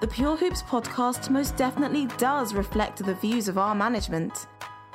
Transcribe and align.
The 0.00 0.08
Pure 0.08 0.38
Hoops 0.38 0.62
podcast 0.62 1.28
most 1.28 1.58
definitely 1.58 2.06
does 2.16 2.54
reflect 2.54 3.04
the 3.04 3.14
views 3.16 3.48
of 3.48 3.58
our 3.58 3.74
management. 3.74 4.46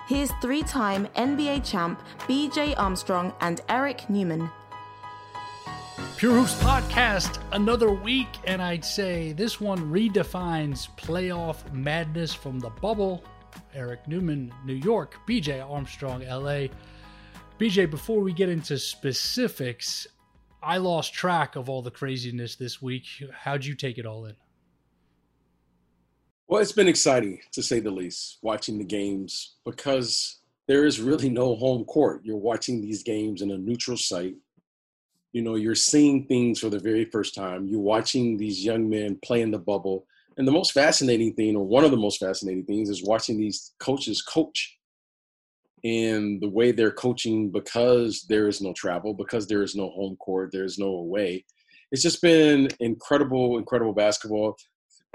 Here's 0.08 0.32
three 0.42 0.64
time 0.64 1.06
NBA 1.16 1.64
champ 1.64 2.02
BJ 2.22 2.74
Armstrong 2.76 3.32
and 3.40 3.62
Eric 3.70 4.10
Newman. 4.10 4.50
Pure 6.18 6.34
Hoops 6.34 6.56
podcast, 6.56 7.40
another 7.52 7.92
week, 7.92 8.30
and 8.46 8.64
I'd 8.64 8.84
say 8.84 9.32
this 9.34 9.62
one 9.62 9.92
redefines 9.92 10.88
playoff 10.98 11.72
madness 11.72 12.34
from 12.34 12.60
the 12.60 12.72
bubble. 12.72 13.24
Eric 13.76 14.08
Newman, 14.08 14.52
New 14.66 14.74
York, 14.74 15.18
BJ 15.28 15.64
Armstrong, 15.64 16.22
LA. 16.22 16.70
BJ, 17.60 17.88
before 17.92 18.22
we 18.22 18.34
get 18.34 18.50
into 18.50 18.80
specifics, 18.80 20.08
I 20.64 20.78
lost 20.78 21.14
track 21.14 21.56
of 21.56 21.70
all 21.70 21.84
the 21.84 21.92
craziness 21.92 22.56
this 22.56 22.82
week. 22.82 23.06
How'd 23.32 23.64
you 23.64 23.76
take 23.76 24.00
it 24.00 24.08
all 24.08 24.26
in? 24.26 24.36
Well, 26.48 26.62
it's 26.62 26.72
been 26.72 26.88
exciting 26.88 27.40
to 27.54 27.64
say 27.64 27.80
the 27.80 27.90
least, 27.90 28.38
watching 28.44 28.78
the 28.78 28.84
games 28.84 29.56
because 29.66 30.42
there 30.68 30.86
is 30.86 31.02
really 31.02 31.28
no 31.28 31.56
home 31.56 31.86
court. 31.86 32.22
You're 32.24 32.38
watching 32.38 32.82
these 32.82 33.02
games 33.02 33.42
in 33.42 33.50
a 33.50 33.58
neutral 33.58 33.98
site. 33.98 34.36
You 35.34 35.42
know, 35.42 35.56
you're 35.56 35.74
seeing 35.74 36.28
things 36.28 36.60
for 36.60 36.70
the 36.70 36.78
very 36.78 37.06
first 37.06 37.34
time. 37.34 37.66
You're 37.66 37.80
watching 37.80 38.38
these 38.38 38.64
young 38.64 38.88
men 38.88 39.18
play 39.24 39.42
in 39.42 39.50
the 39.50 39.58
bubble. 39.58 40.06
And 40.38 40.48
the 40.48 40.52
most 40.52 40.72
fascinating 40.72 41.34
thing, 41.34 41.56
or 41.56 41.66
one 41.66 41.84
of 41.84 41.90
the 41.90 41.98
most 41.98 42.20
fascinating 42.20 42.66
things, 42.66 42.90
is 42.90 43.04
watching 43.04 43.38
these 43.38 43.74
coaches 43.80 44.22
coach 44.22 44.78
and 45.84 46.40
the 46.42 46.50
way 46.50 46.72
they're 46.72 46.92
coaching 46.92 47.50
because 47.50 48.24
there 48.30 48.48
is 48.48 48.62
no 48.62 48.72
travel, 48.74 49.16
because 49.16 49.48
there 49.48 49.64
is 49.64 49.76
no 49.76 49.90
home 49.90 50.16
court, 50.18 50.52
there 50.52 50.64
is 50.64 50.78
no 50.78 50.88
away. 50.88 51.44
It's 51.92 52.04
just 52.04 52.22
been 52.22 52.70
incredible, 52.80 53.58
incredible 53.58 53.94
basketball. 53.94 54.58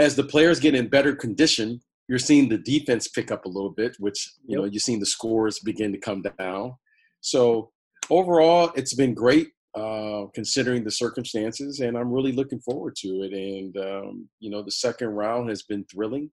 As 0.00 0.16
the 0.16 0.24
players 0.24 0.58
get 0.58 0.74
in 0.74 0.88
better 0.88 1.14
condition, 1.14 1.80
you're 2.08 2.18
seeing 2.18 2.48
the 2.48 2.58
defense 2.58 3.06
pick 3.06 3.30
up 3.30 3.44
a 3.44 3.48
little 3.48 3.70
bit, 3.70 3.94
which 4.00 4.20
you 4.44 4.56
know 4.56 4.64
you're 4.64 4.80
seeing 4.80 4.98
the 4.98 5.06
scores 5.06 5.60
begin 5.60 5.92
to 5.92 5.98
come 5.98 6.22
down. 6.38 6.74
So 7.20 7.70
overall, 8.08 8.72
it's 8.74 8.94
been 8.94 9.14
great 9.14 9.48
uh, 9.76 10.24
considering 10.34 10.82
the 10.82 10.90
circumstances, 10.90 11.80
and 11.80 11.96
I'm 11.96 12.12
really 12.12 12.32
looking 12.32 12.60
forward 12.60 12.96
to 13.02 13.08
it. 13.24 13.32
And 13.32 13.76
um, 13.76 14.28
you 14.40 14.50
know, 14.50 14.62
the 14.62 14.72
second 14.72 15.10
round 15.10 15.50
has 15.50 15.62
been 15.62 15.84
thrilling, 15.84 16.30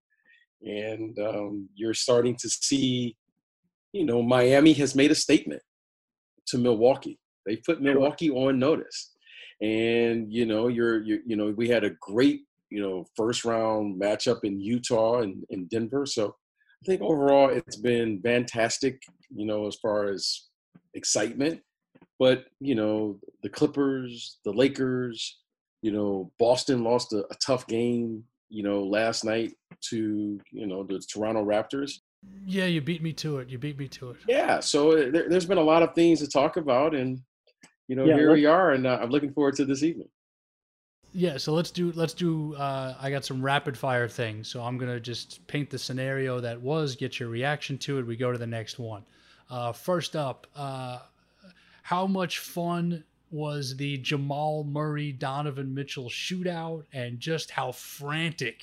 and 0.64 1.20
um, 1.20 1.70
you're 1.76 1.94
starting 1.94 2.36
to 2.38 2.50
see 2.50 3.18
you 3.98 4.06
know, 4.06 4.22
Miami 4.22 4.74
has 4.74 4.96
made 4.96 5.12
a 5.12 5.16
statement 5.16 5.62
to 6.48 6.58
Milwaukee. 6.58 7.20
They 7.46 7.58
put 7.58 7.82
Milwaukee 7.82 8.30
on 8.30 8.60
notice. 8.60 9.14
And, 9.62 10.32
you 10.32 10.46
know, 10.46 10.68
you're, 10.68 11.04
you 11.04 11.22
you 11.26 11.36
know, 11.36 11.54
we 11.58 11.68
had 11.68 11.84
a 11.84 11.92
great, 12.02 12.42
you 12.70 12.82
know, 12.82 13.06
first 13.16 13.46
round 13.46 14.00
matchup 14.00 14.44
in 14.44 14.60
Utah 14.60 15.22
and 15.22 15.44
in 15.50 15.68
Denver. 15.68 16.06
So 16.06 16.36
I 16.84 16.86
think 16.86 17.02
overall 17.02 17.50
it's 17.50 17.78
been 17.78 18.22
fantastic, 18.22 19.02
you 19.34 19.46
know, 19.46 19.68
as 19.68 19.76
far 19.76 20.06
as 20.06 20.48
excitement. 20.94 21.62
But, 22.20 22.46
you 22.60 22.76
know, 22.76 23.20
the 23.44 23.50
Clippers, 23.50 24.40
the 24.44 24.52
Lakers, 24.52 25.40
you 25.82 25.92
know, 25.92 26.32
Boston 26.40 26.84
lost 26.84 27.14
a, 27.14 27.20
a 27.20 27.36
tough 27.46 27.68
game, 27.68 28.24
you 28.50 28.64
know, 28.64 28.84
last 28.84 29.24
night 29.24 29.54
to, 29.90 30.40
you 30.52 30.68
know, 30.68 30.84
the 30.84 31.00
Toronto 31.00 31.46
Raptors. 31.46 31.94
Yeah, 32.46 32.66
you 32.66 32.82
beat 32.82 33.04
me 33.04 33.14
to 33.14 33.40
it. 33.40 33.50
You 33.50 33.58
beat 33.58 33.78
me 33.78 33.88
to 33.90 34.12
it. 34.12 34.18
Yeah, 34.28 34.60
so 34.60 34.92
uh, 34.92 35.12
there, 35.12 35.30
has 35.30 35.46
been 35.46 35.58
a 35.58 35.64
lot 35.64 35.84
of 35.84 35.94
things 35.94 36.20
to 36.20 36.28
talk 36.28 36.58
about, 36.58 36.96
and 36.96 37.20
you 37.88 37.96
know, 37.96 38.06
yeah, 38.06 38.16
here 38.16 38.34
we 38.34 38.46
are, 38.46 38.72
and 38.72 38.88
uh, 38.88 39.00
I'm 39.02 39.10
looking 39.10 39.34
forward 39.34 39.56
to 39.56 39.66
this 39.66 39.84
evening. 39.84 40.10
Yeah, 41.14 41.38
so 41.38 41.54
let's 41.54 41.72
do 41.72 41.92
let's 41.94 42.14
do. 42.14 42.56
Uh, 42.56 42.96
I 43.00 43.10
got 43.10 43.26
some 43.26 43.42
rapid 43.42 43.78
fire 43.78 44.08
things, 44.08 44.48
so 44.48 44.62
I'm 44.62 44.78
gonna 44.78 45.00
just 45.00 45.46
paint 45.48 45.70
the 45.70 45.80
scenario 45.80 46.40
that 46.40 46.62
was, 46.62 46.96
get 46.96 47.20
your 47.20 47.30
reaction 47.30 47.78
to 47.80 47.98
it. 48.00 48.06
We 48.06 48.16
go 48.16 48.32
to 48.32 48.38
the 48.38 48.48
next 48.48 48.78
one. 48.78 49.04
Uh, 49.50 49.72
first 49.72 50.16
up, 50.16 50.48
uh, 50.56 51.00
how 51.82 52.06
much 52.06 52.40
fun 52.40 53.04
was 53.32 53.76
the 53.78 53.98
Jamal 53.98 54.64
Murray 54.64 55.12
Donovan 55.12 55.74
Mitchell 55.74 56.10
shootout, 56.10 56.84
and 56.94 57.20
just 57.20 57.52
how 57.52 57.72
frantic 57.72 58.62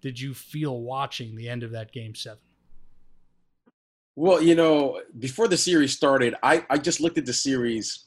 did 0.00 0.20
you 0.20 0.34
feel 0.34 0.80
watching 0.80 1.36
the 1.36 1.48
end 1.48 1.62
of 1.62 1.72
that 1.72 1.92
game 1.92 2.14
seven? 2.14 2.38
Well, 4.14 4.40
you 4.40 4.54
know, 4.54 5.02
before 5.18 5.46
the 5.46 5.56
series 5.58 5.92
started, 5.92 6.34
I, 6.42 6.64
I 6.70 6.78
just 6.78 7.00
looked 7.00 7.18
at 7.18 7.26
the 7.26 7.32
series 7.32 8.06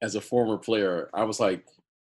as 0.00 0.14
a 0.14 0.20
former 0.20 0.56
player. 0.56 1.10
I 1.12 1.24
was 1.24 1.38
like, 1.38 1.66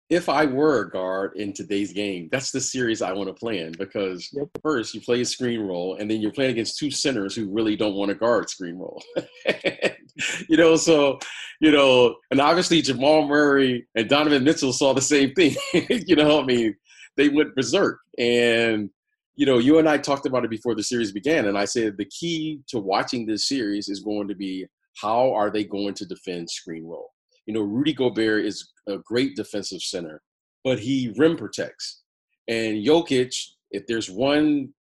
if 0.08 0.28
I 0.28 0.46
were 0.46 0.82
a 0.82 0.90
guard 0.90 1.32
in 1.36 1.52
today's 1.52 1.92
game, 1.92 2.28
that's 2.30 2.52
the 2.52 2.60
series 2.60 3.02
I 3.02 3.12
want 3.12 3.28
to 3.28 3.34
play 3.34 3.60
in 3.60 3.72
because 3.72 4.30
yep. 4.32 4.48
first 4.62 4.94
you 4.94 5.00
play 5.00 5.20
a 5.20 5.24
screen 5.24 5.60
roll 5.60 5.96
and 5.96 6.08
then 6.08 6.20
you're 6.20 6.32
playing 6.32 6.52
against 6.52 6.78
two 6.78 6.90
centers 6.92 7.34
who 7.34 7.52
really 7.52 7.74
don't 7.74 7.94
want 7.94 8.10
to 8.10 8.14
guard 8.14 8.48
screen 8.48 8.76
roll. 8.76 9.02
you 10.48 10.56
know, 10.56 10.76
so, 10.76 11.18
you 11.60 11.72
know, 11.72 12.14
and 12.30 12.40
obviously 12.40 12.82
Jamal 12.82 13.26
Murray 13.26 13.86
and 13.96 14.08
Donovan 14.08 14.44
Mitchell 14.44 14.72
saw 14.72 14.94
the 14.94 15.00
same 15.00 15.32
thing. 15.34 15.56
you 15.88 16.14
know, 16.14 16.40
I 16.40 16.44
mean, 16.44 16.76
they 17.16 17.28
went 17.28 17.56
berserk. 17.56 17.98
And 18.16 18.90
you 19.34 19.44
know, 19.44 19.58
you 19.58 19.78
and 19.78 19.88
I 19.88 19.98
talked 19.98 20.24
about 20.24 20.44
it 20.44 20.50
before 20.50 20.74
the 20.74 20.82
series 20.82 21.12
began, 21.12 21.46
and 21.46 21.58
I 21.58 21.66
said 21.66 21.98
the 21.98 22.06
key 22.06 22.60
to 22.68 22.78
watching 22.78 23.26
this 23.26 23.46
series 23.46 23.88
is 23.90 24.00
going 24.00 24.28
to 24.28 24.34
be 24.34 24.66
how 24.96 25.32
are 25.34 25.50
they 25.50 25.62
going 25.62 25.92
to 25.94 26.06
defend 26.06 26.48
screen 26.48 26.86
roll. 26.86 27.10
You 27.46 27.54
know, 27.54 27.62
Rudy 27.62 27.92
Gobert 27.92 28.44
is 28.44 28.72
a 28.88 28.98
great 28.98 29.36
defensive 29.36 29.80
center, 29.80 30.22
but 30.64 30.78
he 30.78 31.14
rim 31.16 31.36
protects. 31.36 32.02
And 32.48 32.84
Jokic, 32.84 33.34
if 33.70 33.86
there's 33.86 34.10
one 34.10 34.72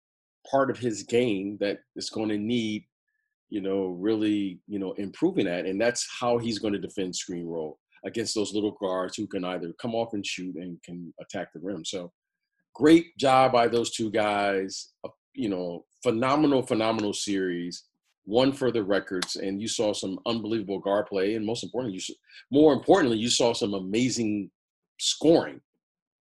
part 0.50 0.70
of 0.70 0.78
his 0.78 1.04
game 1.04 1.58
that 1.60 1.80
is 1.96 2.10
going 2.10 2.30
to 2.30 2.38
need, 2.38 2.84
you 3.50 3.62
know, 3.62 3.88
really, 3.88 4.60
you 4.68 4.80
know, 4.80 4.94
improving 4.94 5.48
at, 5.48 5.66
and 5.66 5.80
that's 5.80 6.08
how 6.20 6.38
he's 6.38 6.60
going 6.60 6.74
to 6.74 6.80
defend 6.80 7.16
screen 7.16 7.46
roll 7.46 7.80
against 8.06 8.36
those 8.36 8.54
little 8.54 8.78
guards 8.80 9.18
who 9.18 9.26
can 9.28 9.44
either 9.44 9.74
come 9.82 9.96
off 9.96 10.14
and 10.14 10.26
shoot 10.26 10.56
and 10.56 10.82
can 10.84 11.14
attack 11.20 11.48
the 11.54 11.60
rim. 11.60 11.84
So 11.84 12.12
great 12.74 13.18
job 13.18 13.52
by 13.52 13.68
those 13.68 13.92
two 13.92 14.12
guys. 14.12 14.94
You 15.34 15.50
know, 15.50 15.86
phenomenal, 16.04 16.62
phenomenal 16.62 17.14
series. 17.14 17.84
One 18.26 18.52
for 18.52 18.72
the 18.72 18.84
records, 18.84 19.36
and 19.36 19.62
you 19.62 19.68
saw 19.68 19.94
some 19.94 20.20
unbelievable 20.26 20.80
guard 20.80 21.06
play, 21.06 21.36
and 21.36 21.46
most 21.46 21.64
importantly, 21.64 22.00
you 22.00 22.16
more 22.52 22.74
importantly, 22.74 23.18
you 23.18 23.30
saw 23.30 23.54
some 23.54 23.74
amazing 23.74 24.50
scoring 25.00 25.62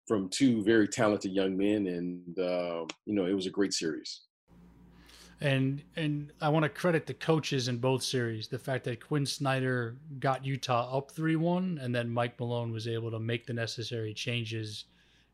from 0.07 0.29
two 0.29 0.63
very 0.63 0.87
talented 0.87 1.33
young 1.33 1.57
men, 1.57 1.87
and 1.87 2.39
uh, 2.39 2.85
you 3.07 3.15
know, 3.15 3.25
it 3.27 3.33
was 3.33 3.47
a 3.47 3.51
great 3.51 3.73
series. 3.73 4.23
And 5.41 5.83
and 5.97 6.33
I 6.41 6.49
want 6.51 6.65
to 6.65 6.69
credit 6.69 7.07
the 7.07 7.15
coaches 7.15 7.69
in 7.69 7.79
both 7.79 8.03
series. 8.03 8.49
The 8.49 8.59
fact 8.59 8.85
that 8.85 9.05
Quin 9.05 9.27
Snyder 9.27 9.97
got 10.19 10.45
Utah 10.45 10.97
up 10.97 11.11
three 11.11 11.37
one, 11.37 11.79
and 11.83 11.95
then 11.95 12.11
Mike 12.11 12.39
Malone 12.39 12.71
was 12.71 12.87
able 12.87 13.11
to 13.11 13.19
make 13.19 13.47
the 13.47 13.55
necessary 13.55 14.13
changes 14.13 14.85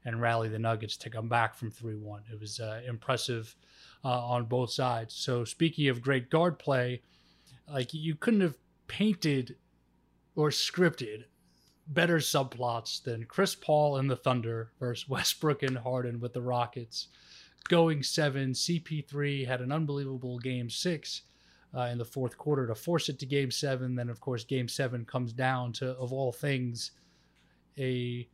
and 0.04 0.20
rally 0.20 0.48
the 0.48 0.58
Nuggets 0.58 0.96
to 0.98 1.10
come 1.10 1.28
back 1.28 1.54
from 1.54 1.70
3 1.70 1.96
1. 1.96 2.22
It 2.32 2.40
was 2.40 2.60
uh, 2.60 2.80
impressive 2.86 3.54
uh, 4.04 4.26
on 4.26 4.44
both 4.46 4.70
sides. 4.70 5.14
So, 5.14 5.44
speaking 5.44 5.88
of 5.88 6.00
great 6.02 6.30
guard 6.30 6.58
play, 6.58 7.02
like 7.70 7.92
you 7.94 8.14
couldn't 8.14 8.40
have 8.40 8.56
painted 8.88 9.56
or 10.34 10.50
scripted 10.50 11.24
better 11.86 12.18
subplots 12.18 13.02
than 13.02 13.24
Chris 13.24 13.54
Paul 13.54 13.96
and 13.96 14.08
the 14.10 14.16
Thunder 14.16 14.72
versus 14.78 15.08
Westbrook 15.08 15.62
and 15.62 15.78
Harden 15.78 16.20
with 16.20 16.32
the 16.32 16.42
Rockets. 16.42 17.08
Going 17.68 18.02
seven, 18.02 18.52
CP3 18.52 19.46
had 19.46 19.60
an 19.60 19.72
unbelievable 19.72 20.38
game 20.38 20.70
six. 20.70 21.22
uh, 21.76 21.82
in 21.82 21.98
the 21.98 22.04
fourth 22.04 22.36
quarter 22.36 22.66
to 22.66 22.74
force 22.74 23.08
it 23.08 23.18
to 23.20 23.26
game 23.26 23.50
seven. 23.50 23.94
Then, 23.94 24.08
of 24.08 24.20
course, 24.20 24.44
game 24.44 24.68
seven 24.68 25.04
comes 25.04 25.32
down 25.32 25.72
to, 25.74 25.90
of 25.92 26.12
all 26.12 26.32
things, 26.32 26.92
a 27.78 28.28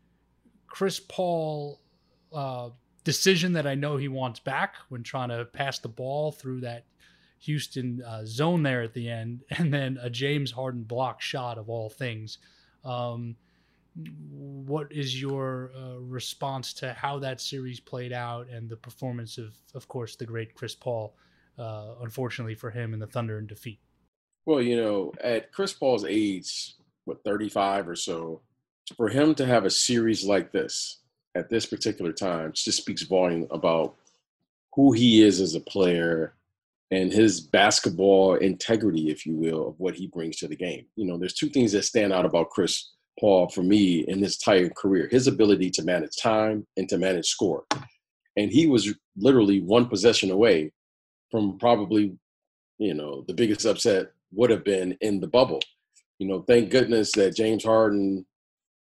Chris 0.66 1.00
Paul 1.00 1.80
uh, 2.32 2.70
decision 3.06 3.52
that 3.52 3.68
I 3.68 3.76
know 3.76 3.96
he 3.96 4.08
wants 4.08 4.40
back 4.40 4.74
when 4.88 5.04
trying 5.04 5.28
to 5.28 5.44
pass 5.44 5.78
the 5.78 5.88
ball 5.88 6.32
through 6.32 6.62
that 6.62 6.84
Houston 7.38 8.02
uh, 8.02 8.22
zone 8.26 8.64
there 8.64 8.82
at 8.82 8.94
the 8.94 9.08
end, 9.08 9.44
and 9.50 9.72
then 9.72 9.96
a 10.02 10.10
James 10.10 10.50
Harden 10.50 10.82
block 10.82 11.22
shot 11.22 11.56
of 11.56 11.70
all 11.70 11.88
things. 11.88 12.38
Um, 12.84 13.36
what 14.28 14.90
is 14.90 15.18
your 15.18 15.70
uh, 15.74 16.00
response 16.00 16.74
to 16.74 16.92
how 16.94 17.20
that 17.20 17.40
series 17.40 17.78
played 17.78 18.12
out 18.12 18.48
and 18.48 18.68
the 18.68 18.76
performance 18.76 19.38
of, 19.38 19.54
of 19.74 19.86
course, 19.86 20.16
the 20.16 20.26
great 20.26 20.54
Chris 20.54 20.74
Paul? 20.74 21.14
Uh, 21.56 21.94
unfortunately 22.02 22.54
for 22.56 22.70
him, 22.70 22.92
in 22.92 22.98
the 22.98 23.06
Thunder 23.06 23.38
in 23.38 23.46
defeat. 23.46 23.78
Well, 24.44 24.60
you 24.60 24.76
know, 24.76 25.12
at 25.22 25.52
Chris 25.52 25.72
Paul's 25.72 26.04
age, 26.04 26.74
what 27.04 27.24
35 27.24 27.88
or 27.88 27.96
so, 27.96 28.42
for 28.96 29.08
him 29.08 29.34
to 29.36 29.46
have 29.46 29.64
a 29.64 29.70
series 29.70 30.22
like 30.24 30.52
this 30.52 30.98
at 31.36 31.50
this 31.50 31.66
particular 31.66 32.12
time 32.12 32.52
just 32.54 32.78
speaks 32.78 33.02
volume 33.02 33.46
about 33.50 33.96
who 34.74 34.92
he 34.92 35.22
is 35.22 35.40
as 35.40 35.54
a 35.54 35.60
player 35.60 36.34
and 36.90 37.12
his 37.12 37.40
basketball 37.40 38.36
integrity, 38.36 39.10
if 39.10 39.26
you 39.26 39.34
will, 39.34 39.68
of 39.68 39.80
what 39.80 39.94
he 39.94 40.06
brings 40.06 40.36
to 40.36 40.48
the 40.48 40.56
game. 40.56 40.86
You 40.96 41.06
know, 41.06 41.18
there's 41.18 41.34
two 41.34 41.48
things 41.48 41.72
that 41.72 41.84
stand 41.84 42.12
out 42.12 42.24
about 42.24 42.50
Chris 42.50 42.92
Paul 43.18 43.48
for 43.48 43.62
me 43.62 44.00
in 44.00 44.22
his 44.22 44.36
entire 44.36 44.68
career 44.70 45.08
his 45.10 45.26
ability 45.26 45.70
to 45.70 45.82
manage 45.82 46.16
time 46.20 46.66
and 46.76 46.88
to 46.88 46.98
manage 46.98 47.26
score. 47.26 47.64
And 48.36 48.52
he 48.52 48.66
was 48.66 48.94
literally 49.16 49.60
one 49.60 49.86
possession 49.86 50.30
away 50.30 50.72
from 51.30 51.58
probably, 51.58 52.14
you 52.78 52.94
know, 52.94 53.24
the 53.26 53.34
biggest 53.34 53.64
upset 53.64 54.12
would 54.32 54.50
have 54.50 54.64
been 54.64 54.96
in 55.00 55.20
the 55.20 55.26
bubble. 55.26 55.60
You 56.18 56.28
know, 56.28 56.42
thank 56.42 56.70
goodness 56.70 57.12
that 57.12 57.36
James 57.36 57.64
Harden, 57.64 58.26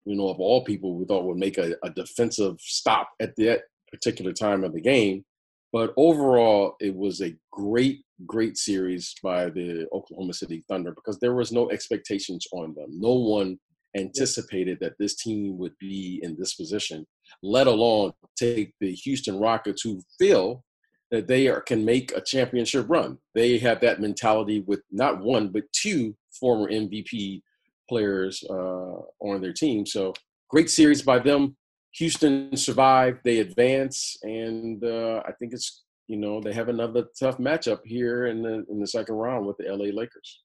you 0.04 0.16
know, 0.16 0.28
of 0.28 0.40
all 0.40 0.64
people, 0.64 0.94
we 0.94 1.04
thought 1.04 1.24
would 1.24 1.38
make 1.38 1.58
a, 1.58 1.76
a 1.82 1.90
defensive 1.90 2.56
stop 2.60 3.10
at 3.20 3.34
that 3.36 3.62
particular 3.90 4.32
time 4.32 4.64
of 4.64 4.72
the 4.72 4.80
game. 4.80 5.24
But 5.72 5.92
overall, 5.96 6.76
it 6.80 6.94
was 6.94 7.20
a 7.20 7.34
great, 7.50 8.04
great 8.26 8.56
series 8.56 9.14
by 9.22 9.46
the 9.50 9.88
Oklahoma 9.92 10.34
City 10.34 10.64
Thunder 10.68 10.92
because 10.92 11.18
there 11.18 11.34
was 11.34 11.52
no 11.52 11.70
expectations 11.70 12.46
on 12.52 12.74
them. 12.74 12.86
No 12.90 13.14
one 13.14 13.58
anticipated 13.96 14.78
that 14.80 14.94
this 14.98 15.16
team 15.16 15.58
would 15.58 15.76
be 15.80 16.20
in 16.22 16.36
this 16.38 16.54
position, 16.54 17.06
let 17.42 17.66
alone 17.66 18.12
take 18.36 18.72
the 18.80 18.92
Houston 18.92 19.38
Rockets, 19.38 19.82
who 19.82 20.00
feel 20.18 20.64
that 21.10 21.28
they 21.28 21.48
are, 21.48 21.60
can 21.60 21.84
make 21.84 22.12
a 22.12 22.20
championship 22.20 22.86
run. 22.88 23.18
They 23.34 23.58
have 23.58 23.80
that 23.80 24.00
mentality 24.00 24.60
with 24.66 24.82
not 24.90 25.20
one, 25.20 25.48
but 25.48 25.64
two 25.72 26.16
former 26.38 26.70
MVP 26.70 27.42
players 27.88 28.42
uh, 28.48 29.00
on 29.20 29.40
their 29.40 29.52
team. 29.52 29.86
So 29.86 30.14
great 30.48 30.70
series 30.70 31.02
by 31.02 31.18
them. 31.18 31.56
Houston 31.92 32.56
survived, 32.56 33.20
they 33.24 33.38
advance, 33.38 34.16
and 34.22 34.82
uh, 34.82 35.22
I 35.26 35.32
think 35.32 35.52
it's 35.52 35.84
you 36.08 36.16
know 36.16 36.40
they 36.40 36.52
have 36.52 36.68
another 36.68 37.04
tough 37.18 37.38
matchup 37.38 37.80
here 37.84 38.26
in 38.26 38.42
the 38.42 38.64
in 38.68 38.80
the 38.80 38.86
second 38.86 39.14
round 39.14 39.46
with 39.46 39.56
the 39.58 39.64
LA 39.64 39.86
Lakers. 39.86 40.42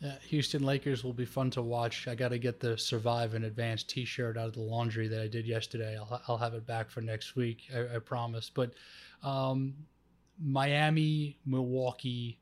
Yeah, 0.00 0.16
Houston 0.28 0.62
Lakers 0.62 1.02
will 1.02 1.12
be 1.12 1.24
fun 1.24 1.50
to 1.50 1.62
watch. 1.62 2.06
I 2.06 2.14
got 2.14 2.28
to 2.28 2.38
get 2.38 2.60
the 2.60 2.78
Survive 2.78 3.34
and 3.34 3.44
Advance 3.44 3.82
T-shirt 3.82 4.36
out 4.36 4.46
of 4.46 4.52
the 4.52 4.60
laundry 4.60 5.08
that 5.08 5.20
I 5.20 5.26
did 5.26 5.44
yesterday. 5.46 5.96
I'll 5.96 6.22
I'll 6.28 6.38
have 6.38 6.54
it 6.54 6.66
back 6.66 6.90
for 6.90 7.00
next 7.00 7.36
week. 7.36 7.68
I, 7.74 7.96
I 7.96 7.98
promise. 7.98 8.50
But 8.50 8.72
um, 9.22 9.74
Miami, 10.40 11.38
Milwaukee. 11.46 12.38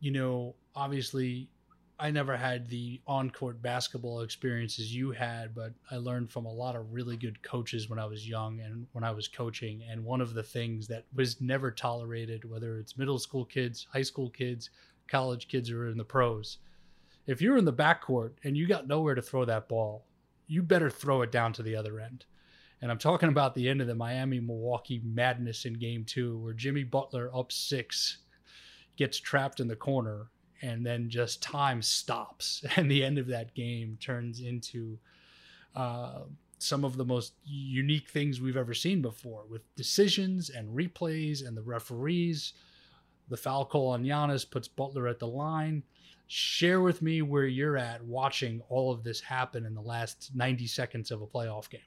You 0.00 0.12
know, 0.12 0.54
obviously, 0.74 1.50
I 2.00 2.10
never 2.10 2.36
had 2.36 2.66
the 2.68 3.00
on-court 3.06 3.60
basketball 3.60 4.22
experiences 4.22 4.94
you 4.94 5.10
had, 5.10 5.54
but 5.54 5.74
I 5.90 5.96
learned 5.96 6.30
from 6.30 6.46
a 6.46 6.52
lot 6.52 6.74
of 6.74 6.92
really 6.92 7.16
good 7.16 7.42
coaches 7.42 7.90
when 7.90 7.98
I 7.98 8.06
was 8.06 8.26
young 8.26 8.60
and 8.60 8.86
when 8.92 9.04
I 9.04 9.10
was 9.10 9.28
coaching. 9.28 9.82
And 9.90 10.02
one 10.02 10.22
of 10.22 10.32
the 10.32 10.42
things 10.42 10.88
that 10.88 11.04
was 11.14 11.40
never 11.40 11.70
tolerated, 11.70 12.48
whether 12.48 12.78
it's 12.78 12.96
middle 12.96 13.18
school 13.18 13.44
kids, 13.44 13.86
high 13.92 14.02
school 14.02 14.30
kids 14.30 14.70
college 15.10 15.48
kids 15.48 15.70
or 15.70 15.88
in 15.88 15.98
the 15.98 16.04
pros. 16.04 16.58
If 17.26 17.42
you're 17.42 17.58
in 17.58 17.64
the 17.64 17.72
backcourt 17.72 18.32
and 18.44 18.56
you 18.56 18.66
got 18.66 18.88
nowhere 18.88 19.14
to 19.14 19.22
throw 19.22 19.44
that 19.44 19.68
ball, 19.68 20.06
you 20.46 20.62
better 20.62 20.88
throw 20.88 21.22
it 21.22 21.32
down 21.32 21.52
to 21.54 21.62
the 21.62 21.76
other 21.76 22.00
end. 22.00 22.24
And 22.80 22.90
I'm 22.90 22.98
talking 22.98 23.28
about 23.28 23.54
the 23.54 23.68
end 23.68 23.80
of 23.82 23.86
the 23.86 23.94
Miami 23.94 24.40
Milwaukee 24.40 25.02
madness 25.04 25.66
in 25.66 25.74
game 25.74 26.04
two, 26.04 26.38
where 26.38 26.54
Jimmy 26.54 26.84
Butler 26.84 27.30
up 27.34 27.52
six 27.52 28.18
gets 28.96 29.18
trapped 29.18 29.60
in 29.60 29.68
the 29.68 29.76
corner 29.76 30.30
and 30.62 30.84
then 30.84 31.08
just 31.08 31.42
time 31.42 31.82
stops. 31.82 32.64
And 32.76 32.90
the 32.90 33.04
end 33.04 33.18
of 33.18 33.26
that 33.28 33.54
game 33.54 33.98
turns 34.00 34.40
into 34.40 34.98
uh, 35.74 36.20
some 36.58 36.84
of 36.84 36.96
the 36.96 37.04
most 37.04 37.34
unique 37.44 38.08
things 38.08 38.40
we've 38.40 38.56
ever 38.56 38.74
seen 38.74 39.02
before 39.02 39.44
with 39.48 39.62
decisions 39.76 40.50
and 40.50 40.76
replays 40.76 41.46
and 41.46 41.56
the 41.56 41.62
referees 41.62 42.52
the 43.30 43.36
foul 43.36 43.64
call 43.64 43.88
on 43.90 44.04
Giannis 44.04 44.48
puts 44.48 44.68
Butler 44.68 45.06
at 45.06 45.18
the 45.18 45.26
line. 45.26 45.84
Share 46.26 46.80
with 46.80 47.00
me 47.00 47.22
where 47.22 47.46
you're 47.46 47.78
at 47.78 48.04
watching 48.04 48.60
all 48.68 48.92
of 48.92 49.02
this 49.02 49.20
happen 49.20 49.64
in 49.64 49.74
the 49.74 49.80
last 49.80 50.32
90 50.34 50.66
seconds 50.66 51.10
of 51.10 51.22
a 51.22 51.26
playoff 51.26 51.70
game. 51.70 51.80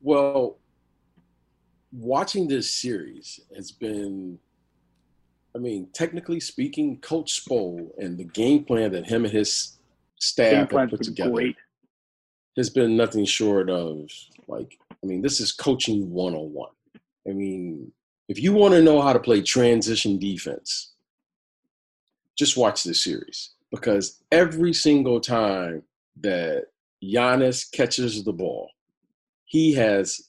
Well, 0.00 0.58
watching 1.92 2.48
this 2.48 2.72
series 2.72 3.40
has 3.54 3.70
been, 3.70 4.38
I 5.54 5.58
mean, 5.58 5.88
technically 5.92 6.40
speaking, 6.40 6.98
Coach 6.98 7.44
Spo 7.44 7.88
and 7.98 8.18
the 8.18 8.24
game 8.24 8.64
plan 8.64 8.92
that 8.92 9.06
him 9.06 9.24
and 9.24 9.32
his 9.32 9.78
staff 10.20 10.70
have 10.70 10.90
put 10.90 11.02
together 11.02 11.30
great. 11.32 11.56
has 12.56 12.70
been 12.70 12.96
nothing 12.96 13.24
short 13.24 13.70
of 13.70 14.10
like, 14.46 14.78
I 15.02 15.06
mean, 15.06 15.22
this 15.22 15.40
is 15.40 15.52
coaching 15.52 16.10
one 16.10 16.34
on 16.34 16.52
one. 16.52 16.70
I 17.28 17.32
mean, 17.32 17.92
if 18.28 18.40
you 18.40 18.52
want 18.52 18.74
to 18.74 18.82
know 18.82 19.00
how 19.00 19.12
to 19.12 19.18
play 19.18 19.40
transition 19.40 20.18
defense, 20.18 20.92
just 22.36 22.56
watch 22.56 22.84
this 22.84 23.02
series 23.02 23.50
because 23.70 24.22
every 24.30 24.72
single 24.72 25.20
time 25.20 25.82
that 26.20 26.66
Giannis 27.02 27.70
catches 27.70 28.24
the 28.24 28.32
ball, 28.32 28.70
he 29.44 29.72
has 29.74 30.28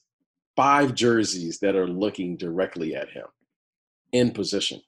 five 0.56 0.94
jerseys 0.94 1.58
that 1.60 1.76
are 1.76 1.86
looking 1.86 2.36
directly 2.36 2.94
at 2.94 3.10
him 3.10 3.26
in 4.12 4.30
position. 4.30 4.80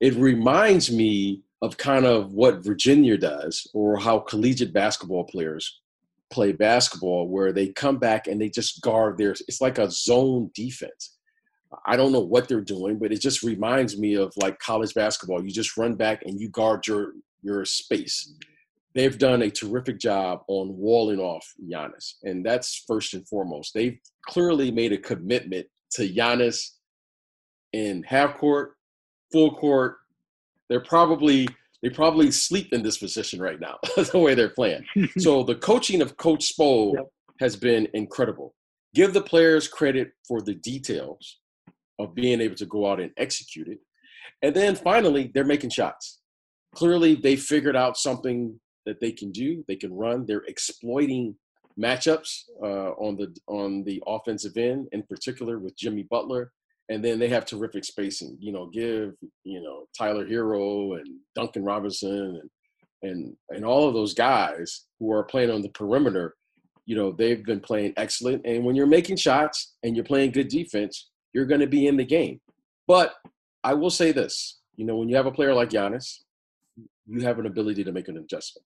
It 0.00 0.14
reminds 0.14 0.90
me 0.90 1.42
of 1.62 1.76
kind 1.76 2.06
of 2.06 2.32
what 2.32 2.64
Virginia 2.64 3.18
does 3.18 3.66
or 3.74 3.98
how 3.98 4.18
collegiate 4.18 4.72
basketball 4.72 5.24
players 5.24 5.80
play 6.30 6.52
basketball, 6.52 7.28
where 7.28 7.52
they 7.52 7.68
come 7.68 7.98
back 7.98 8.26
and 8.26 8.40
they 8.40 8.48
just 8.48 8.80
guard 8.82 9.18
their, 9.18 9.32
it's 9.32 9.60
like 9.60 9.78
a 9.78 9.90
zone 9.90 10.50
defense. 10.54 11.16
I 11.86 11.96
don't 11.96 12.12
know 12.12 12.20
what 12.20 12.48
they're 12.48 12.60
doing, 12.60 12.98
but 12.98 13.12
it 13.12 13.20
just 13.20 13.42
reminds 13.42 13.98
me 13.98 14.14
of 14.14 14.32
like 14.36 14.58
college 14.58 14.94
basketball. 14.94 15.44
You 15.44 15.50
just 15.50 15.76
run 15.76 15.94
back 15.94 16.22
and 16.24 16.40
you 16.40 16.48
guard 16.48 16.86
your 16.86 17.12
your 17.42 17.64
space. 17.64 18.34
They've 18.94 19.16
done 19.16 19.42
a 19.42 19.50
terrific 19.50 19.98
job 19.98 20.40
on 20.48 20.76
walling 20.76 21.20
off 21.20 21.46
Giannis, 21.64 22.14
and 22.24 22.44
that's 22.44 22.84
first 22.86 23.14
and 23.14 23.26
foremost. 23.28 23.72
They've 23.72 23.98
clearly 24.26 24.70
made 24.72 24.92
a 24.92 24.98
commitment 24.98 25.68
to 25.92 26.08
Giannis 26.08 26.70
in 27.72 28.02
half 28.02 28.36
court, 28.36 28.72
full 29.32 29.54
court. 29.56 29.98
They're 30.68 30.80
probably 30.80 31.48
they 31.82 31.90
probably 31.90 32.30
sleep 32.30 32.72
in 32.72 32.82
this 32.82 32.98
position 32.98 33.40
right 33.40 33.58
now, 33.58 33.78
the 33.96 34.18
way 34.18 34.34
they're 34.34 34.50
playing. 34.50 34.84
so 35.18 35.42
the 35.42 35.54
coaching 35.54 36.02
of 36.02 36.16
Coach 36.16 36.52
Spo 36.54 36.94
yep. 36.94 37.06
has 37.40 37.56
been 37.56 37.88
incredible. 37.94 38.54
Give 38.94 39.14
the 39.14 39.22
players 39.22 39.66
credit 39.66 40.12
for 40.26 40.42
the 40.42 40.54
details 40.54 41.38
of 41.98 42.14
being 42.14 42.40
able 42.40 42.56
to 42.56 42.66
go 42.66 42.90
out 42.90 43.00
and 43.00 43.12
execute 43.16 43.68
it. 43.68 43.78
And 44.42 44.54
then 44.54 44.74
finally, 44.74 45.30
they're 45.32 45.44
making 45.44 45.70
shots. 45.70 46.20
Clearly, 46.74 47.14
they 47.14 47.36
figured 47.36 47.76
out 47.76 47.96
something 47.96 48.58
that 48.86 49.00
they 49.00 49.12
can 49.12 49.32
do. 49.32 49.64
They 49.68 49.76
can 49.76 49.92
run. 49.92 50.24
They're 50.26 50.44
exploiting 50.46 51.36
matchups 51.78 52.44
uh, 52.62 52.90
on 52.92 53.16
the 53.16 53.34
on 53.46 53.84
the 53.84 54.02
offensive 54.06 54.56
end, 54.56 54.88
in 54.92 55.02
particular 55.04 55.58
with 55.58 55.76
Jimmy 55.76 56.04
Butler. 56.04 56.52
And 56.90 57.02
then 57.02 57.18
they 57.18 57.28
have 57.28 57.46
terrific 57.46 57.84
spacing. 57.84 58.36
You 58.38 58.52
know, 58.52 58.66
give 58.66 59.14
you 59.44 59.62
know 59.62 59.86
Tyler 59.96 60.26
Herro 60.26 60.98
and 60.98 61.06
Duncan 61.34 61.64
Robinson 61.64 62.40
and 62.42 62.50
and 63.02 63.36
and 63.48 63.64
all 63.64 63.88
of 63.88 63.94
those 63.94 64.12
guys 64.12 64.86
who 64.98 65.10
are 65.12 65.24
playing 65.24 65.50
on 65.50 65.62
the 65.62 65.70
perimeter. 65.70 66.34
You 66.84 66.96
know, 66.96 67.12
they've 67.12 67.44
been 67.44 67.60
playing 67.60 67.94
excellent. 67.96 68.44
And 68.44 68.64
when 68.64 68.74
you're 68.74 68.86
making 68.86 69.16
shots 69.16 69.74
and 69.82 69.94
you're 69.94 70.04
playing 70.04 70.32
good 70.32 70.48
defense, 70.48 71.08
you're 71.32 71.46
going 71.46 71.60
to 71.60 71.68
be 71.68 71.86
in 71.86 71.96
the 71.96 72.04
game. 72.04 72.40
But 72.88 73.14
I 73.62 73.74
will 73.74 73.90
say 73.90 74.10
this 74.10 74.60
you 74.80 74.86
know, 74.86 74.96
when 74.96 75.10
you 75.10 75.16
have 75.16 75.26
a 75.26 75.30
player 75.30 75.52
like 75.52 75.68
Giannis, 75.68 76.20
you 77.06 77.20
have 77.20 77.38
an 77.38 77.44
ability 77.44 77.84
to 77.84 77.92
make 77.92 78.08
an 78.08 78.16
adjustment. 78.16 78.64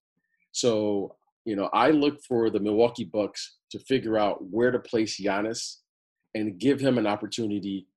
So, 0.53 1.17
you 1.45 1.57
know, 1.57 1.69
I 1.73 1.91
look 1.91 2.23
for 2.23 2.51
the 2.51 2.61
Milwaukee 2.61 3.03
Bucks 3.03 3.57
to 3.73 3.81
figure 3.81 4.17
out 4.17 4.39
where 4.49 4.71
to 4.71 4.79
place 4.79 5.21
Giannis 5.21 5.79
and 6.37 6.57
give 6.57 6.79
him 6.79 6.99
an 6.99 7.09
opportunity 7.09 7.89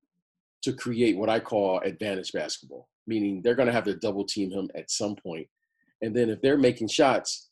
to 0.67 0.74
create 0.74 1.17
what 1.17 1.29
I 1.29 1.39
call 1.39 1.79
advantage 1.79 2.31
basketball. 2.33 2.88
meaning 3.07 3.41
they're 3.41 3.55
going 3.55 3.67
to 3.67 3.74
have 3.74 3.86
to 3.86 3.95
double 3.95 4.25
team 4.25 4.51
him 4.51 4.69
at 4.75 4.91
some 4.91 5.15
point. 5.15 5.47
And 6.01 6.15
then 6.15 6.29
if 6.29 6.41
they're 6.41 6.57
making 6.57 6.89
shots, 6.89 7.50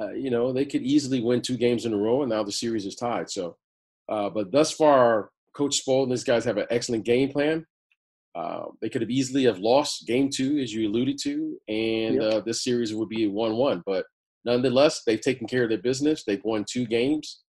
uh, 0.00 0.10
you 0.12 0.30
know, 0.30 0.52
they 0.52 0.64
could 0.64 0.82
easily 0.82 1.20
win 1.20 1.40
two 1.40 1.56
games 1.56 1.84
in 1.84 1.92
a 1.92 1.96
row, 1.96 2.22
and 2.22 2.30
now 2.30 2.42
the 2.42 2.50
series 2.50 2.86
is 2.86 2.96
tied. 2.96 3.30
So, 3.30 3.56
uh, 4.08 4.30
but 4.30 4.50
thus 4.50 4.72
far, 4.72 5.30
Coach 5.54 5.84
Spo 5.86 6.02
and 6.02 6.10
these 6.10 6.24
guys 6.24 6.44
have 6.44 6.56
an 6.56 6.66
excellent 6.70 7.04
game 7.04 7.28
plan. 7.28 7.64
Uh, 8.34 8.64
they 8.82 8.88
could 8.88 9.02
have 9.02 9.10
easily 9.10 9.44
have 9.44 9.60
lost 9.60 10.08
game 10.08 10.28
two, 10.28 10.58
as 10.58 10.72
you 10.74 10.88
alluded 10.88 11.18
to, 11.22 11.56
and 11.68 12.16
yep. 12.16 12.22
Uh, 12.22 12.40
this 12.40 12.64
series 12.64 12.92
would 12.92 13.08
be 13.08 13.28
one-one. 13.28 13.80
But 13.86 14.06
nonetheless, 14.44 15.02
they've 15.06 15.20
taken 15.20 15.46
care 15.46 15.62
of 15.62 15.68
their 15.68 15.78
business. 15.78 16.24
They've 16.24 16.42
won 16.42 16.64
two 16.68 16.86
games. 16.86 17.42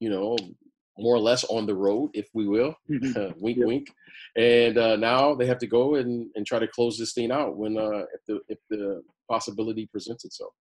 You 0.00 0.10
know, 0.10 0.36
more 0.98 1.14
or 1.14 1.20
less 1.20 1.44
on 1.44 1.66
the 1.66 1.74
road, 1.74 2.10
if 2.14 2.28
we 2.34 2.46
will. 2.46 2.74
Wink, 2.88 3.58
yep. 3.58 3.66
wink. 3.66 3.88
And 4.36 4.78
uh, 4.78 4.96
now 4.96 5.34
they 5.34 5.46
have 5.46 5.58
to 5.58 5.66
go 5.66 5.96
and, 5.96 6.30
and 6.34 6.46
try 6.46 6.58
to 6.58 6.68
close 6.68 6.98
this 6.98 7.12
thing 7.12 7.32
out 7.32 7.56
when 7.56 7.78
uh, 7.78 8.04
if 8.14 8.24
the 8.26 8.40
if 8.48 8.58
the 8.68 9.02
possibility 9.28 9.86
presents 9.86 10.24
itself. 10.24 10.52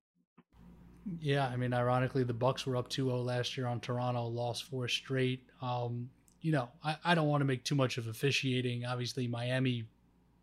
Yeah, 1.20 1.48
I 1.48 1.56
mean, 1.56 1.74
ironically, 1.74 2.24
the 2.24 2.34
Bucks 2.34 2.66
were 2.66 2.76
up 2.76 2.90
2-0 2.90 3.24
last 3.24 3.56
year 3.56 3.66
on 3.68 3.80
Toronto, 3.80 4.26
lost 4.26 4.64
four 4.64 4.88
straight. 4.90 5.42
Um, 5.62 6.10
you 6.42 6.52
know, 6.52 6.70
I, 6.84 6.98
I 7.04 7.16
don't 7.16 7.28
want 7.28 7.42
to 7.42 7.46
make 7.46 7.64
too 7.64 7.76
much 7.76 7.98
of 7.98 8.08
officiating. 8.08 8.86
Obviously, 8.86 9.26
Miami 9.28 9.86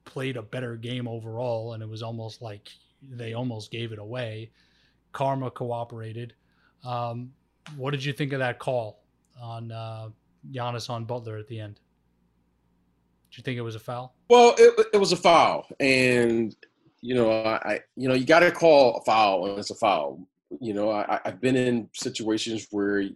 played 0.07 0.37
a 0.37 0.43
better 0.43 0.77
game 0.77 1.07
overall, 1.07 1.75
and 1.75 1.83
it 1.83 1.89
was 1.89 2.03
almost 2.03 2.41
like 2.41 2.71
they 3.03 3.35
almost 3.35 3.71
gave 3.71 3.93
it 3.93 3.99
away. 3.99 4.51
Karma 5.13 5.51
cooperated. 5.51 6.35
Um, 6.83 7.33
what 7.77 7.91
did 7.91 8.05
you 8.05 8.13
think 8.13 8.33
of 8.33 8.39
that 8.39 8.59
call 8.59 9.04
on 9.41 9.73
uh, 9.73 10.09
Giannis 10.53 10.91
on 10.91 11.05
Butler 11.05 11.37
at 11.37 11.49
the 11.49 11.61
end? 11.61 11.81
Did 13.31 13.39
you 13.39 13.43
think 13.43 13.59
it 13.59 13.63
was 13.63 13.75
a 13.75 13.81
foul? 13.81 14.15
Well, 14.31 14.55
it, 14.59 14.87
it 14.95 14.99
was 14.99 15.13
a 15.13 15.17
foul, 15.17 15.67
and 15.81 16.55
you 17.01 17.15
know, 17.15 17.31
I 17.31 17.81
you 17.97 18.09
know 18.09 18.15
you 18.15 18.25
got 18.25 18.41
to 18.41 18.53
call 18.53 18.97
a 18.97 19.05
foul 19.05 19.43
when 19.43 19.59
it's 19.59 19.71
a 19.71 19.75
foul. 19.75 20.27
You 20.61 20.73
know, 20.73 20.91
I, 20.91 21.21
I've 21.25 21.41
been 21.41 21.57
in 21.57 21.89
situations 21.95 22.69
where 22.71 23.01
you 23.01 23.15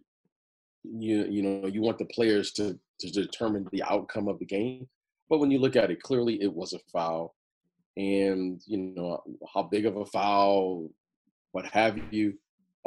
you 0.83 1.43
know 1.43 1.69
you 1.69 1.83
want 1.83 1.99
the 1.99 2.05
players 2.07 2.53
to 2.53 2.79
to 3.01 3.11
determine 3.11 3.69
the 3.71 3.85
outcome 3.85 4.29
of 4.29 4.39
the 4.41 4.45
game, 4.45 4.89
but 5.31 5.39
when 5.39 5.51
you 5.51 5.61
look 5.61 5.77
at 5.77 5.91
it 5.91 6.03
clearly, 6.03 6.43
it 6.43 6.53
was 6.53 6.73
a 6.73 6.81
foul, 6.93 7.37
and 7.97 8.61
you 8.67 8.79
know 8.97 9.23
how 9.55 9.63
big 9.63 9.87
of 9.87 9.97
a 9.97 10.05
foul, 10.07 10.91
what 11.53 11.65
have 11.67 11.99
you 12.11 12.35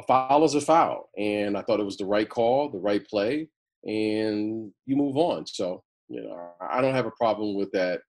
a 0.02 0.08
foul 0.08 0.44
is 0.44 0.56
a 0.56 0.62
foul. 0.62 1.10
And 1.18 1.58
I 1.58 1.62
thought 1.62 1.80
it 1.80 1.86
was 1.86 1.98
the 1.98 2.06
right 2.06 2.30
call, 2.30 2.70
the 2.70 2.80
right 2.80 3.06
play, 3.08 3.48
and 3.84 4.72
you 4.86 4.96
move 4.96 5.18
on. 5.18 5.46
So, 5.46 5.84
you 6.10 6.22
know, 6.22 6.52
I 6.62 6.82
don't 6.82 6.96
have 6.96 7.06
a 7.06 7.12
problem 7.12 7.56
with 7.56 7.72
that. 7.72 8.02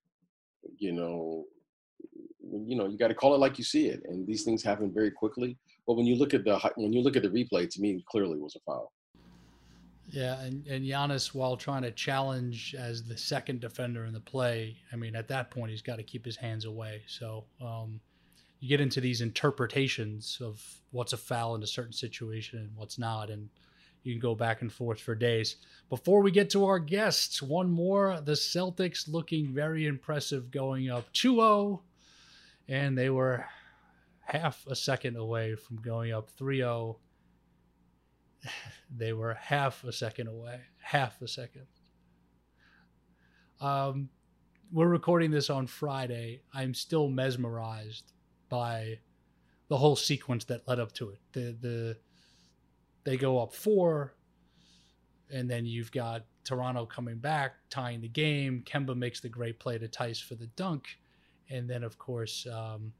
You 0.77 0.93
know, 0.93 1.45
you 2.41 2.75
know, 2.75 2.87
you 2.87 2.97
got 2.97 3.09
to 3.09 3.15
call 3.15 3.35
it 3.35 3.39
like 3.39 3.57
you 3.57 3.63
see 3.63 3.87
it, 3.87 4.01
and 4.05 4.25
these 4.25 4.43
things 4.43 4.63
happen 4.63 4.93
very 4.93 5.11
quickly. 5.11 5.57
But 5.87 5.95
when 5.95 6.05
you 6.05 6.15
look 6.15 6.33
at 6.33 6.45
the 6.45 6.57
when 6.75 6.93
you 6.93 7.01
look 7.01 7.15
at 7.15 7.23
the 7.23 7.29
replay, 7.29 7.69
to 7.69 7.81
me, 7.81 8.03
clearly 8.09 8.39
was 8.39 8.55
a 8.55 8.59
foul. 8.59 8.91
Yeah, 10.09 10.39
and, 10.41 10.67
and 10.67 10.85
Giannis, 10.85 11.33
while 11.33 11.55
trying 11.55 11.83
to 11.83 11.91
challenge 11.91 12.75
as 12.77 13.03
the 13.03 13.17
second 13.17 13.61
defender 13.61 14.05
in 14.05 14.13
the 14.13 14.19
play, 14.19 14.77
I 14.91 14.97
mean, 14.97 15.15
at 15.15 15.29
that 15.29 15.49
point, 15.49 15.71
he's 15.71 15.81
got 15.81 15.95
to 15.95 16.03
keep 16.03 16.25
his 16.25 16.35
hands 16.35 16.65
away. 16.65 17.01
So, 17.07 17.45
um, 17.61 18.01
you 18.63 18.69
get 18.69 18.79
into 18.79 19.01
these 19.01 19.19
interpretations 19.19 20.37
of 20.39 20.63
what's 20.91 21.11
a 21.11 21.17
foul 21.17 21.53
in 21.55 21.63
a 21.63 21.67
certain 21.67 21.91
situation 21.91 22.59
and 22.59 22.69
what's 22.77 22.97
not 22.97 23.29
and 23.29 23.49
you 24.03 24.13
can 24.13 24.21
go 24.21 24.35
back 24.35 24.61
and 24.61 24.71
forth 24.71 25.01
for 25.01 25.15
days. 25.15 25.57
Before 25.89 26.21
we 26.21 26.31
get 26.31 26.49
to 26.51 26.63
our 26.63 26.79
guests 26.79 27.41
one 27.41 27.69
more. 27.69 28.21
The 28.21 28.31
celtics 28.31 29.11
looking 29.11 29.53
very 29.53 29.85
impressive 29.85 30.49
going 30.49 30.89
up 30.89 31.11
2-0 31.11 31.81
and 32.69 32.97
they 32.97 33.09
were 33.09 33.45
half 34.21 34.65
a 34.67 34.77
second 34.77 35.17
away 35.17 35.55
from 35.55 35.81
going 35.81 36.13
up 36.13 36.29
3-0 36.39 36.95
they 38.95 39.11
were 39.11 39.33
half 39.33 39.83
a 39.83 39.91
second 39.91 40.27
away 40.27 40.61
half 40.79 41.21
a 41.21 41.27
second. 41.27 41.67
Um, 43.59 44.07
we're 44.71 44.87
recording 44.87 45.31
this 45.31 45.49
on 45.49 45.67
friday. 45.67 46.43
I'm 46.53 46.73
still 46.73 47.09
mesmerized 47.09 48.13
by 48.53 48.99
the 49.67 49.77
whole 49.77 49.95
sequence 49.95 50.45
that 50.45 50.67
led 50.67 50.79
up 50.79 50.91
to 50.91 51.09
it. 51.09 51.19
The 51.31 51.57
the 51.59 51.97
they 53.03 53.17
go 53.17 53.41
up 53.41 53.51
four, 53.51 54.13
and 55.31 55.49
then 55.49 55.65
you've 55.65 55.91
got 55.91 56.25
Toronto 56.43 56.85
coming 56.85 57.17
back, 57.17 57.55
tying 57.71 57.99
the 57.99 58.07
game. 58.07 58.63
Kemba 58.63 58.95
makes 58.95 59.19
the 59.19 59.29
great 59.29 59.59
play 59.59 59.79
to 59.79 59.87
Theis 59.87 60.21
for 60.21 60.35
the 60.35 60.45
dunk, 60.55 60.85
and 61.49 61.67
then 61.67 61.83
of 61.83 61.97
course 61.97 62.45
um, 62.45 62.93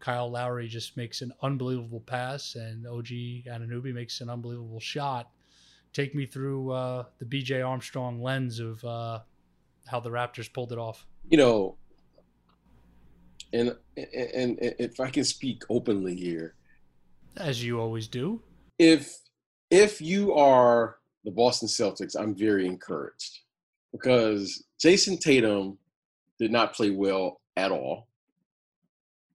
Kyle 0.00 0.30
Lowry 0.30 0.68
just 0.68 0.96
makes 0.96 1.20
an 1.20 1.34
unbelievable 1.42 2.00
pass, 2.00 2.54
and 2.54 2.86
OG 2.86 3.08
Anunoby 3.46 3.92
makes 3.92 4.22
an 4.22 4.30
unbelievable 4.30 4.80
shot. 4.80 5.30
Take 5.92 6.14
me 6.14 6.24
through 6.24 6.70
uh, 6.70 7.04
the 7.18 7.26
BJ 7.26 7.66
Armstrong 7.66 8.22
lens 8.22 8.58
of 8.58 8.82
uh, 8.86 9.20
how 9.86 10.00
the 10.00 10.10
Raptors 10.10 10.50
pulled 10.50 10.72
it 10.72 10.78
off. 10.78 11.06
You 11.28 11.36
know, 11.36 11.76
and, 13.56 13.76
and 13.96 14.58
and 14.60 14.74
if 14.78 15.00
I 15.00 15.10
can 15.10 15.24
speak 15.24 15.62
openly 15.70 16.14
here, 16.14 16.54
as 17.36 17.64
you 17.64 17.80
always 17.80 18.08
do, 18.08 18.42
if 18.78 19.18
if 19.70 20.00
you 20.00 20.34
are 20.34 20.98
the 21.24 21.30
Boston 21.30 21.68
Celtics, 21.68 22.14
I'm 22.18 22.34
very 22.34 22.66
encouraged 22.66 23.40
because 23.92 24.64
Jayson 24.78 25.18
Tatum 25.18 25.78
did 26.38 26.52
not 26.52 26.74
play 26.74 26.90
well 26.90 27.40
at 27.56 27.72
all. 27.72 28.08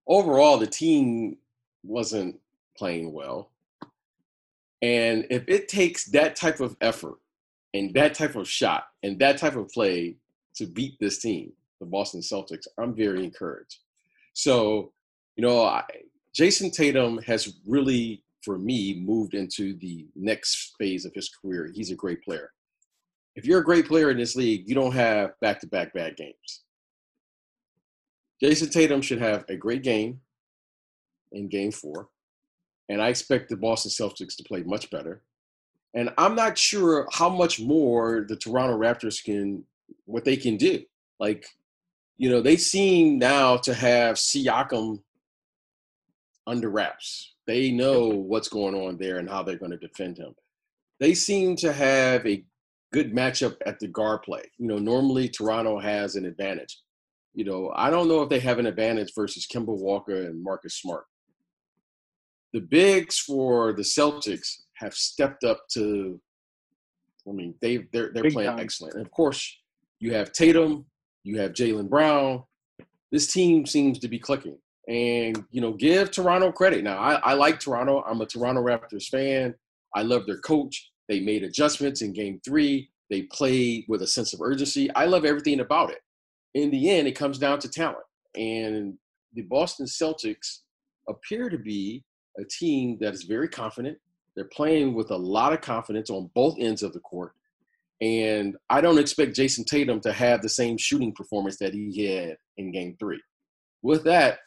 Overall, 0.08 0.58
the 0.58 0.68
team 0.68 1.38
wasn't 1.84 2.40
playing 2.78 3.12
well. 3.12 3.50
And 4.82 5.28
if 5.30 5.44
it 5.48 5.68
takes 5.68 6.06
that 6.06 6.36
type 6.36 6.60
of 6.60 6.76
effort 6.82 7.18
and 7.74 7.94
that 7.94 8.14
type 8.14 8.36
of 8.36 8.48
shot 8.48 8.88
and 9.04 9.20
that 9.20 9.38
type 9.38 9.56
of 9.56 9.70
play 9.70 10.16
to 10.56 10.66
beat 10.66 11.00
this 11.00 11.20
team, 11.20 11.54
the 11.80 11.86
Boston 11.86 12.22
Celtics, 12.22 12.68
I'm 12.78 12.96
very 12.96 13.24
encouraged. 13.24 13.78
So, 14.34 14.94
you 15.36 15.42
know, 15.42 15.64
I, 15.64 15.84
Jayson 16.34 16.72
Tatum 16.72 17.18
has 17.20 17.58
really, 17.66 18.24
for 18.44 18.58
me, 18.58 19.02
moved 19.06 19.34
into 19.34 19.78
the 19.80 20.08
next 20.16 20.76
phase 20.80 21.06
of 21.06 21.14
his 21.14 21.30
career. 21.30 21.72
He's 21.74 21.92
a 21.92 21.96
great 21.96 22.24
player. 22.24 22.52
If 23.36 23.46
you're 23.46 23.60
a 23.60 23.64
great 23.64 23.88
player 23.88 24.12
in 24.12 24.18
this 24.18 24.36
league, 24.36 24.68
you 24.68 24.76
don't 24.76 24.94
have 24.94 25.40
back 25.40 25.60
to 25.62 25.68
back 25.68 25.94
bad 25.94 26.18
games. 26.18 26.64
Jayson 28.44 28.70
Tatum 28.70 29.02
should 29.02 29.22
have 29.22 29.46
a 29.50 29.56
great 29.56 29.84
game 29.84 30.20
in 31.32 31.48
game 31.48 31.72
four. 31.72 32.10
And 32.90 33.02
I 33.02 33.10
expect 33.10 33.50
the 33.50 33.56
Boston 33.56 33.92
Celtics 33.92 34.36
to 34.36 34.44
play 34.44 34.64
much 34.64 34.90
better. 34.90 35.22
And 35.94 36.10
I'm 36.18 36.36
not 36.36 36.58
sure 36.58 37.08
how 37.12 37.30
much 37.30 37.60
more 37.60 38.26
the 38.28 38.36
Toronto 38.36 38.78
Raptors 38.78 39.24
can, 39.24 39.64
what 40.06 40.26
they 40.26 40.36
can 40.36 40.58
do. 40.58 40.84
Like, 41.20 41.46
you 42.22 42.30
know, 42.30 42.40
they 42.40 42.56
seem 42.56 43.18
now 43.18 43.58
to 43.58 43.74
have 43.74 44.16
Siakam 44.16 45.02
under 46.46 46.70
wraps. 46.70 47.34
They 47.48 47.72
know 47.72 48.10
what's 48.10 48.48
going 48.48 48.76
on 48.76 49.00
there 49.00 49.18
and 49.18 49.28
how 49.28 49.42
they're 49.42 49.58
going 49.58 49.72
to 49.72 49.78
defend 49.78 50.20
him. 50.20 50.36
They 51.00 51.16
seem 51.16 51.56
to 51.56 51.74
have 51.74 52.24
a 52.28 52.44
good 52.94 53.12
matchup 53.12 53.58
at 53.66 53.80
the 53.80 53.88
guard 53.88 54.22
play. 54.22 54.44
You 54.60 54.68
know, 54.68 54.78
normally 54.78 55.30
Toronto 55.30 55.80
has 55.80 56.16
an 56.16 56.26
advantage. 56.26 56.78
You 57.34 57.44
know, 57.44 57.74
I 57.76 57.90
don't 57.90 58.08
know 58.08 58.22
if 58.22 58.30
they 58.30 58.40
have 58.42 58.60
an 58.60 58.68
advantage 58.68 59.14
versus 59.16 59.48
Kemba 59.52 59.76
Walker 59.76 60.28
and 60.28 60.44
Marcus 60.44 60.76
Smart. 60.76 61.06
The 62.54 62.62
bigs 62.62 63.18
for 63.18 63.74
the 63.74 63.82
Celtics 63.82 64.58
have 64.76 64.94
stepped 64.94 65.44
up 65.44 65.64
to. 65.74 66.22
I 67.28 67.32
mean, 67.32 67.56
they 67.62 67.78
they're 67.92 68.12
they're 68.14 68.22
Big 68.22 68.34
playing 68.34 68.52
time. 68.52 68.60
excellent. 68.60 68.94
And 68.94 69.04
of 69.04 69.12
course, 69.12 69.58
you 70.00 70.14
have 70.14 70.32
Tatum, 70.34 70.86
you 71.24 71.40
have 71.40 71.54
Jaylen 71.54 71.90
Brown. 71.90 72.44
This 73.12 73.32
team 73.32 73.66
seems 73.66 74.00
to 74.00 74.08
be 74.08 74.20
clicking. 74.20 74.58
And, 74.88 75.46
you 75.52 75.62
know, 75.62 75.74
give 75.74 76.12
Toronto 76.12 76.52
credit. 76.52 76.84
Now, 76.84 76.98
I, 76.98 77.14
I 77.16 77.34
like 77.34 77.60
Toronto. 77.60 78.04
I'm 78.08 78.22
a 78.22 78.26
Toronto 78.26 78.62
Raptors 78.62 79.08
fan. 79.08 79.54
I 79.96 80.02
love 80.02 80.26
their 80.26 80.40
coach. 80.40 80.92
They 81.08 81.20
made 81.20 81.44
adjustments 81.44 82.02
in 82.02 82.14
game 82.14 82.40
three. 82.44 82.90
They 83.10 83.24
played 83.24 83.86
with 83.88 84.02
a 84.02 84.08
sense 84.08 84.34
of 84.34 84.42
urgency. 84.42 84.90
I 84.96 85.06
love 85.06 85.26
everything 85.26 85.60
about 85.60 85.92
it. 85.92 86.00
In 86.54 86.72
the 86.72 86.90
end, 86.90 87.08
it 87.08 87.12
comes 87.14 87.38
down 87.38 87.60
to 87.60 87.70
talent. 87.70 88.06
And 88.36 88.98
the 89.34 89.44
Boston 89.44 89.86
Celtics 89.86 90.60
appear 91.08 91.50
to 91.50 91.58
be 91.58 92.04
a 92.40 92.44
team 92.46 92.98
that 93.02 93.14
is 93.14 93.24
very 93.24 93.50
confident. 93.50 93.98
They're 94.36 94.46
playing 94.46 94.94
with 94.94 95.12
a 95.12 95.16
lot 95.16 95.54
of 95.54 95.62
confidence 95.62 96.10
on 96.10 96.32
both 96.34 96.56
ends 96.60 96.84
of 96.84 96.94
the 96.94 97.00
court. 97.02 97.34
And 98.02 98.56
I 98.70 98.82
don't 98.82 98.98
expect 98.98 99.36
Jayson 99.36 99.64
Tatum 99.64 100.02
to 100.02 100.12
have 100.12 100.42
the 100.42 100.50
same 100.50 100.78
shooting 100.78 101.14
performance 101.14 101.58
that 101.60 101.74
he 101.74 102.08
had 102.08 102.38
in 102.58 102.72
game 102.72 102.96
three. 103.00 103.22
With 103.84 104.04
that, 104.06 104.40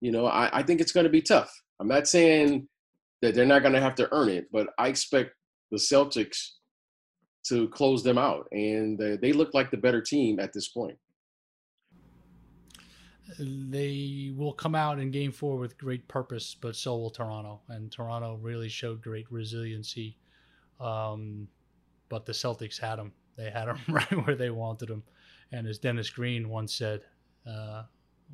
you 0.00 0.10
know, 0.10 0.26
I, 0.26 0.58
I 0.58 0.62
think 0.62 0.80
it's 0.80 0.92
going 0.92 1.04
to 1.04 1.10
be 1.10 1.22
tough. 1.22 1.50
I'm 1.80 1.88
not 1.88 2.08
saying 2.08 2.68
that 3.22 3.34
they're 3.34 3.46
not 3.46 3.62
going 3.62 3.74
to 3.74 3.80
have 3.80 3.94
to 3.96 4.08
earn 4.12 4.28
it, 4.28 4.46
but 4.52 4.68
I 4.78 4.88
expect 4.88 5.34
the 5.70 5.78
Celtics 5.78 6.50
to 7.48 7.68
close 7.68 8.02
them 8.02 8.18
out. 8.18 8.48
And 8.50 9.00
uh, 9.00 9.16
they 9.22 9.32
look 9.32 9.54
like 9.54 9.70
the 9.70 9.76
better 9.76 10.00
team 10.00 10.40
at 10.40 10.52
this 10.52 10.68
point. 10.68 10.98
they 13.38 14.32
will 14.34 14.52
come 14.52 14.74
out 14.74 14.98
in 14.98 15.10
game 15.10 15.32
four 15.32 15.56
with 15.56 15.78
great 15.78 16.06
purpose, 16.08 16.56
but 16.60 16.76
so 16.76 16.96
will 16.96 17.10
Toronto. 17.10 17.60
And 17.68 17.90
Toronto 17.90 18.38
really 18.40 18.68
showed 18.68 19.02
great 19.02 19.30
resiliency. 19.30 20.16
Um, 20.80 21.48
but 22.08 22.26
the 22.26 22.32
Celtics 22.32 22.80
had 22.80 22.96
them. 22.96 23.12
They 23.36 23.50
had 23.50 23.66
them 23.66 23.78
right 23.88 24.26
where 24.26 24.36
they 24.36 24.50
wanted 24.50 24.88
them. 24.88 25.02
And 25.52 25.66
as 25.66 25.78
Dennis 25.78 26.10
Green 26.10 26.48
once 26.48 26.74
said, 26.74 27.02
uh, 27.48 27.84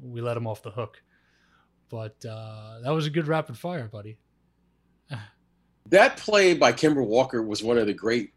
we 0.03 0.21
let 0.21 0.35
them 0.35 0.47
off 0.47 0.63
the 0.63 0.71
hook. 0.71 1.03
But 1.91 2.25
uh, 2.25 2.81
that 2.83 2.91
was 2.91 3.07
a 3.07 3.11
good 3.11 3.29
rapid 3.29 3.59
fire, 3.59 3.89
buddy. 3.89 4.17
that 5.91 6.17
play 6.17 6.55
by 6.55 6.73
Kemba 6.73 7.05
Walker 7.07 7.43
was 7.43 7.63
one 7.63 7.77
of 7.77 7.87
the 7.87 7.93
great 7.93 8.33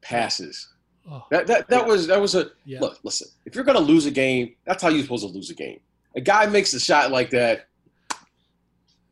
passes. 0.00 0.68
Oh, 1.08 1.24
that 1.30 1.46
that, 1.46 1.68
that 1.68 1.82
yeah. 1.82 1.86
was 1.86 2.06
that 2.08 2.20
was 2.20 2.34
a 2.34 2.50
yeah. 2.64 2.80
look. 2.80 2.98
Listen, 3.04 3.28
if 3.44 3.54
you're 3.54 3.62
gonna 3.62 3.78
lose 3.78 4.06
a 4.06 4.10
game, 4.10 4.56
that's 4.64 4.82
how 4.82 4.88
you're 4.88 5.02
supposed 5.02 5.24
to 5.24 5.32
lose 5.32 5.50
a 5.50 5.54
game. 5.54 5.78
A 6.16 6.20
guy 6.20 6.46
makes 6.46 6.74
a 6.74 6.80
shot 6.80 7.12
like 7.12 7.30
that. 7.30 7.68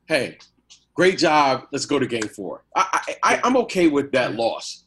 Hey, 0.07 0.39
great 0.95 1.19
job. 1.19 1.69
Let's 1.71 1.87
go 1.87 2.01
to 2.01 2.07
game 2.07 2.29
four. 2.29 2.65
I, 2.75 3.15
I 3.23 3.41
I'm 3.45 3.57
okay 3.59 3.87
with 3.87 4.11
that 4.11 4.35
loss. 4.35 4.84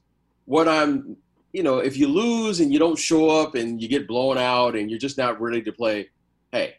What 0.48 0.68
I'm, 0.68 1.18
you 1.52 1.62
know, 1.62 1.80
if 1.80 1.98
you 1.98 2.08
lose 2.08 2.62
and 2.62 2.72
you 2.72 2.80
don't 2.80 2.98
show 2.98 3.30
up 3.30 3.56
and 3.56 3.82
you 3.82 3.88
get 3.88 4.08
blown 4.08 4.38
out 4.38 4.76
and 4.76 4.90
you're 4.90 5.00
just 5.00 5.18
not 5.18 5.40
ready 5.42 5.62
to 5.62 5.72
play, 5.72 6.10
hey, 6.52 6.76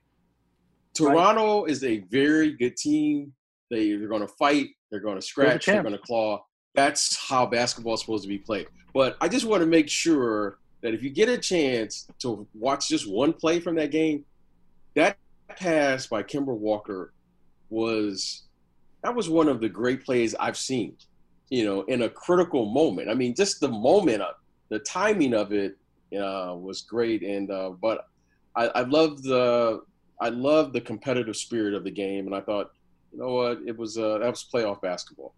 Toronto 0.94 1.62
right. 1.62 1.70
is 1.70 1.84
a 1.84 1.98
very 2.10 2.52
good 2.52 2.76
team. 2.76 3.32
They 3.70 3.94
they're 3.94 4.08
going 4.08 4.26
to 4.26 4.34
fight. 4.34 4.70
They're 4.90 5.00
going 5.00 5.16
to 5.16 5.22
scratch. 5.22 5.66
They're, 5.66 5.76
they're 5.76 5.82
going 5.82 5.94
to 5.94 6.00
claw. 6.00 6.44
That's 6.74 7.16
how 7.16 7.46
basketball 7.46 7.94
is 7.94 8.00
supposed 8.00 8.22
to 8.22 8.28
be 8.28 8.38
played. 8.38 8.68
But 8.94 9.16
I 9.20 9.28
just 9.28 9.44
want 9.44 9.60
to 9.60 9.66
make 9.66 9.88
sure 9.88 10.58
that 10.80 10.94
if 10.94 11.02
you 11.02 11.10
get 11.10 11.28
a 11.28 11.36
chance 11.38 12.08
to 12.20 12.46
watch 12.54 12.88
just 12.88 13.08
one 13.08 13.32
play 13.32 13.60
from 13.60 13.76
that 13.76 13.90
game, 13.90 14.24
that 14.94 15.18
pass 15.48 16.06
by 16.06 16.22
Kemba 16.22 16.56
Walker 16.56 17.12
was 17.70 18.44
that 19.02 19.14
was 19.14 19.28
one 19.28 19.48
of 19.48 19.60
the 19.60 19.68
great 19.68 20.04
plays 20.04 20.34
I've 20.34 20.56
seen. 20.56 20.96
You 21.50 21.64
know, 21.64 21.82
in 21.82 22.02
a 22.02 22.08
critical 22.08 22.66
moment. 22.66 23.08
I 23.08 23.14
mean, 23.14 23.34
just 23.34 23.60
the 23.60 23.68
moment, 23.68 24.22
of, 24.22 24.34
the 24.68 24.78
timing 24.80 25.34
of 25.34 25.52
it 25.52 25.76
uh, 26.14 26.54
was 26.58 26.82
great. 26.82 27.22
And 27.22 27.50
uh, 27.50 27.70
but 27.70 28.06
I, 28.54 28.66
I 28.68 28.80
love 28.82 29.22
the 29.22 29.82
I 30.20 30.28
love 30.30 30.72
the 30.72 30.80
competitive 30.80 31.36
spirit 31.36 31.74
of 31.74 31.84
the 31.84 31.90
game, 31.90 32.26
and 32.26 32.34
I 32.34 32.40
thought, 32.40 32.72
you 33.12 33.20
know 33.20 33.30
what, 33.30 33.58
it 33.66 33.76
was 33.76 33.98
uh, 33.98 34.18
that 34.18 34.30
was 34.30 34.46
playoff 34.52 34.82
basketball. 34.82 35.34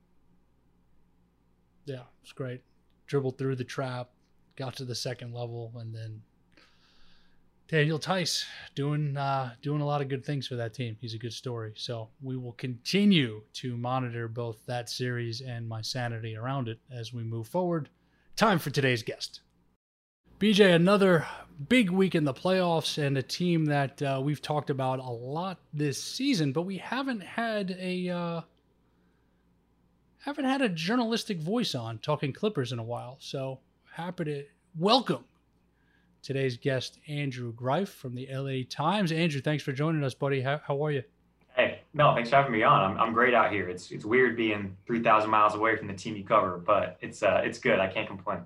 Yeah, 1.84 2.02
it's 2.22 2.32
great. 2.32 2.62
Dribbled 3.06 3.38
through 3.38 3.56
the 3.56 3.64
trap, 3.64 4.10
got 4.56 4.76
to 4.76 4.84
the 4.84 4.94
second 4.94 5.32
level, 5.32 5.72
and 5.76 5.94
then 5.94 6.22
Daniel 7.70 8.00
Theis 8.00 8.46
doing 8.74 9.16
uh, 9.16 9.52
doing 9.62 9.80
a 9.80 9.86
lot 9.86 10.00
of 10.00 10.08
good 10.08 10.26
things 10.26 10.48
for 10.48 10.56
that 10.56 10.74
team. 10.74 10.96
He's 11.00 11.14
a 11.14 11.18
good 11.18 11.32
story. 11.32 11.72
So 11.76 12.08
we 12.20 12.36
will 12.36 12.54
continue 12.54 13.42
to 13.54 13.76
monitor 13.76 14.26
both 14.26 14.66
that 14.66 14.90
series 14.90 15.40
and 15.40 15.68
my 15.68 15.80
sanity 15.80 16.34
around 16.34 16.66
it 16.66 16.80
as 16.90 17.12
we 17.12 17.22
move 17.22 17.46
forward. 17.46 17.88
Time 18.34 18.58
for 18.58 18.70
today's 18.70 19.04
guest. 19.04 19.42
BJ, 20.40 20.74
another 20.74 21.28
big 21.68 21.90
week 21.90 22.16
in 22.16 22.24
the 22.24 22.34
playoffs 22.34 22.98
and 22.98 23.16
a 23.16 23.22
team 23.22 23.66
that 23.66 24.02
uh, 24.02 24.20
we've 24.20 24.42
talked 24.42 24.70
about 24.70 24.98
a 24.98 25.08
lot 25.08 25.60
this 25.72 26.02
season, 26.02 26.50
but 26.50 26.62
we 26.62 26.78
haven't 26.78 27.22
had 27.22 27.76
a 27.78 28.08
uh, 28.08 28.40
haven't 30.24 30.46
had 30.46 30.60
a 30.60 30.68
journalistic 30.68 31.38
voice 31.38 31.76
on 31.76 31.98
talking 31.98 32.32
Clippers 32.32 32.72
in 32.72 32.80
a 32.80 32.84
while. 32.84 33.16
So 33.20 33.60
happy 33.92 34.24
to 34.24 34.44
welcome 34.76 35.24
today's 36.22 36.56
guest, 36.56 36.98
Andrew 37.08 37.52
Greif 37.52 37.88
from 37.88 38.14
the 38.14 38.28
LA 38.32 38.62
Times. 38.68 39.12
Andrew, 39.12 39.40
thanks 39.40 39.62
for 39.62 39.72
joining 39.72 40.04
us, 40.04 40.14
buddy. 40.14 40.40
How, 40.40 40.60
how 40.64 40.84
are 40.84 40.90
you? 40.90 41.02
Hey, 41.54 41.80
no, 41.92 42.14
thanks 42.14 42.30
for 42.30 42.36
having 42.36 42.52
me 42.52 42.62
on. 42.62 42.92
I'm, 42.92 42.98
I'm 42.98 43.12
great 43.12 43.34
out 43.34 43.52
here. 43.52 43.68
It's 43.68 43.90
it's 43.90 44.04
weird 44.04 44.36
being 44.36 44.76
3,000 44.86 45.28
miles 45.28 45.54
away 45.54 45.76
from 45.76 45.88
the 45.88 45.94
team 45.94 46.16
you 46.16 46.24
cover, 46.24 46.58
but 46.58 46.96
it's 47.00 47.22
uh, 47.22 47.42
it's 47.44 47.58
good. 47.58 47.78
I 47.78 47.88
can't 47.88 48.06
complain. 48.06 48.40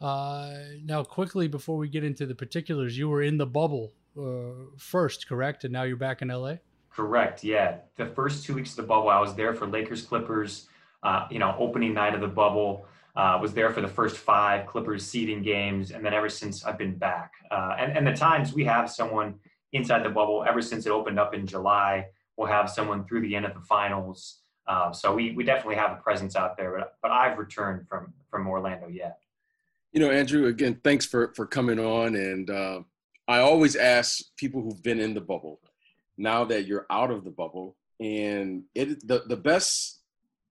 Uh, 0.00 0.54
now, 0.84 1.02
quickly 1.02 1.48
before 1.48 1.76
we 1.76 1.88
get 1.88 2.04
into 2.04 2.24
the 2.24 2.34
particulars, 2.34 2.96
you 2.96 3.08
were 3.08 3.22
in 3.22 3.36
the 3.36 3.46
bubble 3.46 3.92
uh, 4.18 4.70
first, 4.76 5.28
correct? 5.28 5.64
And 5.64 5.72
now 5.72 5.82
you're 5.82 5.96
back 5.96 6.22
in 6.22 6.28
LA. 6.28 6.54
Correct. 6.90 7.44
Yeah, 7.44 7.76
the 7.96 8.06
first 8.06 8.44
two 8.44 8.54
weeks 8.54 8.70
of 8.70 8.76
the 8.76 8.82
bubble, 8.84 9.08
I 9.08 9.20
was 9.20 9.34
there 9.34 9.54
for 9.54 9.66
Lakers 9.66 10.02
Clippers. 10.02 10.68
Uh, 11.02 11.28
you 11.30 11.38
know, 11.38 11.54
opening 11.60 11.94
night 11.94 12.12
of 12.12 12.20
the 12.20 12.26
bubble. 12.26 12.86
Uh, 13.18 13.36
was 13.42 13.52
there 13.52 13.70
for 13.70 13.80
the 13.80 13.92
first 13.98 14.16
five 14.16 14.60
Clippers 14.70 15.02
seeding 15.04 15.42
games, 15.42 15.90
and 15.90 16.00
then 16.04 16.14
ever 16.14 16.28
since 16.28 16.64
I've 16.64 16.78
been 16.78 16.96
back. 16.96 17.32
Uh, 17.50 17.74
and, 17.80 17.88
and 17.96 18.06
the 18.06 18.12
times 18.28 18.54
we 18.54 18.64
have 18.64 18.88
someone 18.88 19.34
inside 19.72 20.04
the 20.04 20.14
bubble 20.18 20.44
ever 20.48 20.62
since 20.62 20.86
it 20.86 20.92
opened 20.98 21.18
up 21.18 21.34
in 21.34 21.44
July. 21.44 22.06
We'll 22.36 22.46
have 22.58 22.70
someone 22.70 23.04
through 23.06 23.22
the 23.22 23.34
end 23.34 23.44
of 23.44 23.54
the 23.54 23.64
finals. 23.76 24.38
Uh, 24.68 24.92
so 24.92 25.14
we, 25.14 25.32
we 25.32 25.42
definitely 25.42 25.74
have 25.76 25.92
a 25.96 26.00
presence 26.00 26.36
out 26.36 26.56
there, 26.56 26.70
but, 26.78 26.94
but 27.02 27.10
I've 27.10 27.38
returned 27.38 27.88
from 27.88 28.12
from 28.30 28.46
Orlando 28.46 28.88
yet. 28.88 29.18
You 29.92 30.00
know, 30.00 30.10
Andrew, 30.10 30.46
again, 30.46 30.80
thanks 30.84 31.06
for, 31.06 31.32
for 31.34 31.46
coming 31.46 31.80
on. 31.80 32.14
And 32.14 32.50
uh, 32.50 32.80
I 33.26 33.38
always 33.40 33.74
ask 33.74 34.20
people 34.36 34.62
who've 34.62 34.82
been 34.82 35.00
in 35.00 35.14
the 35.14 35.20
bubble, 35.20 35.60
now 36.16 36.44
that 36.44 36.66
you're 36.66 36.86
out 36.90 37.10
of 37.10 37.24
the 37.24 37.30
bubble, 37.30 37.76
and 37.98 38.64
it 38.74 39.06
the, 39.06 39.24
the 39.26 39.36
best 39.36 39.97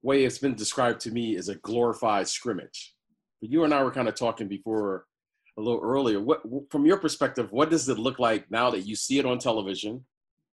way 0.01 0.23
it's 0.23 0.38
been 0.38 0.55
described 0.55 1.01
to 1.01 1.12
me 1.12 1.36
is 1.36 1.49
a 1.49 1.55
glorified 1.55 2.27
scrimmage. 2.27 2.95
But 3.41 3.51
you 3.51 3.63
and 3.63 3.73
I 3.73 3.83
were 3.83 3.91
kind 3.91 4.07
of 4.07 4.15
talking 4.15 4.47
before 4.47 5.05
a 5.57 5.62
little 5.62 5.81
earlier. 5.81 6.19
What, 6.19 6.41
from 6.69 6.86
your 6.86 6.97
perspective, 6.97 7.51
what 7.51 7.69
does 7.69 7.88
it 7.89 7.97
look 7.97 8.19
like 8.19 8.49
now 8.51 8.69
that 8.69 8.81
you 8.81 8.95
see 8.95 9.19
it 9.19 9.25
on 9.25 9.39
television, 9.39 10.05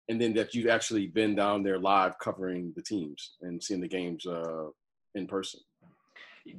and 0.09 0.19
then 0.21 0.33
that 0.33 0.53
you've 0.53 0.69
actually 0.69 1.07
been 1.07 1.35
down 1.35 1.63
there 1.63 1.79
live 1.79 2.17
covering 2.19 2.73
the 2.75 2.81
teams 2.81 3.37
and 3.41 3.61
seeing 3.61 3.81
the 3.81 3.87
games 3.87 4.25
uh, 4.25 4.67
in 5.15 5.27
person? 5.27 5.59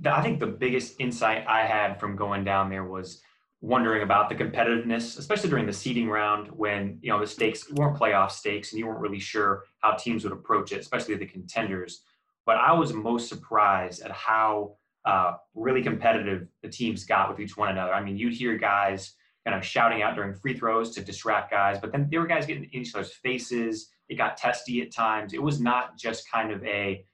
I 0.07 0.23
think 0.23 0.41
the 0.41 0.47
biggest 0.47 0.97
insight 1.01 1.45
I 1.49 1.67
had 1.67 1.99
from 1.99 2.17
going 2.17 2.45
down 2.45 2.71
there 2.71 2.85
was 2.85 3.21
wondering 3.61 4.03
about 4.03 4.29
the 4.29 4.35
competitiveness, 4.35 5.19
especially 5.19 5.51
during 5.51 5.67
the 5.67 5.73
seeding 5.73 6.09
round 6.09 6.49
when 6.51 6.99
you 7.01 7.11
know 7.11 7.21
the 7.21 7.27
stakes 7.27 7.71
weren't 7.73 7.99
playoff 7.99 8.31
stakes 8.31 8.73
and 8.73 8.79
you 8.79 8.87
weren't 8.87 9.01
really 9.01 9.21
sure 9.21 9.65
how 9.81 9.93
teams 9.93 10.25
would 10.25 10.33
approach 10.33 10.73
it, 10.73 10.81
especially 10.81 11.15
the 11.15 11.27
contenders. 11.27 12.03
But 12.45 12.57
I 12.57 12.73
was 12.73 12.93
most 12.93 13.29
surprised 13.29 14.03
at 14.03 14.11
how 14.11 14.77
uh, 15.05 15.35
really 15.55 15.83
competitive 15.83 16.47
the 16.63 16.69
teams 16.69 17.05
got 17.05 17.29
with 17.29 17.41
each 17.41 17.57
one 17.57 17.69
another. 17.69 17.93
I 17.93 18.03
mean, 18.03 18.17
you'd 18.17 18.35
hear 18.35 18.57
guys 18.57 19.15
kind 19.45 19.57
of 19.57 19.65
shouting 19.65 20.03
out 20.03 20.15
during 20.15 20.35
free 20.35 20.57
throws 20.57 20.91
to 20.95 21.03
distract 21.03 21.51
guys, 21.51 21.79
but 21.81 21.91
then 21.93 22.09
there 22.11 22.21
were 22.21 22.27
guys 22.27 22.47
getting 22.47 22.65
in 22.65 22.83
each 22.83 22.95
other's 22.95 23.13
faces. 23.13 23.91
It 24.09 24.17
got 24.17 24.37
testy 24.37 24.81
at 24.83 24.93
times. 24.93 25.33
It 25.33 25.43
was 25.43 25.61
not 25.61 25.99
just 25.99 26.31
kind 26.31 26.53
of 26.53 26.65
a 26.65 27.05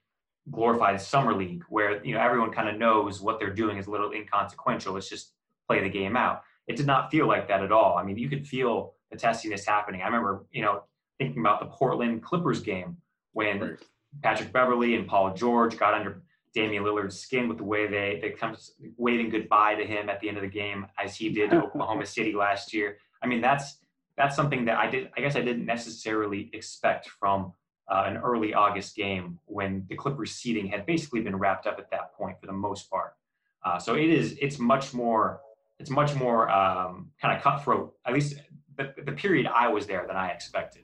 glorified 0.51 0.99
summer 0.99 1.33
league 1.33 1.63
where 1.69 2.03
you 2.03 2.13
know 2.13 2.19
everyone 2.19 2.51
kind 2.51 2.69
of 2.69 2.77
knows 2.77 3.21
what 3.21 3.39
they're 3.39 3.53
doing 3.53 3.77
is 3.77 3.87
a 3.87 3.91
little 3.91 4.11
inconsequential. 4.11 4.97
It's 4.97 5.09
just 5.09 5.33
play 5.67 5.81
the 5.81 5.89
game 5.89 6.15
out. 6.15 6.41
It 6.67 6.75
did 6.75 6.85
not 6.85 7.09
feel 7.09 7.27
like 7.27 7.47
that 7.47 7.63
at 7.63 7.71
all. 7.71 7.97
I 7.97 8.03
mean, 8.03 8.17
you 8.17 8.29
could 8.29 8.47
feel 8.47 8.93
the 9.11 9.17
testiness 9.17 9.65
happening. 9.65 10.01
I 10.01 10.05
remember, 10.05 10.45
you 10.51 10.61
know, 10.61 10.83
thinking 11.17 11.39
about 11.39 11.59
the 11.59 11.65
Portland 11.67 12.21
Clippers 12.21 12.61
game 12.61 12.97
when. 13.33 13.77
Patrick 14.21 14.51
Beverley 14.51 14.95
and 14.95 15.07
Paul 15.07 15.33
George 15.33 15.77
got 15.77 15.93
under 15.93 16.21
Damian 16.53 16.83
Lillard's 16.83 17.19
skin 17.19 17.47
with 17.47 17.57
the 17.57 17.63
way 17.63 17.87
they 17.87 18.19
they 18.21 18.31
come 18.31 18.55
waving 18.97 19.29
goodbye 19.29 19.75
to 19.75 19.85
him 19.85 20.09
at 20.09 20.19
the 20.19 20.27
end 20.27 20.37
of 20.37 20.43
the 20.43 20.49
game 20.49 20.87
as 21.01 21.15
he 21.15 21.29
did 21.29 21.51
to 21.51 21.57
Oklahoma 21.63 22.05
City 22.05 22.33
last 22.33 22.73
year. 22.73 22.97
I 23.21 23.27
mean, 23.27 23.41
that's 23.41 23.77
that's 24.17 24.35
something 24.35 24.65
that 24.65 24.77
I 24.77 24.89
did. 24.89 25.09
I 25.15 25.21
guess 25.21 25.35
I 25.35 25.41
didn't 25.41 25.65
necessarily 25.65 26.49
expect 26.53 27.07
from 27.07 27.53
uh, 27.89 28.03
an 28.07 28.17
early 28.17 28.53
August 28.53 28.95
game 28.95 29.39
when 29.45 29.85
the 29.89 29.95
Clippers 29.95 30.31
seeding 30.31 30.67
had 30.67 30.85
basically 30.85 31.21
been 31.21 31.35
wrapped 31.35 31.67
up 31.67 31.79
at 31.79 31.89
that 31.91 32.13
point 32.13 32.39
for 32.39 32.47
the 32.47 32.53
most 32.53 32.89
part. 32.89 33.15
Uh, 33.63 33.77
so 33.77 33.95
it 33.95 34.09
is 34.09 34.37
it's 34.41 34.57
much 34.59 34.93
more 34.93 35.41
it's 35.79 35.89
much 35.89 36.15
more 36.15 36.49
um, 36.49 37.11
kind 37.21 37.35
of 37.35 37.43
cutthroat 37.43 37.93
at 38.05 38.13
least 38.13 38.35
the, 38.77 38.93
the 39.05 39.11
period 39.11 39.47
I 39.53 39.67
was 39.67 39.85
there 39.85 40.05
than 40.07 40.15
I 40.15 40.29
expected. 40.29 40.83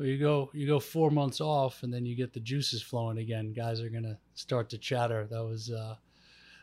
Well, 0.00 0.08
you 0.08 0.16
go 0.16 0.50
you 0.54 0.66
go 0.66 0.80
four 0.80 1.10
months 1.10 1.42
off 1.42 1.82
and 1.82 1.92
then 1.92 2.06
you 2.06 2.16
get 2.16 2.32
the 2.32 2.40
juices 2.40 2.80
flowing 2.80 3.18
again. 3.18 3.52
Guys 3.52 3.82
are 3.82 3.90
gonna 3.90 4.16
start 4.32 4.70
to 4.70 4.78
chatter. 4.78 5.26
That 5.30 5.44
was 5.44 5.70
uh, 5.70 5.96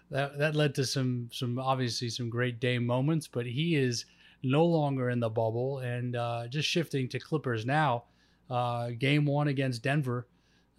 that 0.09 0.39
that 0.39 0.55
led 0.55 0.73
to 0.73 0.85
some 0.87 1.29
some 1.31 1.59
obviously 1.59 2.09
some 2.09 2.31
great 2.31 2.59
day 2.59 2.79
moments. 2.79 3.27
But 3.27 3.45
he 3.45 3.75
is 3.75 4.05
no 4.41 4.65
longer 4.65 5.11
in 5.11 5.19
the 5.19 5.29
bubble 5.29 5.77
and 5.79 6.15
uh, 6.15 6.47
just 6.47 6.67
shifting 6.67 7.07
to 7.09 7.19
Clippers 7.19 7.63
now. 7.63 8.05
Uh, 8.49 8.89
game 8.97 9.23
one 9.23 9.49
against 9.49 9.83
Denver 9.83 10.27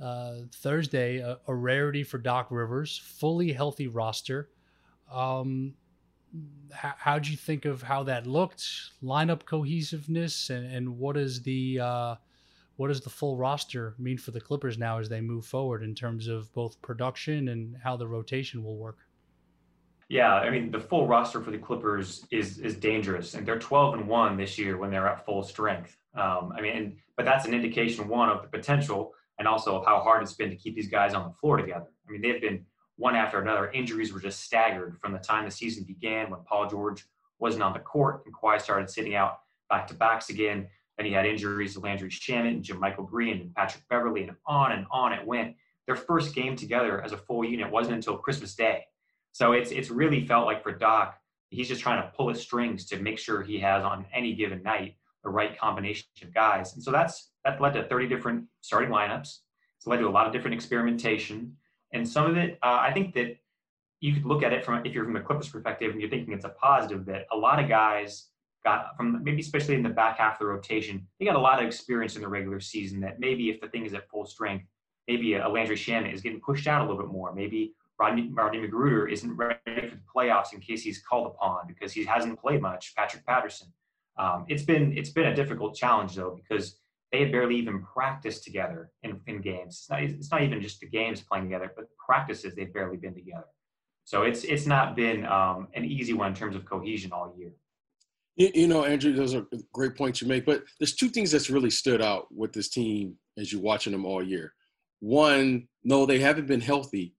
uh, 0.02 0.38
Thursday, 0.52 1.18
a, 1.18 1.38
a, 1.46 1.54
rarity 1.54 2.02
for 2.02 2.18
Doc 2.18 2.48
Rivers, 2.50 3.00
fully 3.04 3.52
healthy 3.52 3.86
roster. 3.86 4.48
Um, 5.12 5.74
how, 6.72 6.94
how'd 6.98 7.26
you 7.26 7.36
think 7.36 7.66
of 7.66 7.82
how 7.82 8.02
that 8.04 8.26
looked, 8.26 8.64
lineup 9.00 9.44
cohesiveness, 9.44 10.50
and, 10.50 10.66
and 10.72 10.98
what 10.98 11.16
is 11.16 11.42
the 11.42 11.78
uh, 11.80 12.14
what 12.78 12.88
does 12.88 13.00
the 13.00 13.10
full 13.10 13.36
roster 13.36 13.96
mean 13.98 14.16
for 14.16 14.30
the 14.30 14.40
Clippers 14.40 14.78
now 14.78 15.00
as 15.00 15.08
they 15.08 15.20
move 15.20 15.44
forward 15.44 15.82
in 15.82 15.96
terms 15.96 16.28
of 16.28 16.50
both 16.54 16.80
production 16.80 17.48
and 17.48 17.76
how 17.82 17.96
the 17.96 18.06
rotation 18.06 18.62
will 18.62 18.76
work? 18.76 18.98
Yeah, 20.08 20.34
I 20.34 20.48
mean 20.48 20.70
the 20.70 20.78
full 20.78 21.08
roster 21.08 21.42
for 21.42 21.50
the 21.50 21.58
Clippers 21.58 22.24
is 22.30 22.58
is 22.58 22.76
dangerous, 22.76 23.34
and 23.34 23.44
they're 23.44 23.58
12 23.58 23.94
and 23.94 24.08
one 24.08 24.36
this 24.36 24.56
year 24.56 24.78
when 24.78 24.90
they're 24.90 25.08
at 25.08 25.26
full 25.26 25.42
strength. 25.42 25.98
Um, 26.14 26.52
I 26.56 26.60
mean, 26.60 26.76
and, 26.76 26.96
but 27.16 27.26
that's 27.26 27.46
an 27.46 27.52
indication 27.52 28.06
one 28.06 28.30
of 28.30 28.42
the 28.42 28.48
potential, 28.48 29.12
and 29.40 29.48
also 29.48 29.76
of 29.76 29.84
how 29.84 29.98
hard 29.98 30.22
it's 30.22 30.34
been 30.34 30.48
to 30.48 30.56
keep 30.56 30.76
these 30.76 30.88
guys 30.88 31.14
on 31.14 31.28
the 31.28 31.34
floor 31.34 31.56
together. 31.56 31.88
I 32.08 32.12
mean, 32.12 32.22
they've 32.22 32.40
been 32.40 32.64
one 32.96 33.16
after 33.16 33.42
another. 33.42 33.72
Injuries 33.72 34.12
were 34.12 34.20
just 34.20 34.40
staggered 34.40 34.98
from 35.00 35.12
the 35.12 35.18
time 35.18 35.44
the 35.44 35.50
season 35.50 35.82
began 35.82 36.30
when 36.30 36.40
Paul 36.44 36.68
George 36.70 37.04
wasn't 37.40 37.64
on 37.64 37.72
the 37.72 37.80
court 37.80 38.22
and 38.24 38.34
Kawhi 38.34 38.60
started 38.60 38.88
sitting 38.88 39.16
out 39.16 39.40
back 39.68 39.88
to 39.88 39.94
backs 39.94 40.30
again. 40.30 40.68
Then 40.98 41.06
he 41.06 41.12
had 41.12 41.24
injuries 41.24 41.74
to 41.74 41.80
Landry 41.80 42.10
Shamet 42.10 42.48
and 42.48 42.64
JaMychal 42.64 43.08
Green 43.08 43.40
and 43.40 43.54
Patrick 43.54 43.84
Beverley, 43.88 44.24
and 44.24 44.36
on 44.46 44.72
and 44.72 44.84
on 44.90 45.12
it 45.12 45.24
went. 45.24 45.54
Their 45.86 45.96
first 45.96 46.34
game 46.34 46.56
together 46.56 47.00
as 47.00 47.12
a 47.12 47.16
full 47.16 47.44
unit 47.44 47.70
wasn't 47.70 47.94
until 47.94 48.18
Christmas 48.18 48.54
Day. 48.54 48.84
So 49.32 49.52
it's 49.52 49.70
it's 49.70 49.90
really 49.90 50.26
felt 50.26 50.44
like 50.44 50.62
for 50.62 50.72
Doc, 50.72 51.16
he's 51.50 51.68
just 51.68 51.80
trying 51.80 52.02
to 52.02 52.10
pull 52.16 52.28
his 52.28 52.40
strings 52.40 52.84
to 52.86 52.98
make 52.98 53.18
sure 53.18 53.42
he 53.42 53.58
has 53.60 53.84
on 53.84 54.04
any 54.12 54.34
given 54.34 54.62
night 54.62 54.96
the 55.22 55.30
right 55.30 55.58
combination 55.58 56.06
of 56.22 56.34
guys. 56.34 56.74
And 56.74 56.82
so 56.82 56.90
that's 56.90 57.30
that 57.44 57.60
led 57.60 57.74
to 57.74 57.84
30 57.84 58.08
different 58.08 58.44
starting 58.60 58.90
lineups. 58.90 59.38
It's 59.76 59.86
led 59.86 59.98
to 59.98 60.08
a 60.08 60.10
lot 60.10 60.26
of 60.26 60.32
different 60.32 60.54
experimentation. 60.54 61.56
And 61.92 62.06
some 62.06 62.26
of 62.26 62.36
it, 62.36 62.58
uh, 62.62 62.78
I 62.80 62.92
think 62.92 63.14
that 63.14 63.38
you 64.00 64.12
could 64.14 64.26
look 64.26 64.42
at 64.42 64.52
it 64.52 64.64
from 64.64 64.84
if 64.84 64.92
you're 64.92 65.04
from 65.04 65.14
the 65.14 65.20
Clippers 65.20 65.48
perspective 65.48 65.92
and 65.92 66.00
you're 66.00 66.10
thinking 66.10 66.34
it's 66.34 66.44
a 66.44 66.50
positive 66.50 67.06
that 67.06 67.26
a 67.32 67.36
lot 67.36 67.62
of 67.62 67.68
guys 67.68 68.27
got 68.64 68.96
from 68.96 69.22
maybe 69.22 69.40
especially 69.40 69.74
in 69.74 69.82
the 69.82 69.88
back 69.88 70.18
half 70.18 70.34
of 70.34 70.38
the 70.40 70.46
rotation, 70.46 71.06
they 71.18 71.26
got 71.26 71.36
a 71.36 71.40
lot 71.40 71.60
of 71.60 71.66
experience 71.66 72.16
in 72.16 72.22
the 72.22 72.28
regular 72.28 72.60
season 72.60 73.00
that 73.00 73.20
maybe 73.20 73.50
if 73.50 73.60
the 73.60 73.68
thing 73.68 73.84
is 73.84 73.94
at 73.94 74.08
full 74.08 74.26
strength, 74.26 74.64
maybe 75.06 75.34
a 75.34 75.48
Landry 75.48 75.76
Shamet 75.76 76.12
is 76.12 76.20
getting 76.20 76.40
pushed 76.40 76.66
out 76.66 76.80
a 76.80 76.84
little 76.84 77.02
bit 77.02 77.12
more. 77.12 77.34
Maybe 77.34 77.74
Rodney, 77.98 78.30
Rodney 78.32 78.58
McGruder 78.58 79.10
isn't 79.10 79.36
ready 79.36 79.58
for 79.66 79.96
the 79.96 80.02
playoffs 80.14 80.52
in 80.52 80.60
case 80.60 80.82
he's 80.82 81.02
called 81.02 81.26
upon 81.26 81.66
because 81.66 81.92
he 81.92 82.04
hasn't 82.04 82.40
played 82.40 82.62
much. 82.62 82.94
Patrick 82.96 83.26
Patterson. 83.26 83.68
Um, 84.18 84.44
it's 84.48 84.64
been 84.64 84.96
it's 84.96 85.10
been 85.10 85.26
a 85.26 85.34
difficult 85.34 85.76
challenge 85.76 86.16
though 86.16 86.36
because 86.36 86.78
they 87.12 87.20
had 87.20 87.32
barely 87.32 87.56
even 87.56 87.82
practiced 87.82 88.44
together 88.44 88.90
in, 89.02 89.20
in 89.26 89.40
games. 89.40 89.78
It's 89.78 89.90
not, 89.90 90.02
it's 90.02 90.30
not 90.30 90.42
even 90.42 90.60
just 90.60 90.80
the 90.80 90.86
games 90.86 91.22
playing 91.22 91.44
together, 91.44 91.72
but 91.74 91.86
practices 91.96 92.54
they've 92.54 92.72
barely 92.72 92.96
been 92.96 93.14
together. 93.14 93.46
So 94.04 94.22
it's 94.22 94.44
it's 94.44 94.66
not 94.66 94.96
been 94.96 95.26
um, 95.26 95.68
an 95.74 95.84
easy 95.84 96.14
one 96.14 96.28
in 96.28 96.34
terms 96.34 96.56
of 96.56 96.64
cohesion 96.64 97.12
all 97.12 97.34
year. 97.36 97.52
You, 98.38 98.50
you, 98.54 98.68
know, 98.68 98.84
Andrew, 98.84 99.12
those 99.12 99.34
are 99.34 99.46
great 99.72 99.96
points 99.96 100.22
you 100.22 100.28
make. 100.28 100.46
But 100.46 100.62
there's 100.80 100.94
two 100.94 101.10
things 101.10 101.30
that's 101.30 101.50
really 101.50 101.70
stood 101.70 102.00
out 102.00 102.26
with 102.34 102.52
this 102.52 102.70
team 102.70 103.16
as 103.36 103.52
you're 103.52 103.60
watching 103.60 103.92
them 103.92 104.06
all 104.06 104.22
year. 104.22 104.54
One, 105.00 105.68
no, 105.84 106.06
they 106.06 106.18
haven't 106.18 106.46
been 106.46 106.60
healthy, 106.60 107.14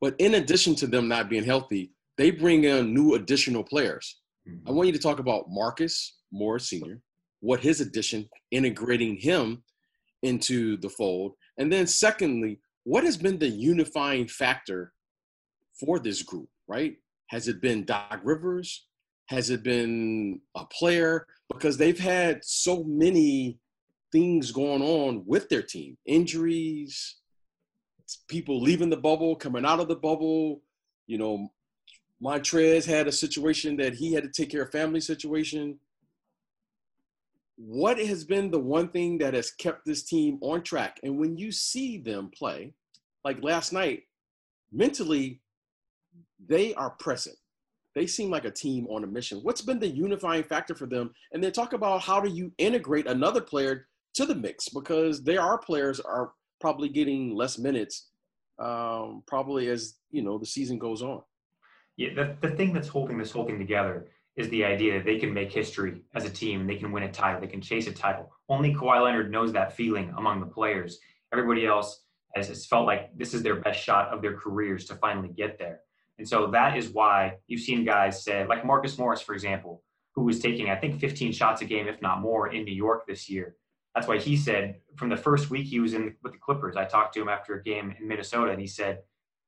but 0.00 0.14
in 0.18 0.34
addition 0.34 0.74
to 0.76 0.86
them 0.86 1.08
not 1.08 1.30
being 1.30 1.44
healthy, 1.44 1.92
they 2.18 2.30
bring 2.30 2.64
in 2.64 2.92
new 2.92 3.14
additional 3.14 3.62
players. 3.62 4.20
Mm-hmm. 4.48 4.68
I 4.68 4.72
want 4.72 4.88
you 4.88 4.92
to 4.92 4.98
talk 4.98 5.18
about 5.18 5.44
Marcus 5.48 6.18
Morris 6.32 6.68
Sr., 6.68 7.00
what 7.40 7.60
his 7.60 7.80
addition, 7.80 8.28
integrating 8.50 9.16
him 9.16 9.62
into 10.22 10.76
the 10.78 10.88
fold. 10.88 11.32
And 11.58 11.72
then, 11.72 11.86
secondly, 11.86 12.60
what 12.84 13.04
has 13.04 13.16
been 13.16 13.38
the 13.38 13.48
unifying 13.48 14.26
factor 14.26 14.92
for 15.78 15.98
this 15.98 16.22
group, 16.22 16.48
right? 16.68 16.96
Has 17.28 17.48
it 17.48 17.60
been 17.60 17.84
Doc 17.84 18.20
Rivers? 18.22 18.86
Has 19.26 19.50
it 19.50 19.62
been 19.62 20.40
a 20.54 20.64
player? 20.66 21.26
Because 21.52 21.76
they've 21.76 21.98
had 21.98 22.44
so 22.44 22.84
many 22.84 23.58
things 24.10 24.52
going 24.52 24.82
on 24.82 25.24
with 25.26 25.48
their 25.48 25.62
team 25.62 25.96
injuries, 26.04 27.16
people 28.28 28.60
leaving 28.60 28.90
the 28.90 28.96
bubble, 28.96 29.34
coming 29.34 29.64
out 29.64 29.80
of 29.80 29.88
the 29.88 29.96
bubble. 29.96 30.62
You 31.06 31.18
know, 31.18 31.48
Montrezl 32.22 32.86
had 32.86 33.08
a 33.08 33.12
situation 33.12 33.76
that 33.78 33.94
he 33.94 34.12
had 34.12 34.22
to 34.22 34.30
take 34.30 34.50
care 34.50 34.62
of 34.62 34.70
family 34.70 35.00
situation. 35.00 35.78
What 37.56 37.98
has 37.98 38.24
been 38.24 38.50
the 38.50 38.58
one 38.58 38.88
thing 38.88 39.18
that 39.18 39.34
has 39.34 39.50
kept 39.50 39.84
this 39.84 40.02
team 40.02 40.38
on 40.40 40.62
track? 40.62 41.00
And 41.02 41.18
when 41.18 41.36
you 41.36 41.52
see 41.52 41.98
them 41.98 42.30
play, 42.36 42.74
like 43.24 43.42
last 43.42 43.72
night, 43.72 44.04
mentally, 44.72 45.40
they 46.48 46.74
are 46.74 46.90
present. 46.90 47.36
They 47.94 48.06
seem 48.06 48.30
like 48.30 48.44
a 48.44 48.50
team 48.50 48.86
on 48.88 49.04
a 49.04 49.06
mission. 49.06 49.38
What's 49.42 49.60
been 49.60 49.78
the 49.78 49.88
unifying 49.88 50.44
factor 50.44 50.74
for 50.74 50.86
them? 50.86 51.12
And 51.32 51.42
then 51.42 51.52
talk 51.52 51.72
about 51.72 52.00
how 52.00 52.20
do 52.20 52.30
you 52.30 52.52
integrate 52.58 53.06
another 53.06 53.40
player 53.40 53.86
to 54.14 54.26
the 54.26 54.34
mix 54.34 54.68
because 54.68 55.22
there 55.22 55.40
are 55.40 55.58
players 55.58 56.00
are 56.00 56.32
probably 56.60 56.88
getting 56.88 57.34
less 57.34 57.58
minutes, 57.58 58.08
um, 58.58 59.22
probably 59.26 59.68
as 59.68 59.94
you 60.10 60.22
know 60.22 60.38
the 60.38 60.46
season 60.46 60.78
goes 60.78 61.02
on. 61.02 61.22
Yeah, 61.96 62.14
the, 62.14 62.36
the 62.40 62.54
thing 62.56 62.72
that's 62.72 62.88
holding 62.88 63.18
this 63.18 63.30
whole 63.30 63.44
thing 63.44 63.58
together 63.58 64.06
is 64.36 64.48
the 64.48 64.64
idea 64.64 64.94
that 64.94 65.04
they 65.04 65.18
can 65.18 65.32
make 65.32 65.52
history 65.52 66.02
as 66.14 66.24
a 66.24 66.30
team. 66.30 66.66
They 66.66 66.76
can 66.76 66.90
win 66.90 67.02
a 67.02 67.12
title. 67.12 67.40
They 67.40 67.46
can 67.46 67.60
chase 67.60 67.86
a 67.86 67.92
title. 67.92 68.32
Only 68.48 68.74
Kawhi 68.74 69.02
Leonard 69.02 69.30
knows 69.30 69.52
that 69.52 69.76
feeling 69.76 70.12
among 70.16 70.40
the 70.40 70.46
players. 70.46 70.98
Everybody 71.32 71.66
else 71.66 72.04
has, 72.34 72.48
has 72.48 72.64
felt 72.64 72.86
like 72.86 73.16
this 73.16 73.34
is 73.34 73.42
their 73.42 73.56
best 73.56 73.82
shot 73.82 74.08
of 74.08 74.22
their 74.22 74.34
careers 74.34 74.86
to 74.86 74.94
finally 74.94 75.28
get 75.28 75.58
there. 75.58 75.80
And 76.18 76.28
so 76.28 76.46
that 76.48 76.76
is 76.76 76.90
why 76.90 77.36
you've 77.46 77.62
seen 77.62 77.84
guys 77.84 78.22
say, 78.22 78.46
like 78.46 78.64
Marcus 78.64 78.98
Morris, 78.98 79.20
for 79.20 79.34
example, 79.34 79.82
who 80.14 80.24
was 80.24 80.40
taking, 80.40 80.70
I 80.70 80.76
think, 80.76 81.00
15 81.00 81.32
shots 81.32 81.62
a 81.62 81.64
game, 81.64 81.88
if 81.88 82.00
not 82.02 82.20
more, 82.20 82.52
in 82.52 82.64
New 82.64 82.74
York 82.74 83.06
this 83.06 83.28
year. 83.28 83.56
That's 83.94 84.06
why 84.06 84.18
he 84.18 84.36
said 84.36 84.76
from 84.96 85.08
the 85.08 85.16
first 85.16 85.50
week 85.50 85.66
he 85.66 85.80
was 85.80 85.94
in 85.94 86.14
with 86.22 86.32
the 86.32 86.38
Clippers, 86.38 86.76
I 86.76 86.84
talked 86.84 87.14
to 87.14 87.22
him 87.22 87.28
after 87.28 87.54
a 87.54 87.62
game 87.62 87.94
in 87.98 88.08
Minnesota, 88.08 88.52
and 88.52 88.60
he 88.60 88.66
said, 88.66 89.00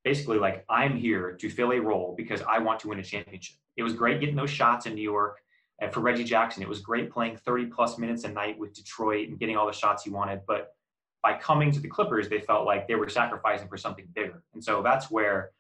basically, 0.05 0.39
like, 0.39 0.65
I'm 0.69 0.97
here 0.97 1.33
to 1.33 1.49
fill 1.49 1.73
a 1.73 1.81
role 1.81 2.15
because 2.17 2.43
I 2.43 2.59
want 2.59 2.81
to 2.81 2.89
win 2.89 2.99
a 2.99 3.03
championship. 3.03 3.57
It 3.77 3.83
was 3.83 3.95
great 3.95 4.21
getting 4.21 4.37
those 4.37 4.51
shots 4.51 4.87
in 4.87 4.95
New 4.95 5.03
York. 5.03 5.39
And 5.81 5.93
for 5.93 6.01
Reggie 6.01 6.25
Jackson, 6.25 6.63
it 6.63 6.69
was 6.69 6.81
great 6.81 7.11
playing 7.11 7.37
30 7.39 7.67
plus 7.67 7.99
minutes 7.99 8.25
a 8.25 8.29
night 8.29 8.59
with 8.59 8.75
Detroit 8.75 9.29
and 9.29 9.39
getting 9.39 9.57
all 9.57 9.67
the 9.67 9.73
shots 9.73 10.05
he 10.05 10.11
wanted. 10.11 10.43
But 10.47 10.75
by 11.23 11.37
coming 11.39 11.73
to 11.73 11.81
the 11.81 11.89
Clippers, 11.89 12.29
they 12.29 12.41
felt 12.41 12.67
like 12.67 12.87
they 12.87 12.95
were 12.95 13.09
sacrificing 13.09 13.67
for 13.67 13.77
something 13.77 14.07
bigger. 14.15 14.43
And 14.53 14.63
so 14.63 14.83
that's 14.83 15.11
where 15.11 15.51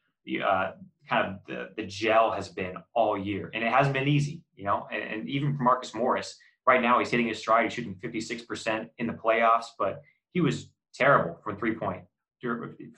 uh, 0.46 0.72
kind 1.08 1.26
of 1.26 1.40
the, 1.46 1.68
the 1.76 1.86
gel 1.86 2.30
has 2.30 2.48
been 2.48 2.74
all 2.94 3.18
year. 3.18 3.50
And 3.54 3.62
it 3.62 3.72
hasn't 3.72 3.94
been 3.94 4.08
easy, 4.08 4.42
you 4.56 4.64
know, 4.64 4.86
and, 4.92 5.02
and 5.02 5.28
even 5.28 5.56
for 5.56 5.62
Marcus 5.62 5.94
Morris, 5.94 6.36
right 6.66 6.80
now 6.80 6.98
he's 6.98 7.10
hitting 7.10 7.28
his 7.28 7.38
stride. 7.38 7.64
He's 7.64 7.74
shooting 7.74 7.94
56% 8.02 8.88
in 8.98 9.06
the 9.06 9.12
playoffs, 9.12 9.66
but 9.78 10.02
he 10.32 10.40
was 10.40 10.70
terrible 10.94 11.38
from 11.42 11.56
three 11.56 11.74
point 11.74 12.02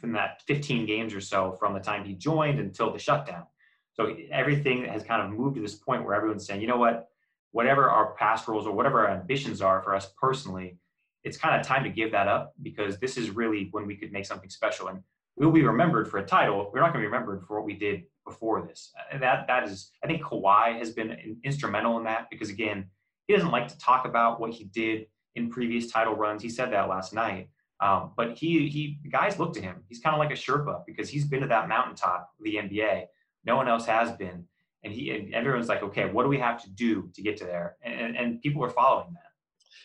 from 0.00 0.12
that 0.12 0.42
15 0.46 0.86
games 0.86 1.14
or 1.14 1.20
so 1.20 1.56
from 1.60 1.72
the 1.72 1.80
time 1.80 2.04
he 2.04 2.14
joined 2.14 2.58
until 2.58 2.92
the 2.92 2.98
shutdown. 2.98 3.44
So 3.92 4.16
everything 4.30 4.84
has 4.86 5.02
kind 5.02 5.22
of 5.22 5.38
moved 5.38 5.56
to 5.56 5.62
this 5.62 5.74
point 5.74 6.04
where 6.04 6.14
everyone's 6.14 6.46
saying, 6.46 6.60
you 6.60 6.66
know 6.66 6.76
what, 6.76 7.08
whatever 7.52 7.88
our 7.88 8.14
past 8.14 8.48
roles 8.48 8.66
or 8.66 8.72
whatever 8.72 9.06
our 9.06 9.14
ambitions 9.14 9.62
are 9.62 9.82
for 9.82 9.94
us 9.94 10.12
personally, 10.20 10.78
it's 11.24 11.38
kind 11.38 11.58
of 11.58 11.66
time 11.66 11.82
to 11.84 11.90
give 11.90 12.12
that 12.12 12.28
up 12.28 12.54
because 12.62 12.98
this 12.98 13.16
is 13.16 13.30
really 13.30 13.68
when 13.70 13.86
we 13.86 13.96
could 13.96 14.12
make 14.12 14.26
something 14.26 14.50
special. 14.50 14.88
And 14.88 15.02
we'll 15.36 15.52
be 15.52 15.62
remembered 15.62 16.08
for 16.08 16.18
a 16.18 16.24
title. 16.24 16.70
We're 16.72 16.80
not 16.80 16.92
going 16.92 17.02
to 17.04 17.08
be 17.08 17.12
remembered 17.12 17.44
for 17.46 17.58
what 17.58 17.66
we 17.66 17.74
did 17.74 18.04
before 18.24 18.66
this. 18.66 18.92
And 19.12 19.22
that 19.22 19.46
that 19.46 19.68
is, 19.68 19.90
I 20.02 20.06
think 20.06 20.22
Kawhi 20.22 20.78
has 20.78 20.90
been 20.90 21.38
instrumental 21.44 21.98
in 21.98 22.04
that 22.04 22.28
because 22.30 22.50
again, 22.50 22.86
he 23.26 23.34
doesn't 23.34 23.50
like 23.50 23.68
to 23.68 23.78
talk 23.78 24.06
about 24.06 24.40
what 24.40 24.52
he 24.52 24.64
did 24.64 25.06
in 25.34 25.50
previous 25.50 25.90
title 25.90 26.14
runs. 26.14 26.42
He 26.42 26.48
said 26.48 26.72
that 26.72 26.88
last 26.88 27.12
night. 27.12 27.48
Um, 27.80 28.12
but 28.16 28.38
he 28.38 28.68
he 28.68 28.98
guys 29.10 29.38
look 29.38 29.52
to 29.54 29.60
him. 29.60 29.82
He's 29.88 30.00
kind 30.00 30.14
of 30.14 30.18
like 30.18 30.30
a 30.30 30.34
Sherpa 30.34 30.82
because 30.86 31.10
he's 31.10 31.26
been 31.26 31.42
to 31.42 31.48
that 31.48 31.68
mountaintop 31.68 32.30
the 32.40 32.54
NBA. 32.56 33.04
No 33.44 33.56
one 33.56 33.68
else 33.68 33.84
has 33.86 34.12
been. 34.12 34.44
And 34.82 34.92
he 34.92 35.10
and 35.10 35.34
everyone's 35.34 35.68
like, 35.68 35.82
okay, 35.82 36.06
what 36.06 36.22
do 36.22 36.28
we 36.28 36.38
have 36.38 36.62
to 36.62 36.70
do 36.70 37.10
to 37.14 37.22
get 37.22 37.36
to 37.38 37.44
there? 37.44 37.76
And 37.82 38.16
and, 38.16 38.40
people 38.40 38.64
are 38.64 38.70
following 38.70 39.12
that. 39.12 39.22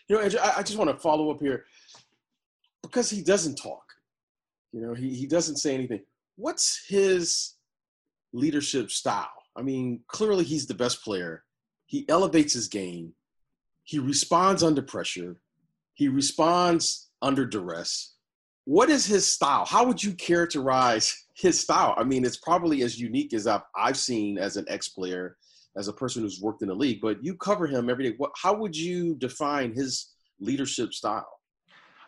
You 0.07 0.15
know, 0.15 0.39
I, 0.41 0.59
I 0.59 0.63
just 0.63 0.77
want 0.77 0.89
to 0.89 0.95
follow 0.95 1.31
up 1.31 1.41
here 1.41 1.65
because 2.81 3.09
he 3.09 3.21
doesn't 3.21 3.55
talk 3.55 3.90
you 4.71 4.81
know, 4.81 4.93
he, 4.93 5.13
he 5.13 5.27
doesn't 5.27 5.57
say 5.57 5.73
anything. 5.73 6.01
What's 6.35 6.85
his 6.87 7.53
leadership 8.33 8.91
style? 8.91 9.29
I 9.55 9.61
mean, 9.61 10.01
clearly 10.07 10.43
he's 10.43 10.65
the 10.65 10.73
best 10.73 11.03
player. 11.03 11.43
He 11.85 12.07
elevates 12.07 12.53
his 12.53 12.67
game. 12.67 13.13
He 13.83 13.99
responds 13.99 14.63
under 14.63 14.81
pressure. 14.81 15.41
He 15.93 16.07
responds 16.07 17.09
under 17.21 17.45
duress. 17.45 18.15
What 18.63 18.89
is 18.89 19.05
his 19.05 19.31
style? 19.31 19.65
How 19.65 19.83
would 19.85 20.01
you 20.01 20.13
characterize 20.13 21.25
his 21.33 21.59
style? 21.59 21.93
I 21.97 22.03
mean, 22.03 22.23
it's 22.23 22.37
probably 22.37 22.83
as 22.83 22.99
unique 22.99 23.33
as 23.33 23.47
I've, 23.47 23.63
I've 23.75 23.97
seen 23.97 24.37
as 24.37 24.55
an 24.55 24.65
ex 24.69 24.89
player, 24.89 25.35
as 25.75 25.87
a 25.87 25.93
person 25.93 26.21
who's 26.21 26.41
worked 26.41 26.61
in 26.61 26.69
the 26.69 26.75
league, 26.75 27.01
but 27.01 27.23
you 27.23 27.35
cover 27.35 27.67
him 27.67 27.89
every 27.89 28.09
day. 28.09 28.15
What, 28.17 28.31
how 28.41 28.53
would 28.53 28.75
you 28.75 29.15
define 29.15 29.73
his 29.73 30.13
leadership 30.39 30.93
style? 30.93 31.40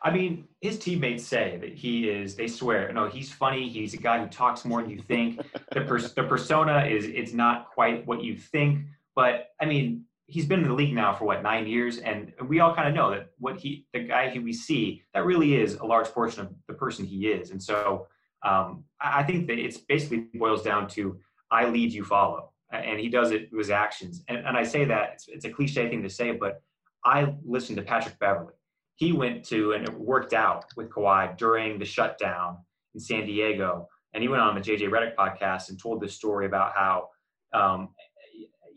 I 0.04 0.12
mean, 0.12 0.46
his 0.60 0.78
teammates 0.80 1.26
say 1.26 1.58
that 1.62 1.74
he 1.74 2.10
is. 2.10 2.36
They 2.36 2.48
swear, 2.48 2.92
no, 2.92 3.08
he's 3.08 3.32
funny. 3.32 3.70
He's 3.70 3.94
a 3.94 3.98
guy 3.98 4.20
who 4.20 4.28
talks 4.28 4.66
more 4.66 4.82
than 4.82 4.92
you 4.92 5.00
think. 5.00 5.40
the 5.72 5.82
pers- 5.88 6.14
the 6.14 6.24
persona 6.24 6.86
is 6.86 7.06
it's 7.06 7.34
not 7.34 7.72
quite 7.72 8.06
what 8.06 8.24
you 8.24 8.36
think, 8.36 8.86
but 9.16 9.52
I 9.62 9.66
mean, 9.66 10.04
he's 10.28 10.46
been 10.46 10.62
in 10.62 10.68
the 10.68 10.74
league 10.74 10.94
now 10.94 11.14
for 11.14 11.26
what 11.26 11.42
nine 11.42 11.68
years, 11.68 12.00
and 12.00 12.34
we 12.48 12.60
all 12.60 12.76
kind 12.76 12.88
of 12.88 12.94
know 12.94 13.12
that 13.12 13.30
what 13.38 13.60
he, 13.60 13.86
the 13.94 14.00
guy 14.00 14.30
who 14.30 14.42
we 14.42 14.52
see, 14.52 15.04
that 15.14 15.26
really 15.26 15.56
is 15.56 15.76
a 15.76 15.86
large 15.86 16.08
portion 16.08 16.42
of 16.42 16.54
the 16.68 16.74
person 16.74 17.06
he 17.06 17.28
is. 17.28 17.52
And 17.52 17.62
so, 17.62 18.08
um, 18.44 18.84
I 19.00 19.24
think 19.24 19.48
that 19.48 19.58
it's 19.58 19.78
basically 19.78 20.28
boils 20.34 20.64
down 20.64 20.88
to 20.90 21.18
I 21.50 21.68
lead, 21.68 21.94
you 21.94 22.04
follow. 22.04 22.50
And 22.72 23.00
he 23.00 23.08
does 23.08 23.32
it 23.32 23.50
with 23.52 23.60
his 23.60 23.70
actions. 23.70 24.24
And, 24.28 24.40
and 24.40 24.58
I 24.58 24.64
say 24.64 24.84
that, 24.86 25.12
it's, 25.14 25.28
it's 25.28 25.46
a 25.46 25.50
cliche 25.50 25.90
thing 25.90 26.02
to 26.02 26.10
say, 26.10 26.32
but 26.32 26.62
I 27.06 27.36
listen 27.46 27.76
to 27.76 27.84
Patrick 27.84 28.18
Beverley. 28.18 28.56
He 29.04 29.12
went 29.12 29.44
to 29.46 29.74
and 29.74 29.84
it 29.84 29.94
worked 30.00 30.32
out 30.32 30.64
with 30.78 30.90
Kawhi 30.90 31.38
during 31.38 31.78
the 31.78 31.84
shutdown 31.84 32.60
in 32.94 33.02
San 33.02 33.26
Diego. 33.26 33.90
And 34.14 34.24
he 34.24 34.30
went 34.30 34.42
on 34.42 34.56
the 34.56 34.62
JJ 34.62 34.90
Redick 34.90 35.14
podcast 35.16 35.68
and 35.68 35.78
told 35.78 36.00
this 36.00 36.16
story 36.16 36.46
about 36.46 36.72
how 36.74 37.10
um, 37.54 37.90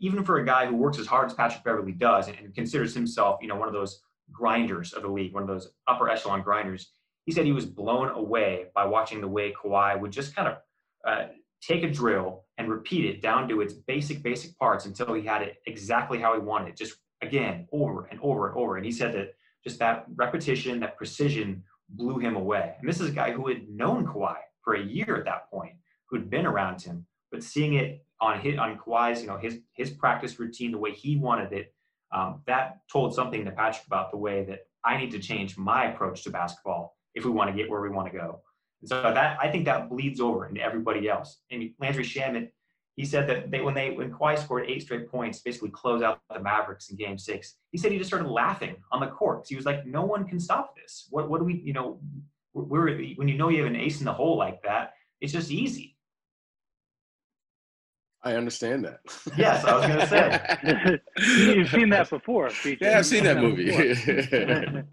even 0.01 0.25
for 0.25 0.39
a 0.39 0.45
guy 0.45 0.65
who 0.65 0.75
works 0.75 0.99
as 0.99 1.07
hard 1.07 1.27
as 1.27 1.33
Patrick 1.33 1.63
Beverley 1.63 1.93
does 1.93 2.27
and, 2.27 2.37
and 2.39 2.53
considers 2.53 2.93
himself, 2.93 3.39
you 3.41 3.47
know, 3.47 3.55
one 3.55 3.69
of 3.69 3.73
those 3.73 4.01
grinders 4.29 4.91
of 4.91 5.03
the 5.03 5.07
league, 5.07 5.33
one 5.33 5.43
of 5.43 5.47
those 5.47 5.69
upper 5.87 6.09
echelon 6.09 6.41
grinders, 6.41 6.91
he 7.23 7.31
said 7.31 7.45
he 7.45 7.53
was 7.53 7.65
blown 7.65 8.09
away 8.09 8.65
by 8.75 8.83
watching 8.83 9.21
the 9.21 9.29
way 9.29 9.53
Kawhi 9.53 9.97
would 9.97 10.11
just 10.11 10.35
kind 10.35 10.49
of 10.49 10.57
uh, 11.07 11.27
take 11.61 11.83
a 11.83 11.89
drill 11.89 12.43
and 12.57 12.69
repeat 12.69 13.05
it 13.05 13.21
down 13.21 13.47
to 13.47 13.61
its 13.61 13.73
basic, 13.73 14.23
basic 14.23 14.57
parts 14.57 14.87
until 14.87 15.13
he 15.13 15.25
had 15.25 15.41
it 15.41 15.55
exactly 15.67 16.19
how 16.19 16.33
he 16.33 16.41
wanted, 16.41 16.67
it, 16.67 16.77
just 16.77 16.95
again, 17.21 17.65
over 17.71 18.07
and 18.07 18.19
over 18.21 18.49
and 18.49 18.57
over. 18.57 18.75
And 18.75 18.85
he 18.85 18.91
said 18.91 19.13
that 19.13 19.29
just 19.67 19.79
that 19.79 20.05
repetition, 20.15 20.79
that 20.79 20.95
precision 20.95 21.61
blew 21.89 22.19
him 22.19 22.35
away. 22.37 22.75
And 22.79 22.87
this 22.87 23.01
is 23.01 23.09
a 23.09 23.13
guy 23.13 23.31
who 23.31 23.47
had 23.49 23.67
known 23.69 24.05
Kawhi 24.05 24.37
for 24.63 24.75
a 24.75 24.81
year 24.81 25.17
at 25.17 25.25
that 25.25 25.49
point, 25.51 25.73
who'd 26.09 26.29
been 26.29 26.45
around 26.45 26.81
him, 26.81 27.05
but 27.31 27.43
seeing 27.43 27.73
it 27.73 28.05
on 28.21 28.39
his 28.39 28.57
on 28.57 28.77
Kawhi's, 28.77 29.21
you 29.21 29.27
know, 29.27 29.37
his 29.37 29.59
his 29.73 29.89
practice 29.89 30.39
routine, 30.39 30.71
the 30.71 30.77
way 30.77 30.91
he 30.91 31.17
wanted 31.17 31.51
it, 31.51 31.73
um, 32.13 32.41
that 32.47 32.79
told 32.91 33.13
something 33.13 33.43
to 33.43 33.51
Patrick 33.51 33.85
about 33.87 34.11
the 34.11 34.17
way 34.17 34.45
that 34.45 34.59
I 34.85 34.97
need 34.97 35.11
to 35.11 35.19
change 35.19 35.57
my 35.57 35.91
approach 35.91 36.23
to 36.23 36.29
basketball 36.29 36.95
if 37.13 37.25
we 37.25 37.31
want 37.31 37.49
to 37.49 37.55
get 37.55 37.69
where 37.69 37.81
we 37.81 37.89
want 37.89 38.09
to 38.11 38.17
go. 38.17 38.41
And 38.81 38.89
so 38.89 39.01
that 39.01 39.37
I 39.41 39.49
think 39.51 39.65
that 39.65 39.89
bleeds 39.89 40.21
over 40.21 40.47
into 40.47 40.61
everybody 40.61 41.09
else. 41.09 41.41
And 41.51 41.71
Landry 41.79 42.05
Shamet, 42.05 42.49
he 42.97 43.05
said 43.05 43.29
that 43.29 43.51
they 43.51 43.61
when 43.61 43.75
they 43.75 43.91
when 43.91 44.11
Kawhi 44.11 44.37
scored 44.39 44.65
eight 44.67 44.81
straight 44.81 45.09
points, 45.09 45.39
basically 45.39 45.69
close 45.69 46.01
out 46.01 46.19
the 46.33 46.39
Mavericks 46.39 46.89
in 46.89 46.97
Game 46.97 47.17
Six. 47.17 47.55
He 47.71 47.77
said 47.77 47.91
he 47.91 47.99
just 47.99 48.09
started 48.09 48.27
laughing 48.27 48.75
on 48.91 48.99
the 48.99 49.07
court. 49.07 49.45
He 49.47 49.55
was 49.55 49.65
like, 49.65 49.85
"No 49.85 50.03
one 50.03 50.27
can 50.27 50.39
stop 50.39 50.75
this. 50.75 51.07
What 51.11 51.29
what 51.29 51.37
do 51.37 51.45
we? 51.45 51.61
You 51.63 51.73
know, 51.73 51.99
we're 52.53 52.97
when 53.15 53.27
you 53.27 53.37
know 53.37 53.49
you 53.49 53.59
have 53.59 53.71
an 53.71 53.75
ace 53.75 53.99
in 53.99 54.05
the 54.05 54.13
hole 54.13 54.35
like 54.35 54.63
that, 54.63 54.93
it's 55.21 55.31
just 55.31 55.51
easy." 55.51 55.95
I 58.23 58.33
understand 58.33 58.83
that. 58.85 58.99
Yes, 59.37 59.63
I 59.63 59.77
was 59.77 59.85
going 59.85 59.99
to 59.99 60.07
say. 60.07 60.99
You've 61.55 61.69
seen 61.69 61.89
that 61.89 62.09
before. 62.09 62.49
Yeah, 62.81 62.97
I've 62.97 63.05
seen 63.05 63.23
that 63.25 63.37
movie. 63.37 63.71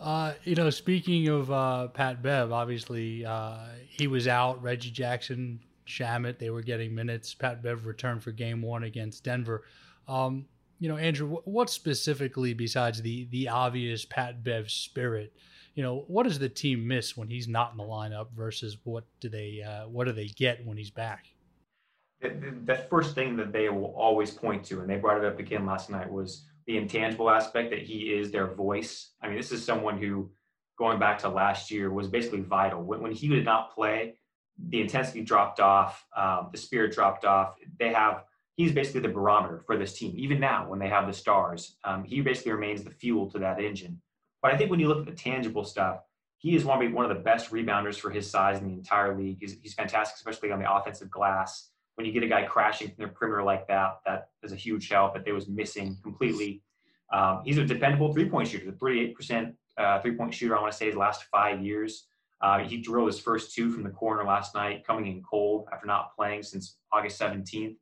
uh, 0.00 0.32
you 0.44 0.54
know, 0.54 0.70
speaking 0.70 1.28
of 1.28 1.52
uh, 1.52 1.88
Pat 1.88 2.22
Bev, 2.22 2.52
obviously 2.52 3.26
uh, 3.26 3.58
he 3.86 4.06
was 4.06 4.26
out. 4.26 4.62
Reggie 4.62 4.90
Jackson, 4.90 5.60
Shamet, 5.86 6.38
they 6.38 6.50
were 6.50 6.62
getting 6.62 6.94
minutes. 6.94 7.34
Pat 7.34 7.62
Bev 7.62 7.86
returned 7.86 8.22
for 8.22 8.32
Game 8.32 8.62
One 8.62 8.84
against 8.84 9.24
Denver. 9.24 9.64
Um, 10.08 10.46
you 10.78 10.88
know, 10.88 10.96
Andrew, 10.96 11.38
what 11.44 11.70
specifically 11.70 12.52
besides 12.52 13.00
the 13.00 13.26
the 13.30 13.48
obvious 13.48 14.04
Pat 14.04 14.44
Bev 14.44 14.70
spirit? 14.70 15.32
You 15.74 15.82
know, 15.82 16.04
what 16.06 16.24
does 16.24 16.38
the 16.38 16.48
team 16.48 16.86
miss 16.86 17.16
when 17.16 17.28
he's 17.28 17.48
not 17.48 17.72
in 17.72 17.78
the 17.78 17.84
lineup 17.84 18.28
versus 18.34 18.78
what 18.84 19.04
do 19.20 19.28
they 19.28 19.62
uh, 19.62 19.88
what 19.88 20.06
do 20.06 20.12
they 20.12 20.28
get 20.28 20.64
when 20.66 20.76
he's 20.76 20.90
back? 20.90 21.26
The 22.20 22.86
first 22.88 23.14
thing 23.14 23.36
that 23.36 23.52
they 23.52 23.68
will 23.68 23.94
always 23.96 24.30
point 24.30 24.64
to, 24.66 24.80
and 24.80 24.88
they 24.88 24.96
brought 24.96 25.18
it 25.18 25.24
up 25.24 25.38
again 25.38 25.66
last 25.66 25.90
night, 25.90 26.10
was 26.10 26.46
the 26.66 26.78
intangible 26.78 27.30
aspect 27.30 27.70
that 27.70 27.82
he 27.82 28.14
is 28.14 28.30
their 28.30 28.54
voice. 28.54 29.12
I 29.22 29.28
mean, 29.28 29.36
this 29.36 29.52
is 29.52 29.62
someone 29.62 29.98
who, 29.98 30.30
going 30.78 30.98
back 30.98 31.18
to 31.20 31.28
last 31.28 31.70
year, 31.70 31.92
was 31.92 32.08
basically 32.08 32.40
vital. 32.40 32.82
When, 32.82 33.02
when 33.02 33.12
he 33.12 33.28
did 33.28 33.44
not 33.44 33.74
play, 33.74 34.14
the 34.68 34.80
intensity 34.80 35.22
dropped 35.22 35.60
off, 35.60 36.04
um, 36.16 36.48
the 36.52 36.58
spirit 36.58 36.92
dropped 36.92 37.24
off. 37.24 37.56
They 37.78 37.92
have 37.92 38.24
he's 38.56 38.72
basically 38.72 39.00
the 39.00 39.08
barometer 39.08 39.62
for 39.66 39.76
this 39.76 39.98
team. 39.98 40.14
Even 40.16 40.40
now, 40.40 40.68
when 40.68 40.78
they 40.78 40.88
have 40.88 41.06
the 41.06 41.12
stars, 41.12 41.76
um, 41.84 42.04
he 42.04 42.20
basically 42.22 42.52
remains 42.52 42.82
the 42.82 42.90
fuel 42.90 43.30
to 43.30 43.38
that 43.38 43.60
engine. 43.60 44.00
But 44.40 44.54
I 44.54 44.56
think 44.56 44.70
when 44.70 44.80
you 44.80 44.88
look 44.88 45.00
at 45.00 45.06
the 45.06 45.12
tangible 45.12 45.64
stuff, 45.64 46.00
he 46.38 46.54
is 46.54 46.64
one 46.64 46.82
of, 46.82 46.92
one 46.92 47.04
of 47.04 47.14
the 47.14 47.22
best 47.22 47.50
rebounders 47.50 47.96
for 47.96 48.10
his 48.10 48.30
size 48.30 48.58
in 48.58 48.66
the 48.66 48.72
entire 48.72 49.16
league. 49.16 49.38
He's, 49.40 49.56
he's 49.62 49.74
fantastic, 49.74 50.16
especially 50.16 50.52
on 50.52 50.58
the 50.58 50.72
offensive 50.72 51.10
glass 51.10 51.70
when 51.96 52.06
you 52.06 52.12
get 52.12 52.22
a 52.22 52.28
guy 52.28 52.44
crashing 52.44 52.88
from 52.88 53.06
the 53.06 53.08
perimeter 53.08 53.42
like 53.42 53.66
that, 53.68 54.00
that 54.06 54.28
is 54.42 54.52
a 54.52 54.56
huge 54.56 54.88
help. 54.88 55.14
But 55.14 55.24
they 55.24 55.32
was 55.32 55.48
missing 55.48 55.96
completely. 56.02 56.62
Um, 57.12 57.42
he's 57.44 57.58
a 57.58 57.64
dependable 57.64 58.12
three-point 58.12 58.48
shooter, 58.48 58.70
the 58.70 58.76
38% 58.76 59.54
uh, 59.78 60.00
three-point 60.00 60.34
shooter. 60.34 60.56
I 60.56 60.60
want 60.60 60.72
to 60.72 60.78
say 60.78 60.86
his 60.86 60.96
last 60.96 61.24
five 61.24 61.62
years. 61.62 62.06
Uh, 62.40 62.60
he 62.60 62.76
drilled 62.78 63.08
his 63.08 63.18
first 63.18 63.54
two 63.54 63.70
from 63.70 63.82
the 63.82 63.90
corner 63.90 64.24
last 64.24 64.54
night, 64.54 64.86
coming 64.86 65.06
in 65.06 65.22
cold 65.22 65.66
after 65.72 65.86
not 65.86 66.14
playing 66.14 66.42
since 66.42 66.76
August 66.92 67.20
17th. 67.20 67.76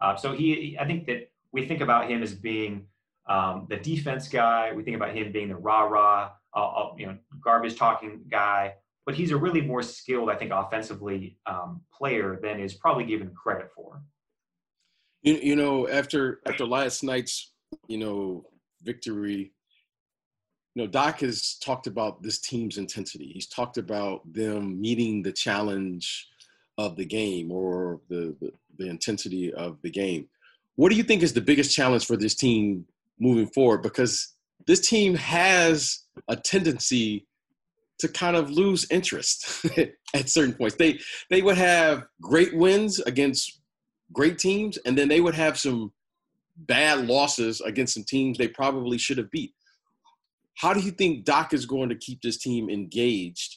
Uh, 0.00 0.16
so 0.16 0.32
he, 0.32 0.76
I 0.80 0.86
think 0.86 1.06
that 1.06 1.30
we 1.52 1.66
think 1.66 1.80
about 1.80 2.10
him 2.10 2.22
as 2.22 2.34
being 2.34 2.86
um, 3.28 3.66
the 3.68 3.76
defense 3.76 4.28
guy. 4.28 4.72
We 4.72 4.82
think 4.82 4.96
about 4.96 5.14
him 5.14 5.30
being 5.30 5.48
the 5.48 5.56
rah-rah, 5.56 6.30
uh, 6.56 6.58
uh, 6.58 6.94
you 6.96 7.06
know, 7.06 7.18
garbage 7.42 7.76
talking 7.76 8.22
guy 8.28 8.74
but 9.06 9.14
he's 9.14 9.32
a 9.32 9.36
really 9.36 9.60
more 9.60 9.82
skilled, 9.82 10.30
I 10.30 10.36
think, 10.36 10.52
offensively 10.52 11.36
um, 11.46 11.80
player 11.92 12.38
than 12.40 12.60
is 12.60 12.74
probably 12.74 13.04
given 13.04 13.30
credit 13.34 13.70
for. 13.74 14.00
You, 15.22 15.34
you 15.42 15.56
know, 15.56 15.88
after 15.88 16.40
after 16.46 16.64
last 16.64 17.02
night's 17.02 17.52
you 17.88 17.98
know 17.98 18.44
victory, 18.82 19.52
you 20.74 20.82
know 20.82 20.88
Doc 20.88 21.20
has 21.20 21.54
talked 21.54 21.86
about 21.86 22.22
this 22.22 22.38
team's 22.38 22.78
intensity. 22.78 23.30
He's 23.32 23.46
talked 23.46 23.76
about 23.76 24.20
them 24.32 24.80
meeting 24.80 25.22
the 25.22 25.32
challenge 25.32 26.28
of 26.78 26.96
the 26.96 27.04
game 27.04 27.50
or 27.50 28.00
the, 28.08 28.34
the, 28.40 28.52
the 28.78 28.88
intensity 28.88 29.52
of 29.52 29.78
the 29.82 29.90
game. 29.90 30.28
What 30.76 30.90
do 30.90 30.96
you 30.96 31.02
think 31.02 31.22
is 31.22 31.32
the 31.32 31.40
biggest 31.40 31.74
challenge 31.74 32.06
for 32.06 32.16
this 32.16 32.34
team 32.34 32.86
moving 33.18 33.48
forward? 33.48 33.82
Because 33.82 34.34
this 34.66 34.88
team 34.88 35.14
has 35.14 36.04
a 36.28 36.36
tendency 36.36 37.26
to 37.98 38.08
kind 38.08 38.36
of 38.36 38.50
lose 38.50 38.86
interest 38.90 39.66
at 40.14 40.28
certain 40.28 40.54
points. 40.54 40.76
They 40.76 40.98
they 41.28 41.42
would 41.42 41.58
have 41.58 42.04
great 42.20 42.56
wins 42.56 43.00
against 43.00 43.60
great 44.12 44.38
teams, 44.38 44.78
and 44.78 44.96
then 44.96 45.08
they 45.08 45.20
would 45.20 45.34
have 45.34 45.58
some 45.58 45.92
bad 46.56 47.06
losses 47.06 47.60
against 47.60 47.94
some 47.94 48.04
teams 48.04 48.38
they 48.38 48.48
probably 48.48 48.98
should 48.98 49.18
have 49.18 49.30
beat. 49.30 49.54
How 50.56 50.74
do 50.74 50.80
you 50.80 50.90
think 50.90 51.24
Doc 51.24 51.52
is 51.52 51.66
going 51.66 51.88
to 51.88 51.94
keep 51.94 52.20
this 52.22 52.38
team 52.38 52.68
engaged 52.68 53.56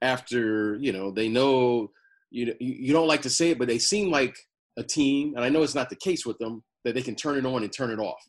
after 0.00 0.76
you 0.76 0.92
know 0.92 1.10
they 1.10 1.28
know 1.28 1.90
you 2.30 2.54
you 2.60 2.92
don't 2.92 3.08
like 3.08 3.22
to 3.22 3.30
say 3.30 3.50
it, 3.50 3.58
but 3.58 3.68
they 3.68 3.78
seem 3.78 4.10
like 4.10 4.36
a 4.78 4.82
team, 4.82 5.34
and 5.36 5.44
I 5.44 5.48
know 5.48 5.62
it's 5.62 5.74
not 5.74 5.90
the 5.90 5.96
case 5.96 6.24
with 6.26 6.38
them 6.38 6.62
that 6.84 6.94
they 6.94 7.02
can 7.02 7.14
turn 7.14 7.36
it 7.36 7.46
on 7.46 7.62
and 7.62 7.72
turn 7.72 7.90
it 7.90 7.98
off. 7.98 8.22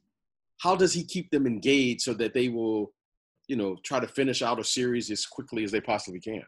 How 0.61 0.75
does 0.75 0.93
he 0.93 1.03
keep 1.03 1.31
them 1.31 1.47
engaged 1.47 2.01
so 2.01 2.13
that 2.13 2.33
they 2.33 2.49
will 2.49 2.93
you 3.47 3.55
know, 3.55 3.75
try 3.83 3.99
to 3.99 4.07
finish 4.07 4.41
out 4.41 4.59
a 4.59 4.63
series 4.63 5.11
as 5.11 5.25
quickly 5.25 5.63
as 5.63 5.71
they 5.71 5.81
possibly 5.81 6.19
can. 6.19 6.43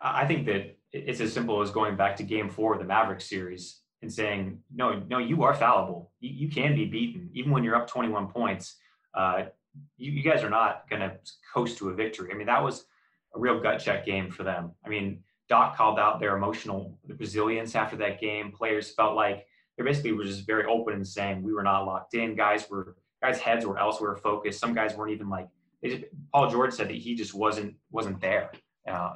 I 0.00 0.26
think 0.26 0.46
that 0.46 0.76
it's 0.92 1.20
as 1.20 1.32
simple 1.32 1.62
as 1.62 1.70
going 1.70 1.96
back 1.96 2.16
to 2.16 2.24
game 2.24 2.50
four 2.50 2.72
of 2.74 2.80
the 2.80 2.84
Mavericks 2.84 3.28
series 3.28 3.80
and 4.02 4.12
saying, 4.12 4.58
no, 4.74 5.00
no, 5.08 5.18
you 5.18 5.44
are 5.44 5.54
fallible. 5.54 6.10
You, 6.20 6.30
you 6.46 6.48
can 6.48 6.74
be 6.74 6.86
beaten. 6.86 7.30
Even 7.34 7.52
when 7.52 7.62
you're 7.62 7.76
up 7.76 7.86
21 7.86 8.28
points, 8.28 8.76
uh, 9.14 9.44
you, 9.96 10.12
you 10.12 10.22
guys 10.22 10.42
are 10.42 10.50
not 10.50 10.88
going 10.88 11.00
to 11.00 11.16
coast 11.52 11.78
to 11.78 11.90
a 11.90 11.94
victory. 11.94 12.30
I 12.32 12.36
mean, 12.36 12.46
that 12.46 12.62
was 12.62 12.84
a 13.34 13.38
real 13.38 13.60
gut 13.60 13.78
check 13.80 14.04
game 14.04 14.30
for 14.30 14.42
them. 14.42 14.72
I 14.84 14.88
mean, 14.88 15.22
Doc 15.48 15.76
called 15.76 15.98
out 15.98 16.20
their 16.20 16.36
emotional 16.36 16.98
resilience 17.18 17.74
after 17.74 17.96
that 17.96 18.20
game. 18.20 18.52
Players 18.52 18.90
felt 18.90 19.16
like 19.16 19.46
they 19.76 19.84
basically 19.84 20.12
were 20.12 20.24
just 20.24 20.46
very 20.46 20.64
open 20.66 20.94
and 20.94 21.06
saying 21.06 21.42
we 21.42 21.52
were 21.52 21.62
not 21.62 21.84
locked 21.84 22.14
in. 22.14 22.34
Guys 22.36 22.68
were 22.70 22.96
guys' 23.22 23.38
heads 23.38 23.64
were 23.64 23.78
elsewhere 23.78 24.16
focused. 24.16 24.60
Some 24.60 24.74
guys 24.74 24.94
weren't 24.94 25.12
even 25.12 25.28
like 25.28 25.48
just, 25.84 26.04
Paul 26.32 26.50
George 26.50 26.72
said 26.72 26.88
that 26.88 26.96
he 26.96 27.14
just 27.14 27.34
wasn't 27.34 27.74
wasn't 27.90 28.20
there 28.20 28.50
uh, 28.88 29.14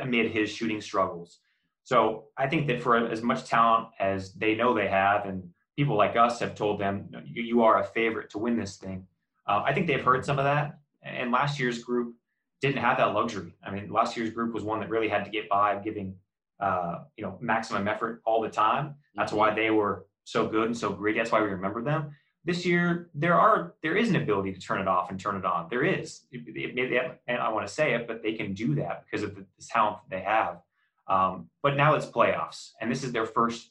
amid 0.00 0.30
his 0.30 0.50
shooting 0.50 0.80
struggles. 0.80 1.38
So 1.84 2.24
I 2.36 2.46
think 2.46 2.66
that 2.66 2.82
for 2.82 2.96
as 3.08 3.22
much 3.22 3.44
talent 3.44 3.88
as 3.98 4.34
they 4.34 4.54
know 4.54 4.74
they 4.74 4.88
have, 4.88 5.24
and 5.26 5.48
people 5.76 5.96
like 5.96 6.16
us 6.16 6.38
have 6.40 6.54
told 6.54 6.80
them 6.80 7.08
you, 7.24 7.42
you 7.42 7.62
are 7.62 7.80
a 7.80 7.84
favorite 7.84 8.30
to 8.30 8.38
win 8.38 8.58
this 8.58 8.76
thing, 8.76 9.06
uh, 9.48 9.62
I 9.64 9.72
think 9.72 9.86
they've 9.86 10.02
heard 10.02 10.24
some 10.24 10.38
of 10.38 10.44
that. 10.44 10.78
And 11.02 11.32
last 11.32 11.58
year's 11.58 11.82
group 11.82 12.14
didn't 12.60 12.78
have 12.78 12.98
that 12.98 13.14
luxury. 13.14 13.54
I 13.64 13.70
mean, 13.70 13.90
last 13.90 14.16
year's 14.16 14.30
group 14.30 14.52
was 14.52 14.64
one 14.64 14.80
that 14.80 14.90
really 14.90 15.08
had 15.08 15.24
to 15.24 15.30
get 15.30 15.48
by, 15.48 15.76
giving 15.76 16.14
uh, 16.60 17.04
you 17.16 17.24
know 17.24 17.38
maximum 17.40 17.86
effort 17.88 18.20
all 18.24 18.42
the 18.42 18.48
time. 18.48 18.96
That's 19.14 19.32
why 19.32 19.54
they 19.54 19.70
were 19.70 20.06
so 20.24 20.46
good 20.46 20.66
and 20.66 20.76
so 20.76 20.90
greedy. 20.90 21.18
That's 21.18 21.32
why 21.32 21.40
we 21.40 21.48
remember 21.48 21.82
them 21.82 22.14
this 22.48 22.64
year 22.64 23.10
there 23.14 23.34
are 23.34 23.74
there 23.82 23.94
is 23.94 24.08
an 24.08 24.16
ability 24.16 24.52
to 24.54 24.58
turn 24.58 24.80
it 24.80 24.88
off 24.88 25.10
and 25.10 25.20
turn 25.20 25.36
it 25.36 25.44
on. 25.44 25.68
There 25.68 25.84
is, 25.84 26.22
it, 26.32 26.42
it, 26.56 27.20
and 27.26 27.38
I 27.38 27.50
want 27.50 27.66
to 27.66 27.72
say 27.72 27.92
it, 27.92 28.08
but 28.08 28.22
they 28.22 28.32
can 28.32 28.54
do 28.54 28.74
that 28.76 29.04
because 29.04 29.22
of 29.22 29.34
the, 29.34 29.42
the 29.42 29.66
talent 29.68 29.98
that 30.08 30.16
they 30.16 30.22
have. 30.22 30.62
Um, 31.08 31.50
but 31.62 31.76
now 31.76 31.94
it's 31.94 32.06
playoffs, 32.06 32.70
and 32.80 32.90
this 32.90 33.04
is 33.04 33.12
their 33.12 33.26
first 33.26 33.70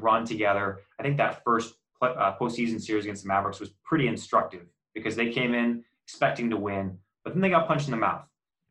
run 0.00 0.24
together. 0.24 0.80
I 0.98 1.04
think 1.04 1.18
that 1.18 1.44
first 1.44 1.74
uh, 2.02 2.34
postseason 2.36 2.80
series 2.80 3.04
against 3.04 3.22
the 3.22 3.28
Mavericks 3.28 3.60
was 3.60 3.70
pretty 3.84 4.08
instructive 4.08 4.66
because 4.94 5.16
they 5.16 5.30
came 5.30 5.54
in 5.54 5.84
expecting 6.06 6.50
to 6.50 6.56
win, 6.56 6.98
but 7.24 7.34
then 7.34 7.40
they 7.40 7.50
got 7.50 7.68
punched 7.68 7.86
in 7.86 7.92
the 7.92 7.96
mouth. 7.96 8.24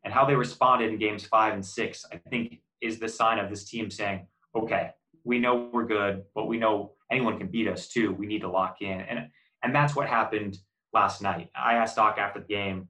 And 0.03 0.13
how 0.13 0.25
they 0.25 0.35
responded 0.35 0.91
in 0.91 0.97
games 0.97 1.25
five 1.25 1.53
and 1.53 1.65
six, 1.65 2.05
I 2.11 2.17
think, 2.29 2.61
is 2.81 2.99
the 2.99 3.09
sign 3.09 3.37
of 3.37 3.49
this 3.49 3.65
team 3.65 3.91
saying, 3.91 4.27
"Okay, 4.55 4.91
we 5.23 5.39
know 5.39 5.69
we're 5.73 5.85
good, 5.85 6.23
but 6.33 6.47
we 6.47 6.57
know 6.57 6.93
anyone 7.11 7.37
can 7.37 7.47
beat 7.47 7.67
us 7.67 7.87
too. 7.87 8.13
We 8.13 8.27
need 8.27 8.41
to 8.41 8.49
lock 8.49 8.81
in. 8.81 9.01
And 9.01 9.29
and 9.63 9.75
that's 9.75 9.95
what 9.95 10.07
happened 10.07 10.57
last 10.93 11.21
night. 11.21 11.49
I 11.55 11.75
asked 11.75 11.97
Doc 11.97 12.17
after 12.17 12.39
the 12.39 12.47
game 12.47 12.87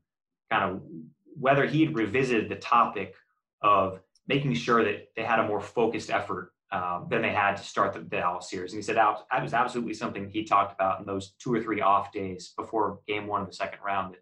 kind 0.52 0.72
of 0.72 0.82
whether 1.39 1.65
he 1.65 1.86
had 1.86 1.96
revisited 1.96 2.50
the 2.50 2.56
topic 2.56 3.15
of 3.62 4.00
making 4.28 4.54
sure 4.54 4.84
that 4.84 5.10
they 5.15 5.24
had 5.24 5.39
a 5.39 5.48
more 5.48 5.62
focused 5.62 6.10
effort 6.10 6.54
um, 6.72 7.08
than 7.10 7.22
they 7.22 7.32
had 7.32 7.58
to 7.58 7.64
start 7.64 7.94
the, 7.94 8.00
the 8.00 8.06
Dallas 8.06 8.50
series. 8.50 8.74
And 8.74 8.78
he 8.78 8.84
said 8.84 8.98
that 8.98 9.42
was 9.42 9.54
absolutely 9.54 9.94
something 9.94 10.30
he 10.30 10.44
talked 10.44 10.74
about 10.74 11.00
in 11.00 11.06
those 11.06 11.34
two 11.40 11.54
or 11.54 11.62
three 11.62 11.82
off 11.82 12.12
days 12.12 12.54
before 12.56 13.00
game 13.08 13.28
one 13.28 13.42
of 13.42 13.48
the 13.48 13.54
second 13.54 13.80
round. 13.84 14.16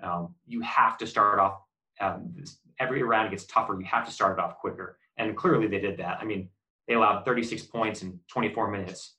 That 0.00 0.08
um, 0.08 0.34
you 0.46 0.60
have 0.62 0.98
to 0.98 1.06
start 1.06 1.38
off 1.38 1.60
um, 2.00 2.34
every 2.80 3.02
round 3.02 3.30
gets 3.30 3.44
tougher. 3.44 3.78
You 3.78 3.86
have 3.86 4.06
to 4.06 4.12
start 4.12 4.38
it 4.38 4.42
off 4.42 4.58
quicker. 4.58 4.98
And 5.16 5.36
clearly 5.36 5.68
they 5.68 5.80
did 5.80 5.98
that. 5.98 6.18
I 6.20 6.24
mean, 6.24 6.48
they 6.88 6.94
allowed 6.94 7.24
36 7.24 7.62
points 7.64 8.02
in 8.02 8.18
24 8.28 8.70
minutes 8.70 9.14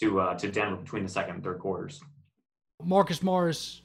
to 0.00 0.20
uh, 0.20 0.34
to 0.34 0.50
Denver 0.50 0.76
between 0.76 1.02
the 1.02 1.08
second 1.08 1.36
and 1.36 1.44
third 1.44 1.58
quarters. 1.58 2.00
Marcus 2.84 3.22
Morris 3.22 3.82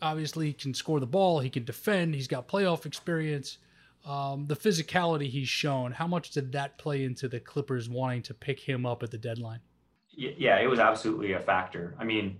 obviously 0.00 0.52
can 0.52 0.74
score 0.74 1.00
the 1.00 1.06
ball. 1.06 1.40
He 1.40 1.50
can 1.50 1.64
defend. 1.64 2.14
He's 2.14 2.28
got 2.28 2.48
playoff 2.48 2.86
experience. 2.86 3.58
Um, 4.08 4.46
the 4.46 4.56
physicality 4.56 5.28
he's 5.28 5.50
shown. 5.50 5.92
How 5.92 6.06
much 6.06 6.30
did 6.30 6.50
that 6.52 6.78
play 6.78 7.04
into 7.04 7.28
the 7.28 7.38
Clippers 7.38 7.90
wanting 7.90 8.22
to 8.22 8.34
pick 8.34 8.58
him 8.58 8.86
up 8.86 9.02
at 9.02 9.10
the 9.10 9.18
deadline? 9.18 9.60
Yeah, 10.10 10.58
it 10.58 10.66
was 10.66 10.78
absolutely 10.78 11.32
a 11.32 11.40
factor. 11.40 11.94
I 11.98 12.04
mean, 12.04 12.38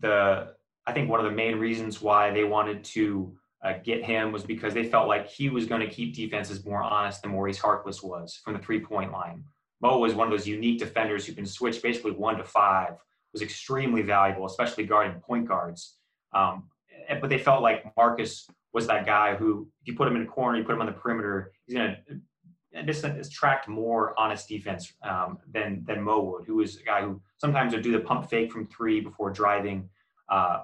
the 0.00 0.54
I 0.86 0.92
think 0.92 1.10
one 1.10 1.20
of 1.20 1.26
the 1.26 1.36
main 1.36 1.58
reasons 1.58 2.00
why 2.00 2.30
they 2.30 2.44
wanted 2.44 2.82
to 2.84 3.36
uh, 3.62 3.74
get 3.84 4.02
him 4.02 4.32
was 4.32 4.42
because 4.42 4.72
they 4.72 4.84
felt 4.84 5.06
like 5.06 5.28
he 5.28 5.50
was 5.50 5.66
going 5.66 5.82
to 5.82 5.86
keep 5.86 6.14
defenses 6.14 6.64
more 6.64 6.82
honest 6.82 7.22
than 7.22 7.30
Maurice 7.30 7.60
Harkless 7.60 8.02
was 8.02 8.40
from 8.42 8.54
the 8.54 8.58
three 8.58 8.80
point 8.80 9.12
line. 9.12 9.44
Mo 9.82 9.98
was 9.98 10.14
one 10.14 10.26
of 10.26 10.32
those 10.32 10.48
unique 10.48 10.78
defenders 10.78 11.26
who 11.26 11.34
can 11.34 11.44
switch 11.44 11.82
basically 11.82 12.12
one 12.12 12.38
to 12.38 12.44
five, 12.44 12.94
was 13.34 13.42
extremely 13.42 14.00
valuable, 14.00 14.46
especially 14.46 14.86
guarding 14.86 15.20
point 15.20 15.46
guards. 15.46 15.98
Um, 16.32 16.70
but 17.20 17.28
they 17.28 17.38
felt 17.38 17.62
like 17.62 17.94
Marcus 17.96 18.48
was 18.72 18.86
that 18.86 19.06
guy 19.06 19.34
who, 19.34 19.68
if 19.82 19.88
you 19.88 19.94
put 19.94 20.08
him 20.08 20.16
in 20.16 20.22
a 20.22 20.26
corner, 20.26 20.58
you 20.58 20.64
put 20.64 20.74
him 20.74 20.80
on 20.80 20.86
the 20.86 20.92
perimeter, 20.92 21.52
he's 21.66 21.76
going 21.76 21.96
to 22.08 22.82
just 22.84 23.04
attract 23.04 23.68
more 23.68 24.18
honest 24.18 24.48
defense 24.48 24.92
um, 25.02 25.38
than 25.50 25.84
than 25.86 26.02
Mo 26.02 26.22
would, 26.22 26.46
who 26.46 26.60
is 26.60 26.78
a 26.78 26.82
guy 26.82 27.02
who 27.02 27.20
sometimes 27.38 27.74
would 27.74 27.82
do 27.82 27.92
the 27.92 28.00
pump 28.00 28.28
fake 28.30 28.50
from 28.50 28.66
three 28.66 29.00
before 29.00 29.30
driving. 29.30 29.88
Uh, 30.28 30.60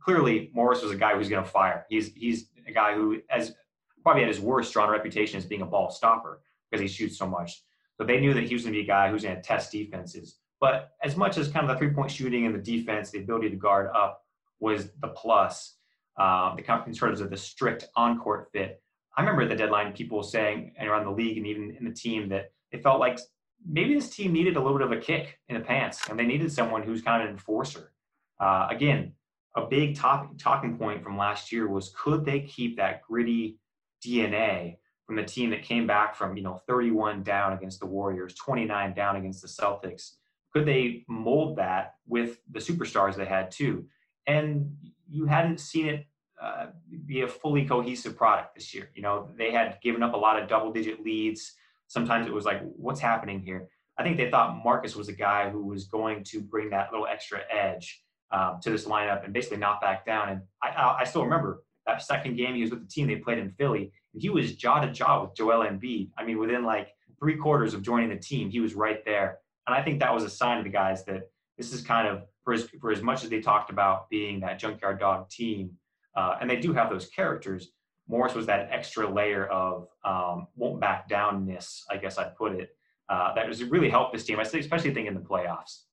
clearly 0.00 0.50
Morris 0.54 0.82
was 0.82 0.92
a 0.92 0.96
guy 0.96 1.14
who's 1.14 1.28
going 1.28 1.44
to 1.44 1.50
fire. 1.50 1.84
He's 1.88 2.12
he's 2.14 2.48
a 2.66 2.72
guy 2.72 2.94
who 2.94 3.20
has 3.28 3.54
probably 4.02 4.22
had 4.22 4.28
his 4.28 4.40
worst 4.40 4.70
strong 4.70 4.90
reputation 4.90 5.38
as 5.38 5.44
being 5.44 5.62
a 5.62 5.66
ball 5.66 5.90
stopper 5.90 6.40
because 6.70 6.80
he 6.80 6.88
shoots 6.88 7.18
so 7.18 7.26
much. 7.26 7.62
So 7.96 8.04
they 8.04 8.20
knew 8.20 8.34
that 8.34 8.44
he 8.44 8.54
was 8.54 8.64
going 8.64 8.72
to 8.72 8.78
be 8.78 8.84
a 8.84 8.86
guy 8.86 9.10
who's 9.10 9.22
going 9.22 9.36
to 9.36 9.42
test 9.42 9.70
defenses. 9.70 10.38
But 10.60 10.92
as 11.02 11.16
much 11.16 11.36
as 11.36 11.48
kind 11.48 11.68
of 11.68 11.74
the 11.74 11.78
three 11.78 11.94
point 11.94 12.10
shooting 12.10 12.46
and 12.46 12.54
the 12.54 12.58
defense, 12.58 13.10
the 13.10 13.18
ability 13.18 13.50
to 13.50 13.56
guard 13.56 13.90
up 13.94 14.24
was 14.60 14.90
the 15.00 15.08
plus, 15.08 15.76
uh, 16.16 16.54
the 16.54 16.82
in 16.86 16.92
terms 16.92 17.20
of 17.20 17.30
the 17.30 17.36
strict 17.36 17.88
on 17.96 18.18
court 18.18 18.48
fit. 18.52 18.80
I 19.16 19.20
remember 19.20 19.46
the 19.46 19.54
deadline 19.54 19.92
people 19.92 20.22
saying 20.22 20.72
around 20.80 21.04
the 21.04 21.10
league 21.10 21.36
and 21.36 21.46
even 21.46 21.76
in 21.78 21.84
the 21.84 21.92
team 21.92 22.28
that 22.30 22.52
it 22.72 22.82
felt 22.82 23.00
like 23.00 23.18
maybe 23.66 23.94
this 23.94 24.10
team 24.10 24.32
needed 24.32 24.56
a 24.56 24.60
little 24.60 24.76
bit 24.78 24.86
of 24.86 24.92
a 24.92 25.00
kick 25.00 25.38
in 25.48 25.54
the 25.54 25.60
pants 25.60 26.08
and 26.08 26.18
they 26.18 26.26
needed 26.26 26.52
someone 26.52 26.82
who's 26.82 27.02
kind 27.02 27.22
of 27.22 27.28
an 27.28 27.34
enforcer. 27.34 27.92
Uh, 28.40 28.66
again, 28.70 29.12
a 29.56 29.66
big 29.66 29.96
topic, 29.96 30.36
talking 30.38 30.76
point 30.76 31.02
from 31.02 31.16
last 31.16 31.52
year 31.52 31.68
was 31.68 31.92
could 31.96 32.24
they 32.24 32.40
keep 32.40 32.76
that 32.76 33.02
gritty 33.02 33.58
DNA 34.04 34.78
from 35.06 35.16
the 35.16 35.22
team 35.22 35.50
that 35.50 35.62
came 35.62 35.86
back 35.86 36.16
from 36.16 36.36
you 36.36 36.42
know 36.42 36.60
31 36.66 37.22
down 37.22 37.52
against 37.52 37.80
the 37.80 37.86
Warriors, 37.86 38.34
29 38.34 38.94
down 38.94 39.16
against 39.16 39.42
the 39.42 39.48
Celtics? 39.48 40.12
Could 40.52 40.66
they 40.66 41.04
mold 41.08 41.56
that 41.56 41.94
with 42.06 42.38
the 42.50 42.60
superstars 42.60 43.14
they 43.14 43.24
had 43.24 43.50
too? 43.50 43.86
And 44.26 44.76
you 45.08 45.26
hadn't 45.26 45.60
seen 45.60 45.86
it 45.86 46.06
uh, 46.40 46.66
be 47.06 47.22
a 47.22 47.28
fully 47.28 47.64
cohesive 47.64 48.16
product 48.16 48.54
this 48.54 48.74
year. 48.74 48.90
You 48.94 49.02
know 49.02 49.28
they 49.36 49.52
had 49.52 49.78
given 49.82 50.02
up 50.02 50.14
a 50.14 50.16
lot 50.16 50.40
of 50.40 50.48
double-digit 50.48 51.02
leads. 51.02 51.52
Sometimes 51.88 52.26
it 52.26 52.32
was 52.32 52.44
like, 52.44 52.60
what's 52.62 53.00
happening 53.00 53.40
here? 53.40 53.68
I 53.98 54.02
think 54.02 54.16
they 54.16 54.30
thought 54.30 54.62
Marcus 54.64 54.96
was 54.96 55.08
a 55.08 55.12
guy 55.12 55.50
who 55.50 55.64
was 55.64 55.84
going 55.84 56.24
to 56.24 56.40
bring 56.40 56.70
that 56.70 56.90
little 56.90 57.06
extra 57.06 57.40
edge 57.50 58.02
um, 58.32 58.58
to 58.62 58.70
this 58.70 58.86
lineup 58.86 59.24
and 59.24 59.32
basically 59.32 59.58
not 59.58 59.80
back 59.80 60.04
down. 60.04 60.28
And 60.30 60.40
I, 60.62 60.96
I, 61.00 61.04
still 61.04 61.22
remember 61.22 61.62
that 61.86 62.02
second 62.02 62.36
game 62.36 62.56
he 62.56 62.62
was 62.62 62.70
with 62.70 62.80
the 62.80 62.88
team 62.88 63.06
they 63.06 63.16
played 63.16 63.38
in 63.38 63.52
Philly, 63.52 63.92
and 64.12 64.20
he 64.20 64.30
was 64.30 64.56
jaw 64.56 64.80
to 64.80 64.90
jaw 64.90 65.22
with 65.22 65.36
Joel 65.36 65.64
Embiid. 65.64 66.10
I 66.18 66.24
mean, 66.24 66.38
within 66.38 66.64
like 66.64 66.88
three 67.18 67.36
quarters 67.36 67.74
of 67.74 67.82
joining 67.82 68.08
the 68.08 68.16
team, 68.16 68.50
he 68.50 68.60
was 68.60 68.74
right 68.74 69.04
there. 69.04 69.38
And 69.66 69.76
I 69.76 69.82
think 69.82 70.00
that 70.00 70.12
was 70.12 70.24
a 70.24 70.30
sign 70.30 70.58
to 70.58 70.64
the 70.64 70.70
guys 70.70 71.04
that 71.04 71.30
this 71.56 71.72
is 71.72 71.82
kind 71.82 72.08
of 72.08 72.22
for 72.44 72.52
as, 72.52 72.68
for 72.80 72.92
as 72.92 73.02
much 73.02 73.24
as 73.24 73.30
they 73.30 73.40
talked 73.40 73.70
about 73.70 74.08
being 74.10 74.40
that 74.40 74.58
junkyard 74.58 75.00
dog 75.00 75.28
team, 75.30 75.70
uh, 76.16 76.36
and 76.40 76.48
they 76.48 76.56
do 76.56 76.72
have 76.72 76.90
those 76.90 77.08
characters. 77.08 77.70
Morris 78.06 78.34
was 78.34 78.46
that 78.46 78.68
extra 78.70 79.08
layer 79.08 79.46
of 79.46 79.88
um, 80.04 80.46
won't 80.56 80.80
back 80.80 81.08
downness, 81.08 81.80
I 81.90 81.96
guess 81.96 82.18
I'd 82.18 82.36
put 82.36 82.52
it. 82.52 82.76
Uh, 83.08 83.34
that 83.34 83.46
has 83.46 83.64
really 83.64 83.90
helped 83.90 84.12
this 84.12 84.24
team, 84.24 84.38
especially 84.38 84.92
think 84.92 85.08
in 85.08 85.14
the 85.14 85.20
playoffs 85.20 85.84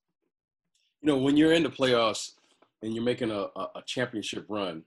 you 1.01 1.07
know, 1.07 1.17
when 1.17 1.35
you're 1.35 1.53
in 1.53 1.63
the 1.63 1.69
playoffs 1.69 2.31
and 2.81 2.93
you're 2.93 3.03
making 3.03 3.31
a, 3.31 3.47
a 3.75 3.81
championship 3.85 4.45
run, 4.47 4.83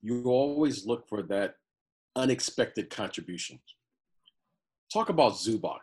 you 0.00 0.24
always 0.26 0.86
look 0.86 1.08
for 1.08 1.22
that 1.22 1.56
unexpected 2.14 2.90
contribution. 2.90 3.58
Talk 4.92 5.08
about 5.08 5.32
Zubac. 5.32 5.80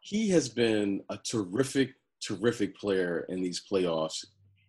He 0.00 0.30
has 0.30 0.48
been 0.48 1.02
a 1.10 1.18
terrific, 1.18 1.94
terrific 2.26 2.76
player 2.76 3.26
in 3.28 3.42
these 3.42 3.62
playoffs. 3.70 4.24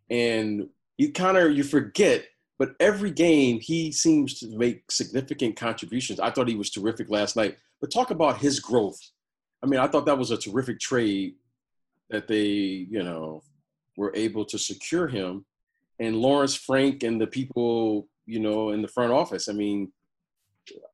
And 0.09 0.69
you 0.97 1.11
kind 1.11 1.37
of 1.37 1.55
you 1.55 1.63
forget, 1.63 2.25
but 2.57 2.69
every 2.79 3.11
game 3.11 3.59
he 3.59 3.91
seems 3.91 4.39
to 4.39 4.57
make 4.57 4.91
significant 4.91 5.55
contributions. 5.55 6.19
I 6.19 6.31
thought 6.31 6.47
he 6.47 6.55
was 6.55 6.69
terrific 6.69 7.09
last 7.09 7.35
night. 7.35 7.57
But 7.81 7.91
talk 7.91 8.11
about 8.11 8.37
his 8.37 8.59
growth. 8.59 8.99
I 9.63 9.67
mean, 9.67 9.79
I 9.79 9.87
thought 9.87 10.05
that 10.05 10.17
was 10.17 10.31
a 10.31 10.37
terrific 10.37 10.79
trade 10.79 11.35
that 12.09 12.27
they, 12.27 12.45
you 12.45 13.03
know, 13.03 13.41
were 13.97 14.11
able 14.15 14.45
to 14.45 14.57
secure 14.57 15.07
him. 15.07 15.45
And 15.99 16.15
Lawrence 16.15 16.55
Frank 16.55 17.03
and 17.03 17.19
the 17.19 17.27
people, 17.27 18.07
you 18.25 18.39
know, 18.39 18.71
in 18.71 18.81
the 18.81 18.87
front 18.87 19.11
office. 19.11 19.47
I 19.49 19.53
mean, 19.53 19.91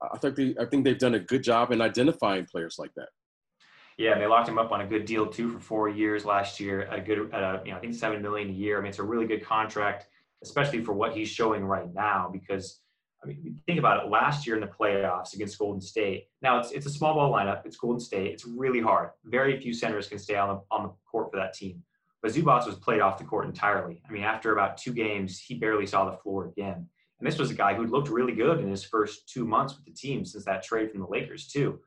I 0.01 0.17
think 0.17 0.35
they, 0.35 0.55
I 0.59 0.65
think 0.65 0.83
they've 0.83 0.97
done 0.97 1.15
a 1.15 1.19
good 1.19 1.43
job 1.43 1.71
in 1.71 1.81
identifying 1.81 2.45
players 2.45 2.77
like 2.77 2.93
that. 2.95 3.09
Yeah, 3.97 4.13
and 4.13 4.21
they 4.21 4.27
locked 4.27 4.49
him 4.49 4.57
up 4.57 4.71
on 4.71 4.81
a 4.81 4.87
good 4.87 5.05
deal 5.05 5.27
too 5.27 5.49
for 5.49 5.59
four 5.59 5.89
years 5.89 6.25
last 6.25 6.59
year. 6.59 6.87
A 6.91 6.99
good, 6.99 7.33
uh, 7.33 7.59
you 7.63 7.71
know, 7.71 7.77
I 7.77 7.79
think 7.79 7.93
seven 7.93 8.21
million 8.21 8.49
a 8.49 8.53
year. 8.53 8.77
I 8.77 8.81
mean, 8.81 8.89
it's 8.89 8.99
a 8.99 9.03
really 9.03 9.25
good 9.25 9.45
contract, 9.45 10.07
especially 10.43 10.83
for 10.83 10.93
what 10.93 11.13
he's 11.13 11.29
showing 11.29 11.63
right 11.65 11.93
now. 11.93 12.29
Because 12.31 12.79
I 13.23 13.27
mean, 13.27 13.59
think 13.67 13.79
about 13.79 14.03
it. 14.03 14.09
Last 14.09 14.47
year 14.47 14.55
in 14.55 14.61
the 14.61 14.67
playoffs 14.67 15.33
against 15.33 15.59
Golden 15.59 15.81
State. 15.81 16.27
Now 16.41 16.59
it's 16.59 16.71
it's 16.71 16.85
a 16.85 16.89
small 16.89 17.13
ball 17.13 17.31
lineup. 17.31 17.65
It's 17.65 17.77
Golden 17.77 17.99
State. 17.99 18.31
It's 18.31 18.45
really 18.45 18.81
hard. 18.81 19.09
Very 19.25 19.59
few 19.59 19.73
centers 19.73 20.07
can 20.07 20.19
stay 20.19 20.35
on 20.35 20.49
the 20.49 20.61
on 20.75 20.83
the 20.83 20.93
court 21.09 21.31
for 21.31 21.37
that 21.37 21.53
team. 21.53 21.83
But 22.21 22.31
Zubac 22.31 22.65
was 22.65 22.75
played 22.75 23.01
off 23.01 23.17
the 23.17 23.23
court 23.23 23.45
entirely. 23.45 24.01
I 24.07 24.11
mean, 24.11 24.23
after 24.23 24.51
about 24.53 24.77
two 24.77 24.93
games, 24.93 25.39
he 25.39 25.55
barely 25.55 25.87
saw 25.87 26.09
the 26.09 26.17
floor 26.17 26.45
again. 26.45 26.87
And 27.19 27.27
this 27.27 27.37
was 27.37 27.51
a 27.51 27.55
guy 27.55 27.73
who 27.75 27.85
looked 27.85 28.09
really 28.09 28.33
good 28.33 28.59
in 28.59 28.69
his 28.69 28.83
first 28.83 29.29
two 29.29 29.45
months 29.45 29.75
with 29.75 29.85
the 29.85 29.91
team 29.91 30.25
since 30.25 30.45
that 30.45 30.63
trade 30.63 30.91
from 30.91 31.01
the 31.01 31.07
Lakers 31.07 31.47
too. 31.47 31.79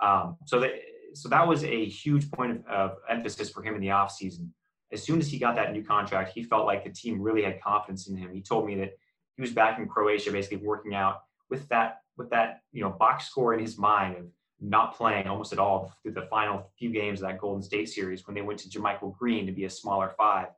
Um, 0.00 0.36
so 0.46 0.60
that 0.60 0.72
so 1.14 1.28
that 1.28 1.46
was 1.46 1.64
a 1.64 1.84
huge 1.84 2.30
point 2.30 2.52
of, 2.52 2.64
of 2.66 2.96
emphasis 3.08 3.50
for 3.50 3.62
him 3.62 3.74
in 3.74 3.80
the 3.80 3.88
offseason. 3.88 4.48
As 4.92 5.02
soon 5.02 5.18
as 5.18 5.28
he 5.28 5.38
got 5.38 5.54
that 5.56 5.72
new 5.72 5.84
contract, 5.84 6.32
he 6.34 6.42
felt 6.42 6.66
like 6.66 6.84
the 6.84 6.90
team 6.90 7.20
really 7.20 7.42
had 7.42 7.60
confidence 7.60 8.08
in 8.08 8.16
him. 8.16 8.32
He 8.32 8.40
told 8.40 8.66
me 8.66 8.74
that 8.76 8.92
he 9.36 9.42
was 9.42 9.52
back 9.52 9.78
in 9.78 9.86
Croatia, 9.86 10.32
basically 10.32 10.58
working 10.58 10.94
out 10.94 11.22
with 11.50 11.68
that 11.68 12.02
with 12.16 12.30
that 12.30 12.62
you 12.72 12.82
know 12.82 12.90
box 12.90 13.26
score 13.26 13.54
in 13.54 13.60
his 13.60 13.78
mind 13.78 14.16
of 14.16 14.26
not 14.60 14.96
playing 14.96 15.28
almost 15.28 15.52
at 15.52 15.58
all 15.58 15.92
through 16.02 16.12
the 16.12 16.22
final 16.22 16.70
few 16.78 16.90
games 16.90 17.20
of 17.20 17.28
that 17.28 17.38
Golden 17.38 17.62
State 17.62 17.88
series 17.88 18.26
when 18.26 18.34
they 18.34 18.42
went 18.42 18.58
to 18.60 18.68
JaMychal 18.68 19.16
Green 19.16 19.46
to 19.46 19.52
be 19.52 19.64
a 19.64 19.70
smaller 19.70 20.14
five. 20.16 20.48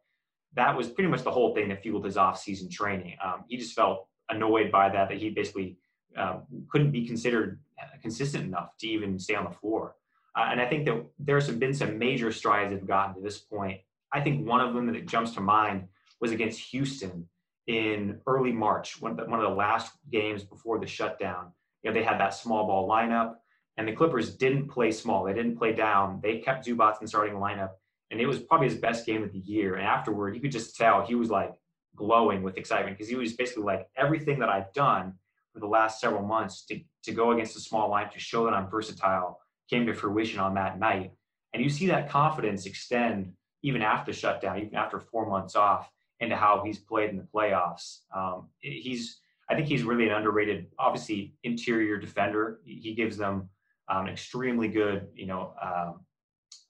That 0.55 0.75
was 0.75 0.89
pretty 0.89 1.11
much 1.11 1.23
the 1.23 1.31
whole 1.31 1.55
thing 1.55 1.69
that 1.69 1.83
fueled 1.83 2.07
his 2.07 2.17
off-season 2.17 2.71
training. 2.71 3.17
Um, 3.23 3.45
he 3.47 3.59
just 3.59 3.75
felt 3.75 4.07
annoyed 4.31 4.73
by 4.73 4.89
that, 4.89 5.11
that 5.11 5.19
he 5.19 5.31
basically 5.31 5.77
um, 6.17 6.45
couldn't 6.71 6.93
be 6.93 7.07
considered 7.07 7.61
consistent 8.01 8.45
enough 8.45 8.77
to 8.79 8.87
even 8.87 9.19
stay 9.19 9.35
on 9.35 9.45
the 9.45 9.51
floor. 9.51 9.97
Uh, 10.37 10.49
and 10.51 10.61
I 10.61 10.67
think 10.67 10.87
that 10.87 11.05
there's 11.19 11.49
been 11.49 11.75
some 11.75 11.99
major 11.99 12.31
strides 12.33 12.71
they've 12.73 12.87
gotten 12.87 13.15
to 13.17 13.21
this 13.21 13.39
point. 13.39 13.81
I 14.13 14.21
think 14.21 14.47
one 14.47 14.61
of 14.61 14.75
them 14.75 14.87
that 14.93 15.07
jumps 15.07 15.33
to 15.33 15.41
mind 15.41 15.89
was 16.21 16.33
against 16.33 16.61
Houston 16.71 17.29
in 17.67 18.21
early 18.27 18.53
March, 18.53 19.01
one 19.01 19.13
of 19.13 19.17
the, 19.17 19.25
one 19.25 19.41
of 19.41 19.49
the 19.49 19.57
last 19.57 19.93
games 20.11 20.43
before 20.43 20.79
the 20.79 20.87
shutdown. 20.87 21.53
You 21.83 21.91
know, 21.91 21.95
they 21.95 22.05
had 22.05 22.19
that 22.21 22.35
small 22.35 22.67
ball 22.67 22.89
lineup. 22.89 23.35
And 23.77 23.89
the 23.89 23.93
Clippers 23.93 24.37
didn't 24.37 24.69
play 24.69 24.91
small. 24.91 25.25
They 25.25 25.33
didn't 25.33 25.57
play 25.57 25.73
down. 25.73 26.21
They 26.23 26.39
kept 26.39 26.67
Zubac 26.67 26.93
in 26.93 26.99
the 27.03 27.09
starting 27.09 27.37
lineup. 27.37 27.71
And 28.11 28.21
it 28.21 28.27
was 28.27 28.41
probably 28.41 28.69
his 28.69 28.77
best 28.77 29.07
game 29.07 29.23
of 29.23 29.33
the 29.33 29.39
year. 29.39 29.77
And 29.77 29.87
afterward, 29.87 30.35
you 30.35 30.41
could 30.41 30.53
just 30.53 30.77
tell 30.77 31.03
he 31.03 31.15
was 31.15 31.31
like 31.31 31.55
glowing 31.97 32.43
with 32.43 32.57
excitement 32.57 32.99
because 32.99 33.09
he 33.09 33.17
was 33.17 33.35
basically 33.35 33.63
like, 33.63 33.89
everything 33.97 34.39
that 34.41 34.49
I've 34.49 34.73
done 34.73 35.15
for 35.53 35.61
the 35.61 35.67
last 35.67 36.01
several 36.01 36.23
months 36.23 36.65
to, 36.67 36.81
to 37.05 37.13
go 37.13 37.33
against 37.33 37.57
a 37.57 37.61
small 37.61 37.89
line 37.89 38.11
to 38.11 38.19
show 38.19 38.45
that 38.45 38.55
I'm 38.55 38.69
versatile 38.69 39.41
came 39.71 39.87
to 39.87 39.95
fruition 39.95 40.41
on 40.41 40.55
that 40.55 40.79
night. 40.79 41.13
And 41.55 41.63
you 41.63 41.71
see 41.71 41.87
that 41.87 42.11
confidence 42.11 42.67
extend 42.67 43.33
even 43.63 43.83
after 43.83 44.13
the 44.13 44.19
shutdown, 44.19 44.59
even 44.59 44.75
after 44.75 44.99
four 44.99 45.29
months 45.29 45.55
off, 45.57 45.91
into 46.21 46.37
how 46.37 46.63
he's 46.65 46.79
played 46.79 47.11
in 47.11 47.17
the 47.17 47.27
playoffs. 47.35 48.01
Um, 48.15 48.49
he's, 48.59 49.21
I 49.49 49.55
think 49.55 49.67
he's 49.69 49.83
really 49.83 50.07
an 50.07 50.13
underrated, 50.13 50.67
obviously 50.79 51.35
interior 51.45 51.99
defender. 51.99 52.61
He 52.65 52.95
gives 52.95 53.17
them 53.17 53.49
um, 53.89 54.07
extremely 54.07 54.69
good, 54.69 55.09
you 55.15 55.27
know, 55.27 55.55
um, 55.63 56.01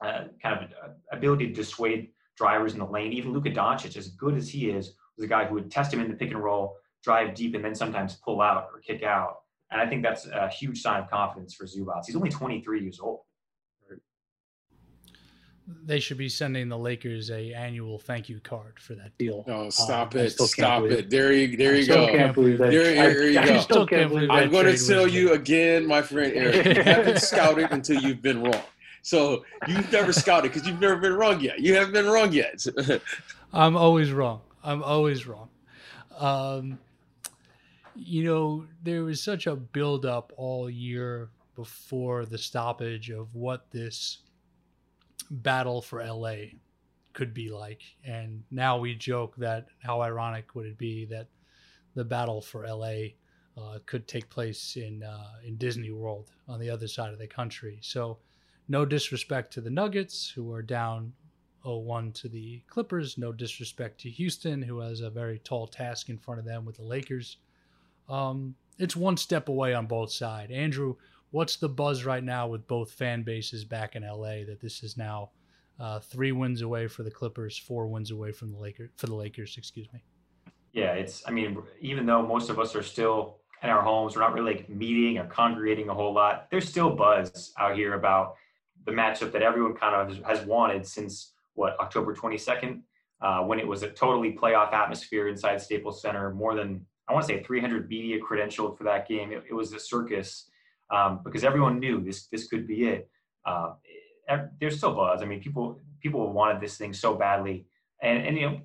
uh, 0.05 0.25
kind 0.43 0.65
of 0.65 0.71
uh, 0.71 0.93
ability 1.13 1.49
to 1.49 1.53
dissuade 1.53 2.09
drivers 2.37 2.73
in 2.73 2.79
the 2.79 2.87
lane. 2.87 3.13
Even 3.13 3.33
Luka 3.33 3.51
Doncic, 3.51 3.97
as 3.97 4.09
good 4.09 4.37
as 4.37 4.49
he 4.49 4.71
is, 4.71 4.95
was 5.17 5.25
a 5.25 5.29
guy 5.29 5.45
who 5.45 5.55
would 5.55 5.71
test 5.71 5.93
him 5.93 6.01
in 6.01 6.09
the 6.09 6.17
pick 6.17 6.31
and 6.31 6.43
roll, 6.43 6.77
drive 7.05 7.35
deep, 7.35 7.55
and 7.55 7.65
then 7.65 7.75
sometimes 7.75 8.17
pull 8.17 8.41
out 8.41 8.69
or 8.73 8.81
kick 8.81 9.03
out. 9.03 9.40
And 9.71 9.81
I 9.81 9.87
think 9.89 10.03
that's 10.03 10.27
a 10.27 10.49
huge 10.49 10.81
sign 10.81 11.03
of 11.03 11.11
confidence 11.11 11.55
for 11.55 11.65
Zubac. 11.65 12.05
He's 12.07 12.17
only 12.17 12.31
23 12.31 12.83
years 12.83 13.01
old. 13.01 13.21
They 15.85 16.01
should 16.01 16.19
be 16.19 16.29
sending 16.29 16.69
the 16.69 16.79
Lakers 16.79 17.31
a 17.31 17.53
annual 17.53 17.99
thank 17.99 18.29
you 18.29 18.41
card 18.41 18.81
for 18.81 18.95
that 18.97 19.17
deal. 19.19 19.45
Oh, 19.47 19.71
stop 19.71 20.17
it! 20.17 20.31
Stop 20.31 20.85
it! 20.85 21.11
There 21.11 21.33
you, 21.33 21.57
there 21.57 21.77
you 21.77 21.87
go. 21.87 22.09
Can't 22.09 22.35
believe 22.35 22.59
that. 22.59 22.73
There, 22.73 22.83
there 22.83 23.29
you 23.29 23.39
I, 23.39 23.47
go. 23.47 23.55
I 23.55 23.59
still 23.61 23.87
can't 23.87 24.11
believe 24.11 24.31
I'm 24.31 24.51
going 24.51 24.67
to 24.67 24.77
tell 24.77 25.07
you 25.07 25.27
made. 25.27 25.35
again, 25.35 25.87
my 25.87 26.03
friend 26.03 26.33
Eric. 26.35 26.77
You 26.77 26.83
haven't 26.83 27.21
scouted 27.21 27.69
until 27.71 28.03
you've 28.03 28.21
been 28.21 28.43
wrong. 28.43 28.63
So 29.03 29.45
you've 29.69 29.91
never 29.93 30.13
scouted 30.13 30.53
because 30.53 30.67
you've 30.67 30.81
never 30.81 30.97
been 30.97 31.15
wrong 31.15 31.41
yet. 31.41 31.61
You 31.61 31.75
haven't 31.75 31.93
been 31.93 32.07
wrong 32.07 32.33
yet. 32.33 32.67
I'm 33.53 33.77
always 33.77 34.13
wrong. 34.13 34.41
I'm 34.63 34.83
always 34.83 35.27
wrong. 35.27 35.49
Um, 36.19 36.79
you 38.03 38.25
know, 38.25 38.65
there 38.83 39.05
was 39.05 39.23
such 39.23 39.47
a 39.47 39.55
buildup 39.55 40.33
all 40.37 40.71
year 40.71 41.29
before 41.55 42.25
the 42.25 42.39
stoppage 42.39 43.11
of 43.11 43.35
what 43.35 43.71
this 43.71 44.23
battle 45.31 45.83
for 45.83 46.03
LA 46.03 46.37
could 47.13 47.35
be 47.35 47.51
like. 47.51 47.83
And 48.03 48.43
now 48.51 48.79
we 48.79 48.95
joke 48.95 49.37
that 49.37 49.67
how 49.83 50.01
ironic 50.01 50.55
would 50.55 50.65
it 50.65 50.79
be 50.79 51.05
that 51.07 51.29
the 51.95 52.05
battle 52.05 52.41
for 52.41 52.67
LA 52.67 53.11
uh, 53.59 53.79
could 53.85 54.09
take 54.09 54.31
place 54.31 54.77
in 54.77 55.03
uh, 55.03 55.33
in 55.45 55.57
Disney 55.57 55.91
World 55.91 56.31
on 56.49 56.59
the 56.59 56.71
other 56.71 56.89
side 56.89 57.13
of 57.13 57.19
the 57.19 57.27
country. 57.27 57.81
So, 57.83 58.19
no 58.69 58.87
disrespect 58.87 59.53
to 59.55 59.61
the 59.61 59.69
Nuggets, 59.69 60.31
who 60.31 60.51
are 60.53 60.63
down 60.63 61.13
0-1 61.67 62.15
to 62.15 62.29
the 62.29 62.63
Clippers. 62.69 63.19
No 63.19 63.33
disrespect 63.33 64.01
to 64.01 64.11
Houston, 64.11 64.63
who 64.63 64.79
has 64.79 65.01
a 65.01 65.11
very 65.11 65.41
tall 65.41 65.67
task 65.67 66.09
in 66.09 66.17
front 66.17 66.41
of 66.41 66.47
them 66.47 66.65
with 66.65 66.77
the 66.77 66.85
Lakers. 66.85 67.37
Um, 68.11 68.55
it's 68.79 68.97
one 68.97 69.17
step 69.17 69.49
away 69.49 69.75
on 69.75 69.87
both 69.87 70.11
sides. 70.11 70.51
Andrew, 70.53 70.97
what's 71.31 71.57
the 71.57 71.69
buzz 71.69 72.05
right 72.05 72.25
now 72.25 72.49
with 72.49 72.67
both 72.67 72.93
fan 72.93 73.23
bases 73.23 73.65
back 73.65 73.95
in 73.95 74.03
LA 74.03 74.45
that 74.47 74.59
this 74.61 74.83
is 74.83 74.97
now 74.97 75.31
uh, 75.79 76.01
three 76.01 76.33
wins 76.33 76.63
away 76.63 76.87
for 76.89 77.03
the 77.03 77.11
Clippers, 77.11 77.57
four 77.57 77.87
wins 77.87 78.11
away 78.11 78.33
from 78.33 78.53
the 78.53 78.59
Lakers 78.59 78.91
for 78.97 79.07
the 79.07 79.15
Lakers, 79.15 79.57
excuse 79.57 79.91
me. 79.93 80.01
Yeah, 80.73 80.93
it's. 80.93 81.27
I 81.27 81.31
mean, 81.31 81.59
even 81.81 82.07
though 82.07 82.23
most 82.23 82.51
of 82.51 82.59
us 82.59 82.77
are 82.77 82.83
still 82.83 83.39
in 83.63 83.71
our 83.71 83.83
homes, 83.83 84.15
we're 84.15 84.23
not 84.23 84.35
really 84.35 84.55
like 84.55 84.69
meeting 84.69 85.19
or 85.19 85.27
congregating 85.27 85.89
a 85.89 85.95
whole 85.95 86.13
lot. 86.13 86.47
There's 86.51 86.69
still 86.69 86.91
buzz 86.91 87.53
out 87.59 87.75
here 87.75 87.95
about 87.95 88.37
the 88.85 88.93
matchup 88.93 89.33
that 89.33 89.43
everyone 89.43 89.75
kind 89.75 89.95
of 89.95 90.25
has, 90.25 90.47
wanted 90.47 90.87
since 90.87 91.33
what 91.55 91.79
October 91.81 92.15
22nd, 92.15 92.83
uh, 93.21 93.41
when 93.41 93.59
it 93.59 93.67
was 93.67 93.83
a 93.83 93.91
totally 93.91 94.33
playoff 94.33 94.73
atmosphere 94.73 95.29
inside 95.29 95.61
Staples 95.61 96.01
Center. 96.01 96.33
More 96.33 96.55
than 96.55 96.87
I 97.11 97.13
want 97.13 97.27
to 97.27 97.35
say 97.35 97.43
300 97.43 97.89
media 97.89 98.19
credentialed 98.21 98.79
for 98.79 98.85
that 98.85 99.09
game. 99.09 99.33
It, 99.33 99.45
it 99.51 99.55
was 99.55 99.73
a 99.73 99.81
circus 99.81 100.49
um, 100.91 101.21
because 101.25 101.43
everyone 101.45 101.81
knew 101.81 102.01
this 102.01 102.29
this 102.29 102.47
could 102.47 102.67
be 102.67 102.85
it. 102.85 103.11
Uh, 103.45 103.73
there's 104.61 104.77
still 104.77 104.95
buzz. 104.95 105.23
I 105.23 105.25
mean, 105.25 105.41
people 105.41 105.81
people 106.01 106.33
wanted 106.33 106.61
this 106.61 106.77
thing 106.77 106.93
so 106.93 107.15
badly, 107.15 107.67
and 108.01 108.25
and 108.25 108.39
you 108.39 108.49
know 108.49 108.61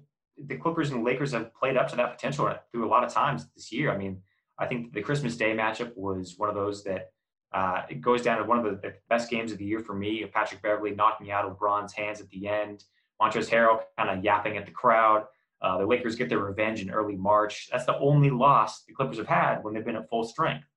the 0.47 0.57
Clippers 0.57 0.91
and 0.91 1.03
Lakers 1.03 1.31
have 1.31 1.53
played 1.55 1.75
up 1.75 1.87
to 1.89 1.95
that 1.95 2.11
potential 2.11 2.53
through 2.71 2.85
a 2.85 2.89
lot 2.89 3.03
of 3.03 3.11
times 3.11 3.47
this 3.55 3.71
year. 3.71 3.91
I 3.91 3.97
mean, 3.97 4.21
I 4.59 4.67
think 4.67 4.93
the 4.93 5.01
Christmas 5.01 5.37
Day 5.37 5.55
matchup 5.55 5.95
was 5.95 6.35
one 6.37 6.49
of 6.49 6.55
those 6.55 6.83
that 6.83 7.11
uh, 7.53 7.83
it 7.89 8.01
goes 8.01 8.21
down 8.21 8.37
to 8.37 8.43
one 8.43 8.59
of 8.59 8.65
the, 8.65 8.71
the, 8.81 8.93
best 9.09 9.29
games 9.29 9.51
of 9.51 9.57
the 9.57 9.65
year 9.65 9.79
for 9.79 9.95
me. 9.95 10.25
Patrick 10.25 10.61
Beverley 10.61 10.93
knocking 10.93 11.31
out 11.31 11.45
LeBron's 11.45 11.93
hands 11.93 12.19
at 12.19 12.29
the 12.29 12.47
end. 12.47 12.83
Montrezl 13.21 13.49
Harrell 13.49 13.79
kind 13.97 14.09
of 14.09 14.23
yapping 14.25 14.57
at 14.57 14.65
the 14.65 14.71
crowd. 14.73 15.23
Uh, 15.61 15.79
the 15.79 15.85
Lakers 15.85 16.15
get 16.15 16.29
their 16.29 16.39
revenge 16.39 16.81
in 16.81 16.91
early 16.91 17.15
March. 17.15 17.69
That's 17.71 17.85
the 17.85 17.97
only 17.97 18.29
loss 18.29 18.83
the 18.83 18.93
Clippers 18.93 19.17
have 19.17 19.27
had 19.27 19.63
when 19.63 19.73
they've 19.73 19.85
been 19.85 19.95
at 19.95 20.09
full 20.09 20.23
strength. 20.23 20.67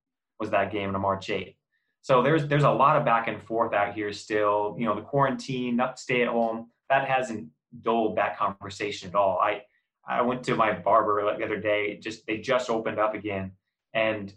Was 0.40 0.50
that 0.50 0.72
game 0.72 0.94
on 0.94 1.00
March 1.00 1.28
8th? 1.28 1.56
So 2.00 2.22
there's 2.22 2.46
there's 2.46 2.64
a 2.64 2.70
lot 2.70 2.96
of 2.96 3.04
back 3.04 3.28
and 3.28 3.42
forth 3.42 3.74
out 3.74 3.94
here 3.94 4.12
still. 4.12 4.76
You 4.78 4.86
know, 4.86 4.94
the 4.94 5.02
quarantine, 5.02 5.76
not 5.76 5.98
stay 5.98 6.22
at 6.22 6.28
home, 6.28 6.70
that 6.88 7.08
hasn't 7.08 7.48
dulled 7.82 8.16
that 8.16 8.38
conversation 8.38 9.08
at 9.08 9.14
all. 9.14 9.38
I 9.38 9.62
I 10.08 10.22
went 10.22 10.42
to 10.44 10.56
my 10.56 10.72
barber 10.72 11.36
the 11.36 11.44
other 11.44 11.60
day. 11.60 11.98
Just 11.98 12.26
they 12.26 12.38
just 12.38 12.70
opened 12.70 12.98
up 12.98 13.14
again, 13.14 13.52
and 13.92 14.32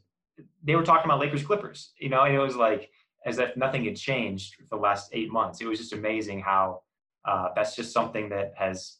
they 0.63 0.75
were 0.75 0.83
talking 0.83 1.05
about 1.05 1.19
Lakers 1.19 1.43
Clippers. 1.43 1.93
You 1.97 2.09
know, 2.09 2.23
and 2.23 2.35
it 2.35 2.39
was 2.39 2.55
like 2.55 2.89
as 3.25 3.39
if 3.39 3.55
nothing 3.55 3.85
had 3.85 3.95
changed 3.95 4.55
for 4.55 4.65
the 4.69 4.81
last 4.81 5.09
eight 5.13 5.31
months. 5.31 5.61
It 5.61 5.67
was 5.67 5.79
just 5.79 5.93
amazing 5.93 6.41
how 6.41 6.81
uh, 7.25 7.49
that's 7.55 7.75
just 7.75 7.93
something 7.93 8.29
that 8.29 8.53
has 8.57 8.97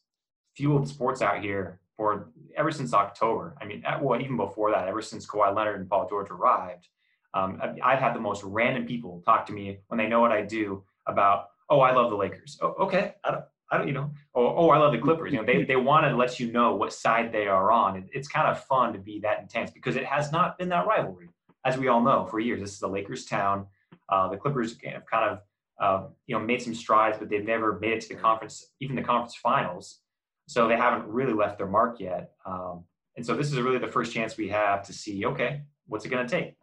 fueled 0.55 0.87
sports 0.87 1.21
out 1.21 1.41
here 1.41 1.79
for 1.95 2.29
ever 2.55 2.71
since 2.71 2.93
October. 2.93 3.55
I 3.61 3.65
mean, 3.65 3.83
well, 4.01 4.19
even 4.19 4.37
before 4.37 4.71
that, 4.71 4.87
ever 4.87 5.01
since 5.01 5.25
Kawhi 5.25 5.55
Leonard 5.55 5.79
and 5.79 5.89
Paul 5.89 6.07
George 6.09 6.29
arrived. 6.29 6.87
Um, 7.33 7.61
I've 7.83 7.99
had 7.99 8.13
the 8.13 8.19
most 8.19 8.43
random 8.43 8.85
people 8.85 9.21
talk 9.23 9.45
to 9.45 9.53
me 9.53 9.79
when 9.87 9.97
they 9.97 10.07
know 10.07 10.19
what 10.19 10.31
I 10.31 10.41
do 10.41 10.83
about, 11.07 11.47
oh, 11.69 11.79
I 11.79 11.93
love 11.93 12.09
the 12.09 12.17
Lakers. 12.17 12.57
Oh, 12.61 12.75
okay, 12.81 13.15
I 13.23 13.31
don't, 13.31 13.45
I 13.71 13.77
don't, 13.77 13.87
you 13.87 13.93
know, 13.93 14.11
or 14.33 14.57
oh, 14.57 14.69
I 14.69 14.77
love 14.77 14.91
the 14.91 14.97
Clippers. 14.97 15.31
You 15.31 15.39
know, 15.39 15.45
they 15.45 15.63
they 15.63 15.77
want 15.77 16.05
to 16.05 16.13
let 16.15 16.41
you 16.41 16.51
know 16.51 16.75
what 16.75 16.91
side 16.91 17.31
they 17.31 17.47
are 17.47 17.71
on. 17.71 17.95
It, 17.95 18.09
it's 18.11 18.27
kind 18.27 18.47
of 18.47 18.61
fun 18.65 18.91
to 18.91 18.99
be 18.99 19.19
that 19.21 19.39
intense 19.39 19.71
because 19.71 19.95
it 19.95 20.05
has 20.05 20.31
not 20.33 20.57
been 20.57 20.67
that 20.69 20.85
rivalry, 20.85 21.29
as 21.65 21.77
we 21.77 21.87
all 21.87 22.01
know, 22.01 22.25
for 22.25 22.41
years. 22.41 22.59
This 22.59 22.75
is 22.75 22.81
a 22.81 22.87
Lakers 22.87 23.25
town. 23.25 23.67
Uh, 24.09 24.27
the 24.27 24.35
Clippers 24.35 24.75
have 24.83 25.05
kind 25.05 25.29
of, 25.29 25.39
uh, 25.79 26.07
you 26.27 26.37
know, 26.37 26.43
made 26.43 26.61
some 26.61 26.75
strides, 26.75 27.17
but 27.17 27.29
they've 27.29 27.45
never 27.45 27.79
made 27.79 27.93
it 27.93 28.01
to 28.01 28.09
the 28.09 28.15
conference, 28.15 28.71
even 28.81 28.97
the 28.97 29.01
conference 29.01 29.35
finals. 29.35 29.99
So 30.47 30.67
they 30.67 30.75
haven't 30.75 31.07
really 31.07 31.33
left 31.33 31.57
their 31.57 31.67
mark 31.67 31.99
yet. 31.99 32.31
Um, 32.45 32.83
and 33.15 33.25
so 33.25 33.35
this 33.35 33.51
is 33.51 33.59
really 33.59 33.77
the 33.77 33.87
first 33.87 34.13
chance 34.13 34.37
we 34.37 34.49
have 34.49 34.83
to 34.83 34.93
see, 34.93 35.25
okay, 35.25 35.61
what's 35.87 36.05
it 36.05 36.09
going 36.09 36.25
to 36.25 36.31
take? 36.31 36.55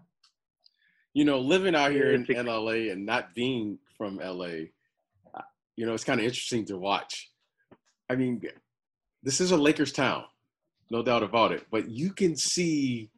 you 1.19 1.25
know, 1.25 1.41
living 1.41 1.75
out 1.75 1.91
here 1.91 2.13
in, 2.13 2.25
in 2.27 2.47
LA 2.47 2.93
and 2.93 3.05
not 3.05 3.35
being 3.35 3.77
from 3.97 4.19
LA, 4.19 4.69
you 5.77 5.85
know, 5.85 5.93
it's 5.93 6.05
kind 6.05 6.21
of 6.21 6.25
interesting 6.25 6.65
to 6.67 6.79
watch. 6.79 7.31
I 8.09 8.15
mean, 8.15 8.41
this 9.25 9.41
is 9.41 9.51
a 9.51 9.57
Lakers 9.57 9.91
town, 9.91 10.25
no 10.91 11.03
doubt 11.03 11.25
about 11.25 11.51
it, 11.51 11.67
but 11.73 11.89
you 11.89 12.13
can 12.13 12.37
see 12.37 13.11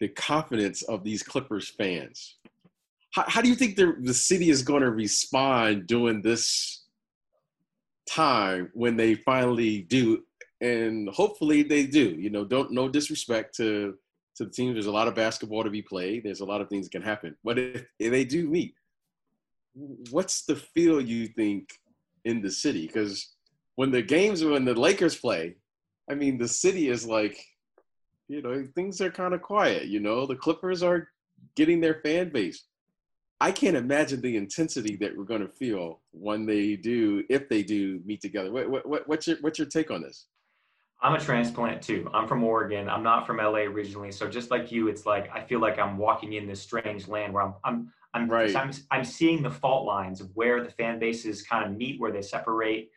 the 0.00 0.08
confidence 0.08 0.82
of 0.82 1.04
these 1.04 1.22
Clippers 1.22 1.68
fans. 1.68 2.36
How, 3.12 3.24
how 3.28 3.42
do 3.42 3.48
you 3.48 3.54
think 3.54 3.76
the, 3.76 3.94
the 4.00 4.12
city 4.12 4.50
is 4.50 4.62
going 4.62 4.82
to 4.82 4.90
respond 4.90 5.86
during 5.86 6.22
this 6.22 6.84
time 8.08 8.70
when 8.74 8.96
they 8.96 9.14
finally 9.14 9.82
do? 9.82 10.22
And 10.60 11.08
hopefully 11.10 11.62
they 11.62 11.86
do. 11.86 12.16
You 12.18 12.30
know, 12.30 12.44
don't 12.44 12.72
no 12.72 12.88
disrespect 12.88 13.56
to 13.56 13.94
to 14.36 14.44
the 14.44 14.50
team. 14.50 14.72
There's 14.72 14.86
a 14.86 14.92
lot 14.92 15.08
of 15.08 15.14
basketball 15.14 15.64
to 15.64 15.70
be 15.70 15.82
played. 15.82 16.24
There's 16.24 16.40
a 16.40 16.44
lot 16.44 16.60
of 16.60 16.68
things 16.68 16.86
that 16.86 16.92
can 16.92 17.02
happen. 17.02 17.36
But 17.42 17.58
if, 17.58 17.86
if 17.98 18.10
they 18.10 18.24
do 18.24 18.48
meet, 18.48 18.74
what's 20.10 20.44
the 20.44 20.56
feel 20.56 21.00
you 21.00 21.26
think 21.26 21.70
in 22.24 22.42
the 22.42 22.50
city? 22.50 22.86
Because 22.86 23.34
when 23.76 23.90
the 23.90 24.02
games, 24.02 24.44
when 24.44 24.64
the 24.64 24.74
Lakers 24.74 25.16
play, 25.16 25.56
I 26.10 26.14
mean, 26.14 26.38
the 26.38 26.48
city 26.48 26.88
is 26.88 27.06
like, 27.06 27.38
you 28.28 28.42
know, 28.42 28.66
things 28.74 29.00
are 29.00 29.10
kind 29.10 29.34
of 29.34 29.42
quiet. 29.42 29.86
You 29.86 30.00
know, 30.00 30.26
the 30.26 30.36
Clippers 30.36 30.82
are 30.82 31.08
getting 31.54 31.80
their 31.80 32.00
fan 32.02 32.30
base. 32.30 32.64
I 33.40 33.52
can't 33.52 33.76
imagine 33.76 34.20
the 34.22 34.36
intensity 34.36 34.96
that 34.96 35.16
we're 35.16 35.24
going 35.24 35.42
to 35.42 35.48
feel 35.48 36.00
when 36.12 36.46
they 36.46 36.76
do, 36.76 37.22
if 37.28 37.48
they 37.48 37.62
do 37.62 38.00
meet 38.06 38.22
together. 38.22 38.50
What, 38.50 38.86
what, 38.86 39.08
what's 39.08 39.26
your 39.26 39.36
what's 39.42 39.58
your 39.58 39.68
take 39.68 39.90
on 39.90 40.02
this? 40.02 40.26
I'm 41.02 41.14
a 41.14 41.20
transplant 41.20 41.82
too. 41.82 42.10
I'm 42.14 42.26
from 42.26 42.42
Oregon. 42.42 42.88
I'm 42.88 43.02
not 43.02 43.26
from 43.26 43.36
LA 43.36 43.60
originally. 43.60 44.10
So 44.10 44.26
just 44.26 44.50
like 44.50 44.72
you, 44.72 44.88
it's 44.88 45.04
like 45.04 45.30
I 45.34 45.42
feel 45.42 45.60
like 45.60 45.78
I'm 45.78 45.98
walking 45.98 46.32
in 46.32 46.46
this 46.46 46.62
strange 46.62 47.06
land 47.08 47.34
where 47.34 47.42
I'm 47.44 47.54
I'm 47.64 47.92
I'm 48.14 48.28
right. 48.30 48.54
I'm, 48.56 48.70
I'm 48.90 49.04
seeing 49.04 49.42
the 49.42 49.50
fault 49.50 49.86
lines 49.86 50.22
of 50.22 50.30
where 50.34 50.64
the 50.64 50.70
fan 50.70 50.98
bases 50.98 51.42
kind 51.42 51.70
of 51.70 51.76
meet, 51.76 52.00
where 52.00 52.10
they 52.10 52.22
separate. 52.22 52.90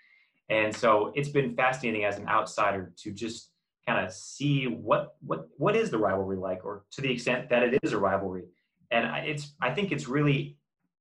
And 0.50 0.74
so 0.74 1.12
it's 1.16 1.30
been 1.30 1.56
fascinating 1.56 2.06
as 2.06 2.18
an 2.18 2.28
outsider 2.28 2.94
to 3.04 3.12
just 3.12 3.52
kind 3.86 4.06
of 4.06 4.14
see 4.14 4.66
what 4.66 5.16
what 5.20 5.50
what 5.58 5.76
is 5.76 5.90
the 5.90 5.98
rivalry 5.98 6.38
like, 6.38 6.64
or 6.64 6.86
to 6.92 7.02
the 7.02 7.12
extent 7.12 7.50
that 7.50 7.64
it 7.64 7.80
is 7.84 7.92
a 7.92 7.98
rivalry. 7.98 8.44
And 8.92 9.06
it's 9.28 9.54
I 9.62 9.72
think 9.72 9.92
it's 9.92 10.08
really 10.08 10.58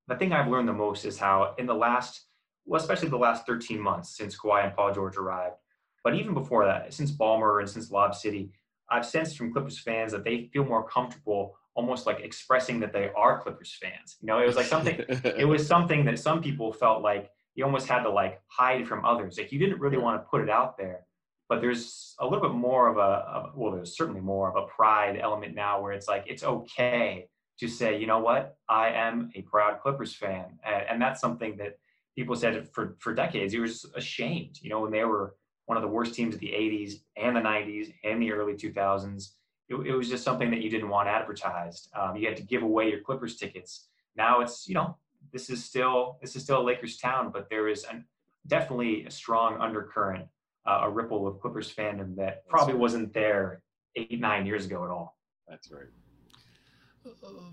the 0.09 0.17
thing 0.17 0.33
I've 0.33 0.49
learned 0.49 0.69
the 0.69 0.73
most 0.73 1.05
is 1.05 1.19
how 1.19 1.55
in 1.59 1.67
the 1.67 1.75
last 1.75 2.25
well, 2.67 2.81
especially 2.81 3.09
the 3.09 3.17
last 3.17 3.47
13 3.47 3.81
months 3.81 4.17
since 4.17 4.39
Kawhi 4.39 4.65
and 4.65 4.77
Paul 4.77 4.93
George 4.93 5.17
arrived, 5.17 5.57
but 6.05 6.15
even 6.15 6.35
before 6.35 6.67
that, 6.67 6.93
since 6.93 7.11
Ballmer 7.11 7.61
and 7.61 7.69
since 7.69 7.91
Lob 7.91 8.15
City, 8.15 8.53
I've 8.91 9.07
sensed 9.07 9.39
from 9.39 9.53
Clippers 9.53 9.79
fans 9.79 10.13
that 10.13 10.25
they 10.25 10.51
feel 10.53 10.65
more 10.65 10.87
comfortable 10.87 11.57
almost 11.79 12.07
like 12.07 12.21
expressing 12.21 12.81
that 12.81 12.93
they 12.93 13.09
are 13.17 13.41
Clippers 13.41 13.79
fans. 13.81 14.17
You 14.21 14.27
know, 14.27 14.41
it 14.41 14.47
was 14.47 14.57
like 14.57 14.67
something, 14.67 14.97
it 15.09 15.47
was 15.47 15.65
something 15.67 16.05
that 16.07 16.19
some 16.19 16.43
people 16.43 16.73
felt 16.73 17.03
like, 17.03 17.31
you 17.55 17.65
almost 17.65 17.87
had 17.87 18.03
to 18.03 18.11
like 18.11 18.41
hide 18.49 18.87
from 18.87 19.05
others. 19.05 19.39
Like 19.39 19.53
you 19.53 19.59
didn't 19.59 19.81
really 19.81 19.97
want 19.97 20.21
to 20.21 20.29
put 20.29 20.41
it 20.41 20.51
out 20.51 20.77
there. 20.77 21.07
But 21.49 21.61
there's 21.61 22.15
a 22.21 22.25
little 22.25 22.41
bit 22.41 22.55
more 22.55 22.89
of 22.89 22.99
a, 22.99 23.01
of, 23.01 23.57
well, 23.57 23.73
there's 23.73 23.97
certainly 23.97 24.21
more 24.21 24.51
of 24.51 24.57
a 24.57 24.67
pride 24.67 25.19
element 25.21 25.55
now 25.55 25.81
where 25.81 25.93
it's 25.93 26.09
like 26.09 26.25
it's 26.27 26.45
okay 26.45 27.29
to 27.59 27.69
say, 27.69 27.99
you 27.99 28.07
know 28.07 28.21
what, 28.21 28.57
I 28.69 28.89
am 28.91 29.31
a 29.35 29.43
proud 29.43 29.81
Clippers 29.81 30.15
fan, 30.15 30.59
and, 30.65 30.85
and 30.91 31.03
that's 31.03 31.21
something 31.21 31.57
that 31.57 31.79
people 32.17 32.37
said 32.37 32.69
for 32.73 32.97
for 32.99 33.15
decades. 33.15 33.55
It 33.55 33.61
was 33.61 33.87
ashamed, 33.95 34.59
you 34.63 34.71
know, 34.71 34.81
when 34.81 34.93
they 34.93 35.05
were 35.05 35.35
one 35.67 35.77
of 35.77 35.83
the 35.83 35.89
worst 35.89 36.15
teams 36.15 36.35
of 36.35 36.41
the 36.41 36.49
80s 36.49 36.95
and 37.17 37.37
the 37.37 37.41
90s 37.41 37.93
and 38.03 38.23
the 38.23 38.33
early 38.33 38.55
2000s. 38.55 39.33
It, 39.69 39.75
it 39.75 39.95
was 39.95 40.09
just 40.09 40.25
something 40.25 40.51
that 40.51 40.63
you 40.63 40.71
didn't 40.71 40.89
want 40.89 41.09
advertised. 41.09 41.91
Um, 41.95 42.17
you 42.17 42.27
had 42.27 42.39
to 42.39 42.43
give 42.43 42.63
away 42.63 42.89
your 42.89 43.01
Clippers 43.01 43.37
tickets. 43.37 43.89
Now 44.17 44.41
it's 44.41 44.67
you 44.67 44.75
know 44.75 44.97
this 45.33 45.51
is 45.51 45.65
still 45.65 46.19
this 46.21 46.37
is 46.37 46.43
still 46.43 46.61
a 46.61 46.65
Lakers 46.65 46.97
town, 46.97 47.31
but 47.33 47.51
there 47.51 47.69
is 47.69 47.85
an, 47.85 48.05
definitely 48.47 49.05
a 49.05 49.11
strong 49.11 49.61
undercurrent, 49.61 50.27
uh, 50.67 50.81
a 50.83 50.91
ripple 50.91 51.27
of 51.27 51.39
Clippers 51.41 51.73
fandom 51.73 52.17
that 52.17 52.49
probably 52.49 52.75
wasn't 52.75 53.13
there 53.13 53.63
eight 53.95 54.21
nine 54.21 54.47
years 54.47 54.65
ago 54.65 54.85
at 54.85 54.91
all. 54.91 55.19
That's 55.47 55.71
right. 55.71 55.85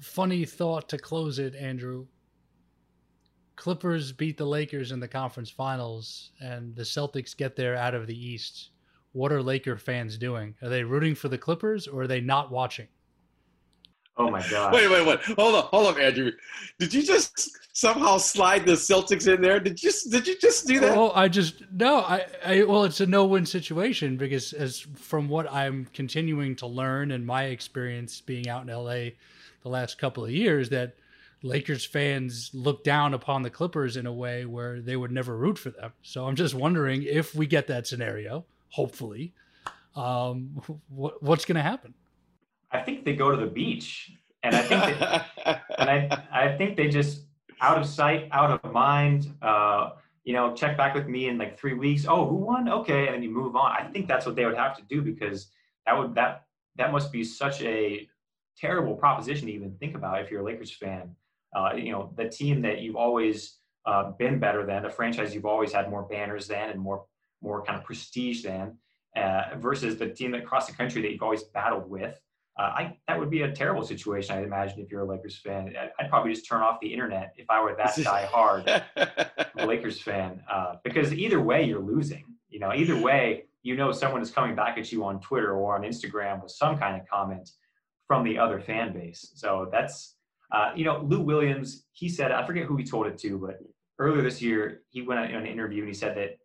Funny 0.01 0.45
thought 0.45 0.89
to 0.89 0.97
close 0.97 1.39
it, 1.39 1.55
Andrew. 1.55 2.07
Clippers 3.55 4.11
beat 4.11 4.37
the 4.37 4.45
Lakers 4.45 4.91
in 4.91 4.99
the 4.99 5.07
conference 5.07 5.49
finals, 5.49 6.31
and 6.41 6.75
the 6.75 6.83
Celtics 6.83 7.35
get 7.35 7.55
there 7.55 7.75
out 7.75 7.95
of 7.95 8.07
the 8.07 8.17
East. 8.17 8.71
What 9.13 9.31
are 9.31 9.41
Laker 9.41 9.77
fans 9.77 10.17
doing? 10.17 10.55
Are 10.61 10.69
they 10.69 10.83
rooting 10.83 11.15
for 11.15 11.29
the 11.29 11.37
Clippers 11.37 11.87
or 11.87 12.01
are 12.01 12.07
they 12.07 12.19
not 12.19 12.51
watching? 12.51 12.87
Oh 14.17 14.29
my 14.29 14.45
god! 14.49 14.73
Wait, 14.73 14.89
wait, 14.89 15.05
wait! 15.05 15.19
Hold 15.37 15.55
on, 15.55 15.63
hold 15.63 15.95
on, 15.95 16.01
Andrew. 16.01 16.31
Did 16.79 16.93
you 16.93 17.03
just 17.03 17.49
somehow 17.73 18.17
slide 18.17 18.65
the 18.65 18.73
Celtics 18.73 19.31
in 19.33 19.41
there? 19.41 19.59
Did 19.59 19.83
you 19.83 19.91
did 20.09 20.25
you 20.27 20.37
just 20.39 20.67
do 20.67 20.79
that? 20.79 20.95
Well, 20.95 21.11
I 21.13 21.27
just 21.27 21.63
no. 21.71 21.97
I, 21.97 22.25
I 22.45 22.63
well, 22.63 22.85
it's 22.85 23.01
a 23.01 23.05
no-win 23.05 23.45
situation 23.45 24.15
because 24.15 24.53
as 24.53 24.79
from 24.79 25.27
what 25.27 25.51
I'm 25.51 25.87
continuing 25.93 26.55
to 26.57 26.67
learn 26.67 27.11
and 27.11 27.25
my 27.25 27.45
experience 27.45 28.21
being 28.21 28.47
out 28.47 28.67
in 28.67 28.73
LA 28.73 29.11
the 29.63 29.69
last 29.69 29.97
couple 29.97 30.23
of 30.23 30.31
years, 30.31 30.69
that 30.69 30.95
Lakers 31.43 31.85
fans 31.85 32.51
look 32.53 32.83
down 32.83 33.13
upon 33.13 33.43
the 33.43 33.49
Clippers 33.49 33.97
in 33.97 34.05
a 34.05 34.13
way 34.13 34.45
where 34.45 34.79
they 34.81 34.95
would 34.95 35.11
never 35.11 35.35
root 35.35 35.59
for 35.59 35.71
them. 35.71 35.91
So 36.01 36.25
I'm 36.25 36.35
just 36.35 36.55
wondering 36.55 37.03
if 37.03 37.35
we 37.35 37.47
get 37.47 37.67
that 37.67 37.85
scenario, 37.85 38.45
hopefully, 38.69 39.33
um, 39.95 40.61
what, 40.87 41.21
what's 41.21 41.45
going 41.45 41.55
to 41.55 41.61
happen? 41.61 41.93
I 42.75 42.81
think 42.81 43.05
they 43.05 43.15
go 43.15 43.31
to 43.31 43.37
the 43.37 43.51
beach, 43.61 44.11
and 44.43 44.55
I 44.55 44.61
think 44.61 44.83
they, 44.85 44.95
and 45.79 45.89
I 45.89 46.23
I 46.31 46.57
think 46.57 46.75
they 46.75 46.87
just 46.89 47.25
out 47.61 47.77
of 47.77 47.85
sight, 47.87 48.27
out 48.31 48.51
of 48.51 48.71
mind. 48.71 49.33
Uh, 49.41 49.91
you 50.23 50.33
know, 50.33 50.53
check 50.55 50.75
back 50.75 50.95
with 50.95 51.07
me 51.07 51.27
in 51.29 51.37
like 51.37 51.57
three 51.57 51.73
weeks. 51.73 52.05
Oh, 52.07 52.27
who 52.27 52.35
won? 52.35 52.67
Okay, 52.67 53.05
and 53.05 53.15
then 53.15 53.23
you 53.23 53.29
move 53.29 53.55
on. 53.55 53.71
I 53.71 53.83
think 53.91 54.07
that's 54.07 54.25
what 54.25 54.35
they 54.35 54.45
would 54.45 54.57
have 54.57 54.75
to 54.77 54.83
do 54.83 55.01
because 55.01 55.51
that 55.85 55.97
would 55.97 56.15
that 56.15 56.45
that 56.77 56.91
must 56.91 57.11
be 57.11 57.23
such 57.23 57.61
a 57.61 58.09
terrible 58.57 58.95
proposition 58.95 59.47
to 59.47 59.53
even 59.53 59.75
think 59.79 59.95
about 59.95 60.21
if 60.21 60.31
you're 60.31 60.41
a 60.41 60.43
Lakers 60.43 60.71
fan. 60.71 61.15
Uh, 61.55 61.73
you 61.75 61.91
know, 61.91 62.11
the 62.17 62.27
team 62.27 62.61
that 62.63 62.81
you've 62.81 62.95
always 62.95 63.59
uh, 63.85 64.11
been 64.11 64.39
better 64.39 64.65
than, 64.65 64.83
the 64.83 64.89
franchise 64.89 65.33
you've 65.33 65.45
always 65.45 65.71
had 65.71 65.89
more 65.89 66.03
banners 66.03 66.47
than, 66.47 66.69
and 66.71 66.79
more 66.79 67.05
more 67.41 67.63
kind 67.63 67.77
of 67.77 67.85
prestige 67.85 68.43
than, 68.43 68.77
uh, 69.15 69.43
versus 69.57 69.97
the 69.97 70.09
team 70.09 70.33
across 70.33 70.65
the 70.67 70.73
country 70.73 71.01
that 71.01 71.11
you've 71.11 71.21
always 71.21 71.43
battled 71.43 71.87
with 71.89 72.19
uh, 72.57 72.61
I 72.61 72.97
that 73.07 73.19
would 73.19 73.29
be 73.29 73.41
a 73.41 73.51
terrible 73.51 73.83
situation. 73.83 74.37
I'd 74.37 74.43
imagine 74.43 74.79
if 74.79 74.89
you're 74.89 75.01
a 75.01 75.05
Lakers 75.05 75.37
fan, 75.37 75.73
I'd 75.99 76.09
probably 76.09 76.33
just 76.33 76.47
turn 76.47 76.61
off 76.61 76.79
the 76.81 76.91
internet 76.91 77.33
if 77.37 77.49
I 77.49 77.61
were 77.61 77.75
that 77.75 77.95
die 78.03 78.25
hard 78.31 78.83
Lakers 79.67 80.01
fan, 80.01 80.41
uh, 80.49 80.75
because 80.83 81.13
either 81.13 81.41
way 81.41 81.63
you're 81.63 81.81
losing. 81.81 82.23
You 82.49 82.59
know, 82.59 82.73
either 82.73 82.97
way, 82.97 83.45
you 83.63 83.75
know 83.75 83.91
someone 83.91 84.21
is 84.21 84.31
coming 84.31 84.55
back 84.55 84.77
at 84.77 84.91
you 84.91 85.03
on 85.03 85.19
Twitter 85.19 85.53
or 85.53 85.75
on 85.75 85.81
Instagram 85.81 86.41
with 86.41 86.51
some 86.51 86.77
kind 86.77 86.99
of 86.99 87.07
comment 87.07 87.49
from 88.07 88.23
the 88.23 88.37
other 88.37 88.61
fan 88.61 88.93
base. 88.93 89.31
So 89.35 89.67
that's 89.71 90.15
uh, 90.51 90.71
you 90.75 90.85
know, 90.85 91.01
Lou 91.05 91.19
Williams. 91.19 91.85
He 91.91 92.07
said 92.07 92.31
I 92.31 92.45
forget 92.45 92.65
who 92.65 92.77
he 92.77 92.85
told 92.85 93.07
it 93.07 93.17
to, 93.19 93.37
but 93.37 93.59
earlier 93.99 94.21
this 94.21 94.41
year 94.41 94.83
he 94.89 95.01
went 95.01 95.19
on 95.19 95.25
an 95.25 95.45
interview 95.45 95.79
and 95.79 95.89
he 95.89 95.93
said 95.93 96.15
that 96.15 96.37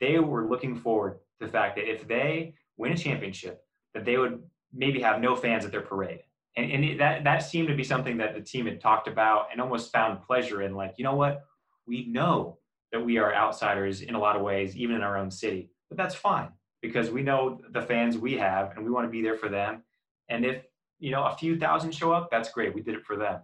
they 0.00 0.18
were 0.18 0.46
looking 0.48 0.74
forward 0.74 1.18
to 1.38 1.46
the 1.46 1.52
fact 1.52 1.76
that 1.76 1.90
if 1.90 2.06
they 2.06 2.54
win 2.76 2.92
a 2.92 2.96
championship, 2.96 3.62
that 3.94 4.04
they 4.04 4.18
would 4.18 4.42
maybe 4.74 5.00
have 5.00 5.20
no 5.20 5.36
fans 5.36 5.64
at 5.64 5.70
their 5.70 5.80
parade. 5.80 6.20
And, 6.56 6.70
and 6.70 7.00
that, 7.00 7.24
that 7.24 7.38
seemed 7.38 7.68
to 7.68 7.74
be 7.74 7.84
something 7.84 8.16
that 8.18 8.34
the 8.34 8.40
team 8.40 8.66
had 8.66 8.80
talked 8.80 9.08
about 9.08 9.48
and 9.52 9.60
almost 9.60 9.92
found 9.92 10.22
pleasure 10.22 10.62
in. 10.62 10.74
Like, 10.74 10.94
you 10.96 11.04
know 11.04 11.16
what? 11.16 11.44
We 11.86 12.06
know 12.06 12.58
that 12.92 13.04
we 13.04 13.18
are 13.18 13.34
outsiders 13.34 14.02
in 14.02 14.14
a 14.14 14.18
lot 14.18 14.36
of 14.36 14.42
ways, 14.42 14.76
even 14.76 14.96
in 14.96 15.02
our 15.02 15.18
own 15.18 15.30
city, 15.30 15.70
but 15.88 15.98
that's 15.98 16.14
fine 16.14 16.48
because 16.80 17.10
we 17.10 17.22
know 17.22 17.60
the 17.72 17.82
fans 17.82 18.18
we 18.18 18.34
have 18.34 18.72
and 18.76 18.84
we 18.84 18.90
want 18.90 19.06
to 19.06 19.10
be 19.10 19.22
there 19.22 19.36
for 19.36 19.48
them. 19.48 19.82
And 20.28 20.44
if, 20.44 20.62
you 21.00 21.10
know, 21.10 21.24
a 21.24 21.34
few 21.36 21.58
thousand 21.58 21.92
show 21.92 22.12
up, 22.12 22.30
that's 22.30 22.50
great. 22.50 22.74
We 22.74 22.82
did 22.82 22.94
it 22.94 23.04
for 23.04 23.16
them. 23.16 23.40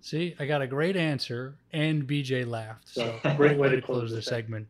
See, 0.00 0.34
I 0.38 0.44
got 0.44 0.60
a 0.60 0.66
great 0.66 0.96
answer, 0.96 1.56
and 1.72 2.06
BJ 2.06 2.46
laughed. 2.46 2.88
So, 2.88 3.18
great 3.36 3.56
way 3.56 3.70
to 3.70 3.80
close 3.80 4.10
the 4.10 4.20
segment. 4.20 4.66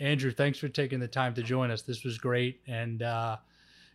Andrew, 0.00 0.30
thanks 0.30 0.58
for 0.58 0.68
taking 0.68 0.98
the 0.98 1.08
time 1.08 1.34
to 1.34 1.42
join 1.42 1.70
us. 1.70 1.82
This 1.82 2.04
was 2.04 2.16
great, 2.16 2.62
and 2.66 3.02
uh, 3.02 3.36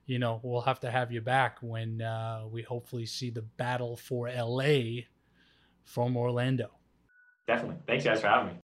you 0.05 0.19
know 0.19 0.39
we'll 0.43 0.61
have 0.61 0.79
to 0.81 0.91
have 0.91 1.11
you 1.11 1.19
back 1.19 1.57
when 1.61 2.01
uh, 2.01 2.43
we 2.49 2.61
hopefully 2.61 3.07
see 3.07 3.31
the 3.31 3.41
battle 3.41 3.97
for 3.97 4.29
LA 4.29 5.01
from 5.83 6.15
Orlando. 6.15 6.69
Definitely. 7.47 7.77
Thanks 7.87 8.05
guys 8.05 8.21
for 8.21 8.27
having 8.27 8.53
me. 8.53 8.59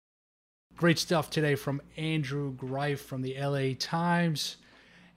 Great 0.75 0.99
stuff 0.99 1.29
today 1.29 1.55
from 1.55 1.81
Andrew 1.95 2.53
Greif 2.53 3.01
from 3.01 3.21
the 3.21 3.35
LA 3.39 3.73
Times. 3.79 4.57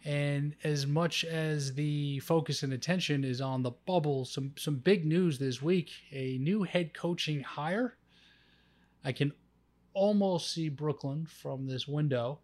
And 0.05 0.57
as 0.65 0.85
much 0.85 1.25
as 1.25 1.75
the 1.75 2.19
focus 2.21 2.65
and 2.65 2.73
attention 2.73 3.23
is 3.23 3.41
on 3.41 3.63
the 3.63 3.71
bubble, 3.87 4.25
some 4.25 4.53
some 4.57 4.77
big 4.77 5.05
news 5.05 5.39
this 5.41 5.61
week: 5.61 5.91
a 6.13 6.39
new 6.39 6.63
head 6.63 6.95
coaching 6.95 7.41
hire. 7.43 7.97
I 9.05 9.11
can 9.11 9.33
almost 9.95 10.53
see 10.53 10.69
Brooklyn 10.69 11.27
from 11.27 11.67
this 11.67 11.87
window. 11.87 12.39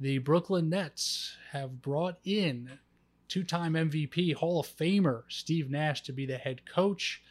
The 0.00 0.18
Brooklyn 0.18 0.68
Nets 0.68 1.36
have 1.52 1.80
brought 1.80 2.18
in 2.24 2.78
two 3.28 3.44
time 3.44 3.74
MVP 3.74 4.34
Hall 4.34 4.60
of 4.60 4.66
Famer 4.66 5.22
Steve 5.28 5.70
Nash 5.70 6.02
to 6.02 6.12
be 6.12 6.26
the 6.26 6.36
head 6.36 6.66
coach. 6.66 7.22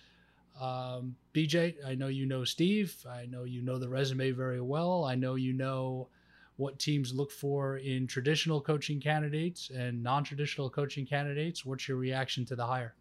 Um, 0.60 1.16
BJ, 1.34 1.76
I 1.86 1.96
know 1.96 2.08
you 2.08 2.26
know 2.26 2.44
Steve. 2.44 2.96
I 3.10 3.26
know 3.26 3.44
you 3.44 3.62
know 3.62 3.78
the 3.78 3.90
resume 3.90 4.32
very 4.32 4.62
well. 4.62 5.04
I 5.04 5.16
know 5.16 5.36
you 5.36 5.54
know 5.54 6.10
what 6.58 6.78
teams 6.80 7.14
look 7.14 7.32
for 7.32 7.78
in 7.78 8.06
traditional 8.06 8.62
coaching 8.62 9.00
candidates 9.00 9.72
and 9.76 10.02
non 10.02 10.24
traditional 10.24 10.70
coaching 10.70 11.06
candidates. 11.06 11.66
What's 11.66 11.88
your 11.88 11.98
reaction 11.98 12.46
to 12.46 12.56
the 12.56 12.66
hire? 12.66 12.96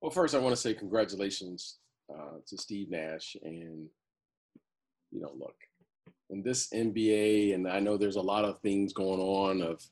Well, 0.00 0.10
first, 0.10 0.34
I 0.34 0.38
want 0.38 0.54
to 0.54 0.60
say 0.60 0.74
congratulations 0.74 1.78
uh, 2.12 2.38
to 2.46 2.58
Steve 2.58 2.90
Nash 2.90 3.36
and 3.42 3.88
you 5.10 5.20
know, 5.20 5.32
look, 5.38 5.54
in 6.30 6.42
this 6.42 6.68
NBA, 6.70 7.54
and 7.54 7.68
I 7.68 7.80
know 7.80 7.96
there's 7.96 8.16
a 8.16 8.20
lot 8.22 8.44
of 8.44 8.60
things 8.60 8.92
going 8.92 9.20
on 9.20 9.62
of 9.62 9.82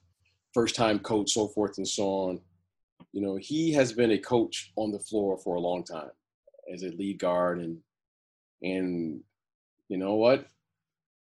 first 0.52 0.74
time 0.74 0.98
coach, 0.98 1.32
so 1.32 1.48
forth 1.48 1.78
and 1.78 1.86
so 1.86 2.04
on. 2.04 2.40
You 3.12 3.22
know, 3.22 3.36
he 3.36 3.72
has 3.72 3.92
been 3.92 4.12
a 4.12 4.18
coach 4.18 4.72
on 4.76 4.90
the 4.90 4.98
floor 4.98 5.38
for 5.38 5.56
a 5.56 5.60
long 5.60 5.84
time 5.84 6.10
as 6.72 6.82
a 6.82 6.88
lead 6.88 7.18
guard 7.18 7.60
and 7.60 7.78
and 8.62 9.20
you 9.88 9.98
know 9.98 10.14
what? 10.14 10.46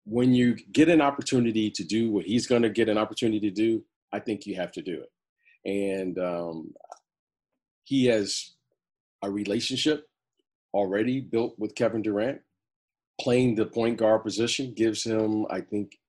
When 0.06 0.34
you 0.34 0.56
get 0.72 0.90
an 0.90 1.02
opportunity 1.02 1.70
to 1.72 1.84
do 1.84 2.12
what 2.12 2.26
he's 2.26 2.48
going 2.48 2.62
to 2.62 2.70
get 2.70 2.90
an 2.90 2.98
opportunity 2.98 3.40
to 3.40 3.52
do, 3.52 3.84
I 4.14 4.20
think 4.20 4.46
you 4.46 4.56
have 4.56 4.72
to 4.74 4.82
do 4.82 5.02
it. 5.02 5.12
And 5.70 6.20
um, 6.20 6.74
he 7.84 8.06
has 8.06 8.52
a 9.24 9.30
relationship 9.30 10.08
already 10.74 11.20
built 11.20 11.56
with 11.58 11.76
Kevin 11.76 12.02
Durant 12.02 12.42
playing 13.22 13.54
the 13.54 13.66
point 13.66 13.98
guard 13.98 14.24
position 14.24 14.74
gives 14.74 15.04
him, 15.04 15.46
I 15.52 15.62
think, 15.62 16.00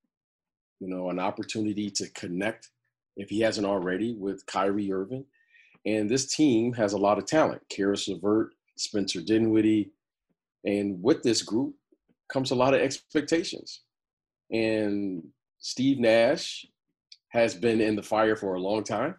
you 0.80 0.88
know, 0.88 1.10
an 1.10 1.18
opportunity 1.18 1.90
to 1.90 2.08
connect 2.10 2.70
if 3.18 3.28
he 3.28 3.40
hasn't 3.40 3.66
already 3.66 4.14
with 4.14 4.46
Kyrie 4.46 4.90
Irving. 4.90 5.26
And 5.84 6.08
this 6.08 6.34
team 6.34 6.72
has 6.72 6.94
a 6.94 6.98
lot 6.98 7.18
of 7.18 7.26
talent. 7.26 7.60
Caris 7.68 8.08
LeVert, 8.08 8.54
Spencer 8.76 9.20
Dinwiddie, 9.20 9.90
and 10.64 11.02
with 11.02 11.22
this 11.22 11.42
group 11.42 11.74
comes 12.32 12.50
a 12.50 12.54
lot 12.54 12.72
of 12.72 12.80
expectations. 12.80 13.82
And 14.50 15.22
Steve 15.58 15.98
Nash 15.98 16.64
has 17.28 17.54
been 17.54 17.82
in 17.82 17.94
the 17.94 18.02
fire 18.02 18.36
for 18.36 18.54
a 18.54 18.60
long 18.60 18.84
time. 18.84 19.16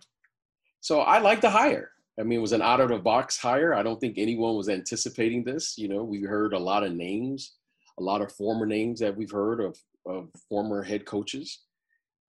So 0.82 1.02
I 1.02 1.20
like 1.20 1.42
the 1.42 1.50
hire. 1.50 1.92
I 2.20 2.24
mean, 2.24 2.40
it 2.40 2.42
was 2.42 2.54
an 2.54 2.62
out 2.62 2.80
of 2.80 2.90
the 2.90 2.98
box 2.98 3.38
hire. 3.38 3.74
I 3.74 3.84
don't 3.84 4.00
think 4.00 4.16
anyone 4.18 4.56
was 4.56 4.70
anticipating 4.70 5.44
this. 5.44 5.78
You 5.78 5.90
know, 5.90 6.04
we 6.04 6.22
heard 6.22 6.54
a 6.54 6.60
lot 6.60 6.84
of 6.84 6.94
names 6.94 7.54
a 8.00 8.04
lot 8.04 8.22
of 8.22 8.32
former 8.32 8.66
names 8.66 9.00
that 9.00 9.16
we've 9.16 9.32
heard 9.32 9.60
of, 9.60 9.78
of 10.06 10.30
former 10.50 10.84
head 10.84 11.06
coaches. 11.06 11.60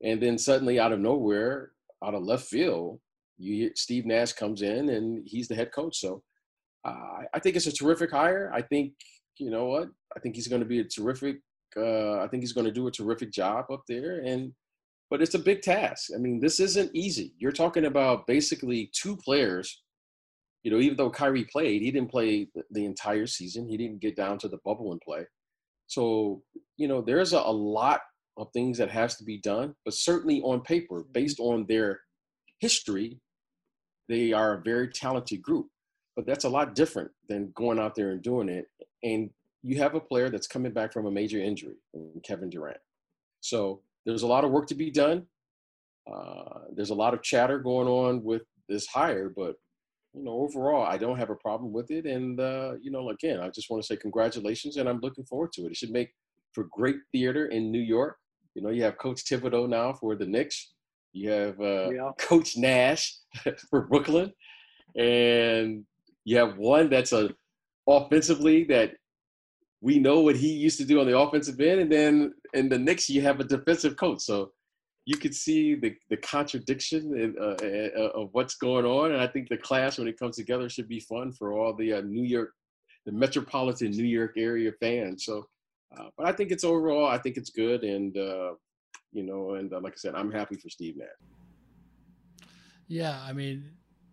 And 0.03 0.23
then 0.23 0.39
suddenly 0.39 0.79
out 0.79 0.93
of 0.93 1.01
nowhere, 1.01 1.73
out 2.05 2.15
of 2.15 2.23
left 2.23 2.47
field, 2.47 3.01
you 3.39 3.71
Steve 3.75 4.07
Nash 4.07 4.33
comes 4.33 4.63
in 4.63 4.91
and 4.91 5.23
he's 5.27 5.49
the 5.49 5.55
head 5.55 5.73
coach. 5.73 5.99
So 5.99 6.23
uh, 6.85 7.23
I 7.33 7.39
think 7.39 7.57
it's 7.57 7.67
a 7.67 7.73
terrific 7.73 8.11
hire. 8.11 8.51
I 8.55 8.63
think 8.63 8.93
you 9.39 9.51
know 9.51 9.67
what? 9.67 9.89
I 10.17 10.21
think 10.21 10.37
he's 10.37 10.49
going 10.49 10.63
to 10.63 10.69
be 10.69 10.81
a 10.81 10.85
terrific. 10.85 11.39
Uh, 11.77 12.21
I 12.21 12.29
think 12.29 12.43
he's 12.43 12.53
going 12.53 12.67
to 12.67 12.73
do 12.73 12.87
a 12.87 12.93
terrific 12.93 13.33
job 13.33 13.67
up 13.73 13.83
there, 13.89 14.21
and 14.25 14.53
but 15.11 15.23
it's 15.23 15.35
a 15.35 15.39
big 15.39 15.63
task. 15.63 16.11
I 16.15 16.19
mean, 16.19 16.41
this 16.41 16.61
isn't 16.61 16.95
easy. 16.95 17.35
You're 17.39 17.53
talking 17.53 17.87
about 17.87 18.27
basically 18.27 18.91
two 18.93 19.17
players. 19.17 19.83
You 20.63 20.71
know, 20.71 20.79
even 20.79 20.97
though 20.97 21.11
Kyrie 21.11 21.45
played, 21.45 21.83
he 21.83 21.91
didn't 21.91 22.11
play 22.11 22.49
the 22.71 22.87
entire 22.87 23.27
season. 23.27 23.69
He 23.69 23.77
didn't 23.77 24.01
get 24.01 24.17
down 24.17 24.39
to 24.39 24.49
the 24.49 24.59
bubble 24.65 24.93
and 24.93 25.01
play. 25.01 25.27
So, 25.87 26.43
you 26.77 26.89
know, 26.89 27.01
there's 27.01 27.33
a, 27.33 27.39
a 27.39 27.53
lot 27.53 28.01
of 28.37 28.49
things 28.53 28.79
that 28.79 28.91
has 28.91 29.17
to 29.17 29.25
be 29.25 29.39
done, 29.39 29.75
but 29.85 29.95
certainly 29.95 30.41
on 30.43 30.61
paper, 30.61 31.05
based 31.13 31.39
on 31.39 31.67
their 31.69 32.01
history, 32.59 33.21
they 34.09 34.33
are 34.33 34.55
a 34.55 34.63
very 34.63 34.89
talented 34.89 35.43
group. 35.43 35.69
But 36.17 36.27
that's 36.27 36.45
a 36.45 36.49
lot 36.49 36.75
different 36.75 37.11
than 37.29 37.53
going 37.55 37.79
out 37.79 37.95
there 37.95 38.11
and 38.11 38.23
doing 38.23 38.49
it. 38.49 38.67
And 39.03 39.31
you 39.63 39.79
have 39.79 39.95
a 39.95 40.01
player 40.01 40.31
that's 40.31 40.47
coming 40.47 40.73
back 40.73 40.93
from 40.93 41.07
a 41.07 41.11
major 41.11 41.39
injury, 41.41 41.77
Kevin 42.23 42.51
Durant. 42.51 42.79
So 43.41 43.81
there's 44.07 44.23
a 44.23 44.27
lot 44.27 44.45
of 44.45 44.51
work 44.51 44.67
to 44.69 44.75
be 44.75 44.91
done. 44.91 45.27
Uh, 46.11 46.61
there's 46.75 46.91
a 46.91 46.95
lot 46.95 47.15
of 47.15 47.23
chatter 47.23 47.59
going 47.59 47.89
on 47.89 48.23
with 48.23 48.43
this 48.69 48.87
hire, 48.87 49.33
but 49.35 49.57
you 50.15 50.23
know, 50.23 50.33
overall, 50.33 50.85
I 50.85 50.97
don't 50.97 51.19
have 51.19 51.31
a 51.31 51.37
problem 51.37 51.73
with 51.73 51.91
it. 51.91 52.07
And 52.07 52.39
uh, 52.39 52.75
you 52.81 52.91
know, 52.91 53.11
again, 53.11 53.41
I 53.41 53.51
just 53.51 53.69
want 53.69 53.83
to 53.83 53.87
say 53.87 53.97
congratulations, 53.97 54.77
and 54.77 54.89
I'm 54.89 55.01
looking 55.01 55.25
forward 55.25 55.53
to 55.55 55.63
it. 55.63 55.73
It 55.73 55.77
should 55.77 55.91
make 55.91 56.11
for 56.53 56.69
great 56.71 56.97
theater 57.13 57.47
in 57.47 57.73
New 57.73 57.81
York. 57.81 58.17
You 58.55 58.63
know, 58.63 58.71
you 58.71 58.85
have 58.85 58.97
Coach 58.99 59.25
Thibodeau 59.25 59.69
now 59.69 59.93
for 59.93 60.15
the 60.15 60.27
Knicks. 60.27 60.73
You 61.13 61.31
have 61.31 61.61
uh, 61.61 61.91
yeah. 61.91 62.11
Coach 62.19 62.57
Nash 62.57 63.17
for 63.71 63.87
Brooklyn, 63.89 64.33
and 64.97 65.85
you 66.25 66.39
have 66.39 66.57
one 66.57 66.89
that's 66.89 67.13
a 67.13 67.31
offensively 67.89 68.65
that 68.65 68.93
we 69.81 69.99
know 69.99 70.21
what 70.21 70.37
he 70.37 70.49
used 70.49 70.79
to 70.79 70.85
do 70.85 71.01
on 71.01 71.07
the 71.07 71.19
offensive 71.19 71.61
end, 71.61 71.81
and 71.81 71.93
then 71.93 72.33
in 72.55 72.69
the 72.69 72.79
Knicks 72.79 73.11
you 73.11 73.21
have 73.23 73.41
a 73.41 73.45
defensive 73.45 73.97
coach. 73.97 74.23
So 74.23 74.53
you 75.07 75.17
could 75.17 75.35
see 75.35 75.75
the 75.75 75.95
the 76.09 76.17
contradiction 76.17 77.17
in, 77.19 77.37
uh, 77.39 77.57
uh, 78.01 78.11
of 78.21 78.31
what's 78.33 78.55
going 78.55 78.85
on, 78.85 79.13
and 79.13 79.21
I 79.21 79.27
think 79.27 79.49
the 79.49 79.57
class 79.57 79.99
when 79.99 80.09
it 80.09 80.19
comes 80.19 80.37
together 80.37 80.69
should 80.69 80.89
be 80.89 81.01
fun 81.01 81.33
for 81.33 81.53
all 81.53 81.75
the 81.75 81.95
uh, 81.95 82.01
New 82.01 82.23
York, 82.25 82.53
the 83.05 83.13
metropolitan 83.13 83.91
New 83.91 84.05
York 84.05 84.33
area 84.37 84.73
fans. 84.81 85.25
So, 85.25 85.47
uh, 85.97 86.09
but 86.17 86.27
I 86.27 86.33
think 86.33 86.51
it's 86.51 86.65
overall, 86.65 87.07
I 87.07 87.19
think 87.19 87.37
it's 87.37 87.51
good, 87.51 87.85
and 87.85 88.17
uh, 88.17 88.53
you 89.13 89.23
know, 89.25 89.55
and 89.55 89.73
uh, 89.73 89.81
like 89.81 89.93
I 89.93 89.97
said, 89.97 90.15
I'm 90.15 90.33
happy 90.33 90.57
for 90.57 90.71
Steve 90.71 90.97
Nash. 90.97 91.09
Yeah, 92.89 93.21
I 93.23 93.33
mean, 93.33 93.71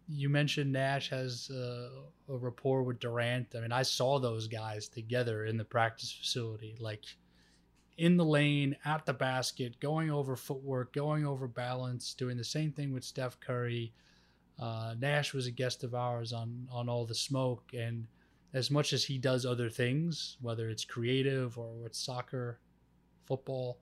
you 0.07 0.29
mentioned 0.29 0.73
Nash 0.73 1.09
has 1.09 1.49
a 1.49 1.89
rapport 2.27 2.83
with 2.83 2.99
Durant. 2.99 3.55
I 3.55 3.61
mean, 3.61 3.71
I 3.71 3.83
saw 3.83 4.19
those 4.19 4.47
guys 4.47 4.89
together 4.89 5.45
in 5.45 5.57
the 5.57 5.65
practice 5.65 6.11
facility, 6.11 6.75
like 6.79 7.05
in 7.97 8.17
the 8.17 8.25
lane, 8.25 8.75
at 8.85 9.05
the 9.05 9.13
basket, 9.13 9.79
going 9.79 10.09
over 10.09 10.35
footwork, 10.35 10.93
going 10.93 11.25
over 11.25 11.47
balance, 11.47 12.13
doing 12.13 12.37
the 12.37 12.43
same 12.43 12.71
thing 12.71 12.93
with 12.93 13.03
Steph 13.03 13.39
Curry. 13.39 13.93
Uh, 14.59 14.95
Nash 14.99 15.33
was 15.33 15.47
a 15.47 15.51
guest 15.51 15.83
of 15.83 15.95
ours 15.95 16.33
on 16.33 16.67
on 16.71 16.89
all 16.89 17.05
the 17.05 17.15
smoke, 17.15 17.63
and 17.73 18.07
as 18.53 18.69
much 18.69 18.93
as 18.93 19.03
he 19.03 19.17
does 19.17 19.45
other 19.45 19.69
things, 19.69 20.37
whether 20.41 20.69
it's 20.69 20.83
creative 20.83 21.57
or 21.57 21.85
it's 21.85 21.99
soccer, 21.99 22.59
football, 23.25 23.79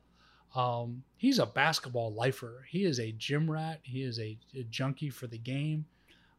um, 0.56 1.04
he's 1.18 1.40
a 1.40 1.46
basketball 1.46 2.14
lifer. 2.14 2.66
He 2.70 2.86
is 2.86 3.00
a 3.00 3.12
gym 3.14 3.50
rat. 3.50 3.80
He 3.84 4.04
is 4.04 4.20
a, 4.20 4.38
a 4.56 4.64
junkie 4.64 5.10
for 5.10 5.28
the 5.28 5.38
game. 5.38 5.86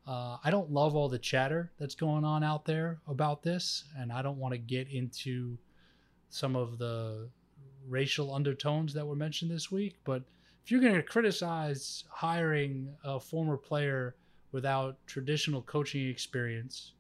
Uh, 0.07 0.39
I 0.43 0.51
don't 0.51 0.71
love 0.71 0.97
all 0.97 1.09
the 1.09 1.19
chatter 1.19 1.71
that's 1.79 1.95
going 1.95 2.25
on 2.25 2.43
out 2.43 2.65
there 2.65 3.01
about 3.07 3.43
this, 3.43 3.85
and 3.97 4.13
I 4.13 4.23
don't 4.23 4.39
want 4.39 4.53
to 4.53 4.59
get 4.59 4.89
into 4.89 5.57
some 6.31 6.57
of 6.57 6.79
the 6.79 7.29
racial 7.91 8.35
undertones 8.35 8.93
that 8.95 9.07
were 9.07 9.17
mentioned 9.17 9.51
this 9.51 9.71
week. 9.71 9.97
But 10.05 10.23
if 10.65 10.71
you're 10.71 10.81
going 10.81 10.95
to 10.95 11.03
criticize 11.03 12.05
hiring 12.11 12.89
a 13.05 13.19
former 13.19 13.57
player 13.57 14.17
without 14.53 14.99
traditional 15.07 15.63
coaching 15.63 16.09
experience 16.09 16.93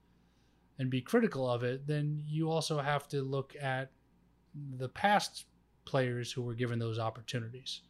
and 0.78 0.90
be 0.90 1.00
critical 1.00 1.48
of 1.48 1.62
it, 1.62 1.86
then 1.86 2.22
you 2.26 2.50
also 2.50 2.78
have 2.78 3.08
to 3.08 3.22
look 3.22 3.54
at 3.60 3.90
the 4.78 4.88
past 4.88 5.46
players 5.84 6.32
who 6.32 6.42
were 6.42 6.54
given 6.54 6.78
those 6.78 6.98
opportunities. 6.98 7.82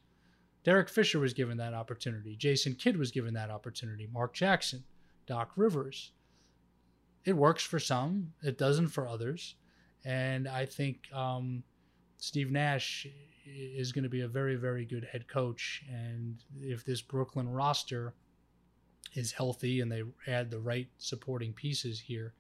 Derek 0.63 0.89
Fisher 0.89 1.19
was 1.19 1.33
given 1.33 1.57
that 1.57 1.73
opportunity. 1.73 2.37
Jason 2.37 2.75
Kidd 2.75 2.97
was 2.97 3.11
given 3.11 3.33
that 3.35 3.51
opportunity. 3.51 4.09
Mark 4.13 4.35
Jackson. 4.35 4.85
Doc 5.31 5.53
Rivers. 5.55 6.11
It 7.25 7.35
works 7.35 7.63
for 7.63 7.79
some, 7.79 8.33
it 8.43 8.59
doesn't 8.59 8.89
for 8.89 9.07
others. 9.07 9.55
And 10.05 10.49
I 10.49 10.67
think 10.67 11.07
um, 11.13 11.63
Steve 12.21 12.51
Nash 12.51 13.07
is 13.47 13.93
going 13.93 14.05
to 14.05 14.11
be 14.11 14.21
a 14.21 14.29
very, 14.29 14.55
very 14.55 14.85
good 14.85 15.05
head 15.11 15.27
coach. 15.27 15.83
And 15.91 16.37
if 16.61 16.85
this 16.85 17.01
Brooklyn 17.01 17.49
roster 17.49 18.15
is 19.15 19.33
healthy 19.33 19.81
and 19.81 19.91
they 19.91 20.03
add 20.27 20.51
the 20.51 20.61
right 20.61 20.87
supporting 20.99 21.55
pieces 21.55 21.99
here, 21.99 22.35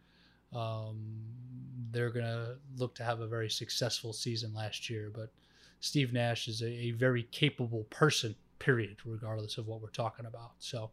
um, 0.55 0.99
they're 1.91 2.11
going 2.11 2.27
to 2.27 2.57
look 2.77 2.95
to 2.97 3.05
have 3.05 3.21
a 3.21 3.27
very 3.27 3.49
successful 3.49 4.13
season 4.13 4.53
last 4.55 4.91
year. 4.91 5.11
But 5.13 5.33
Steve 5.81 6.13
Nash 6.13 6.47
is 6.47 6.61
a, 6.61 6.69
a 6.69 6.91
very 6.93 7.23
capable 7.33 7.85
person, 7.85 8.35
period, 8.59 8.99
regardless 9.07 9.57
of 9.57 9.67
what 9.67 9.81
we're 9.81 9.89
talking 9.89 10.27
about. 10.27 10.53
So, 10.59 10.91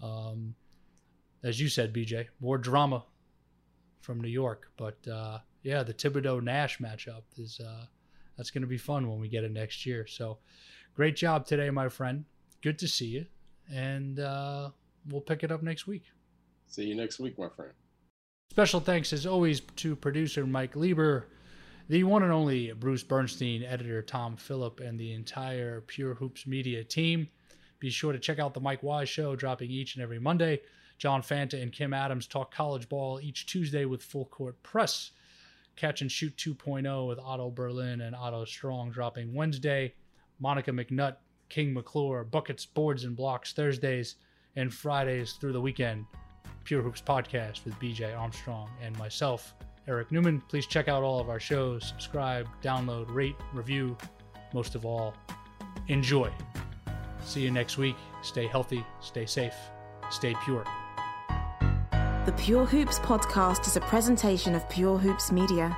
um, 0.00 0.54
as 1.42 1.60
you 1.60 1.68
said, 1.68 1.92
BJ, 1.92 2.28
more 2.40 2.58
drama 2.58 3.04
from 4.02 4.20
New 4.20 4.28
York. 4.28 4.70
But 4.76 4.98
uh, 5.08 5.38
yeah, 5.64 5.82
the 5.82 5.94
Thibodeau 5.94 6.40
Nash 6.40 6.78
matchup 6.78 7.22
is 7.36 7.58
uh, 7.58 7.86
that's 8.36 8.50
going 8.50 8.62
to 8.62 8.68
be 8.68 8.78
fun 8.78 9.08
when 9.08 9.20
we 9.20 9.28
get 9.28 9.44
it 9.44 9.52
next 9.52 9.86
year. 9.86 10.06
So 10.06 10.38
great 10.94 11.16
job 11.16 11.46
today, 11.46 11.70
my 11.70 11.88
friend. 11.88 12.24
Good 12.62 12.78
to 12.80 12.88
see 12.88 13.06
you, 13.06 13.26
and 13.72 14.20
uh, 14.20 14.70
we'll 15.08 15.20
pick 15.20 15.42
it 15.42 15.52
up 15.52 15.62
next 15.62 15.86
week. 15.86 16.04
See 16.66 16.84
you 16.84 16.94
next 16.94 17.18
week, 17.18 17.38
my 17.38 17.48
friend. 17.48 17.72
Special 18.50 18.80
thanks, 18.80 19.12
as 19.12 19.26
always, 19.26 19.60
to 19.76 19.94
producer 19.96 20.44
Mike 20.46 20.76
Lieber, 20.76 21.28
the 21.88 22.04
one 22.04 22.22
and 22.22 22.32
only 22.32 22.72
Bruce 22.72 23.02
Bernstein, 23.02 23.62
editor 23.62 24.02
Tom 24.02 24.36
Phillip, 24.36 24.80
and 24.80 24.98
the 24.98 25.12
entire 25.12 25.80
Pure 25.82 26.14
Hoops 26.14 26.46
Media 26.46 26.84
team. 26.84 27.28
Be 27.78 27.90
sure 27.90 28.12
to 28.12 28.18
check 28.18 28.38
out 28.38 28.52
the 28.52 28.60
Mike 28.60 28.82
Wise 28.82 29.08
Show, 29.08 29.34
dropping 29.36 29.70
each 29.70 29.94
and 29.94 30.02
every 30.02 30.18
Monday. 30.18 30.60
John 30.98 31.22
Fanta 31.22 31.60
and 31.60 31.72
Kim 31.72 31.94
Adams 31.94 32.26
talk 32.26 32.54
college 32.54 32.88
ball 32.88 33.20
each 33.22 33.46
Tuesday 33.46 33.86
with 33.86 34.02
Full 34.02 34.26
Court 34.26 34.62
Press. 34.62 35.12
Catch 35.76 36.02
and 36.02 36.10
Shoot 36.12 36.36
2.0 36.36 37.08
with 37.08 37.18
Otto 37.18 37.50
Berlin 37.50 38.02
and 38.02 38.14
Otto 38.14 38.44
Strong 38.44 38.90
dropping 38.90 39.32
Wednesday. 39.32 39.94
Monica 40.40 40.72
McNutt, 40.72 41.16
King 41.48 41.74
McClure, 41.74 42.24
Buckets, 42.24 42.64
Boards, 42.64 43.04
and 43.04 43.14
Blocks 43.14 43.52
Thursdays, 43.52 44.16
and 44.56 44.72
Fridays 44.72 45.34
through 45.34 45.52
the 45.52 45.60
weekend. 45.60 46.06
Pure 46.64 46.82
Hoops 46.82 47.02
Podcast 47.02 47.64
with 47.64 47.74
BJ 47.74 48.16
Armstrong 48.18 48.70
and 48.82 48.96
myself, 48.98 49.54
Eric 49.86 50.10
Newman. 50.12 50.40
Please 50.48 50.66
check 50.66 50.88
out 50.88 51.02
all 51.02 51.20
of 51.20 51.28
our 51.28 51.40
shows, 51.40 51.86
subscribe, 51.86 52.46
download, 52.62 53.12
rate, 53.12 53.36
review. 53.52 53.96
Most 54.52 54.74
of 54.74 54.84
all, 54.84 55.14
enjoy. 55.88 56.30
See 57.22 57.42
you 57.42 57.50
next 57.50 57.76
week. 57.78 57.96
Stay 58.22 58.46
healthy, 58.46 58.84
stay 59.00 59.26
safe, 59.26 59.54
stay 60.10 60.34
pure. 60.44 60.64
The 62.26 62.32
Pure 62.32 62.66
Hoops 62.66 62.98
podcast 62.98 63.66
is 63.66 63.76
a 63.76 63.80
presentation 63.80 64.54
of 64.54 64.68
Pure 64.68 64.98
Hoops 64.98 65.32
Media. 65.32 65.74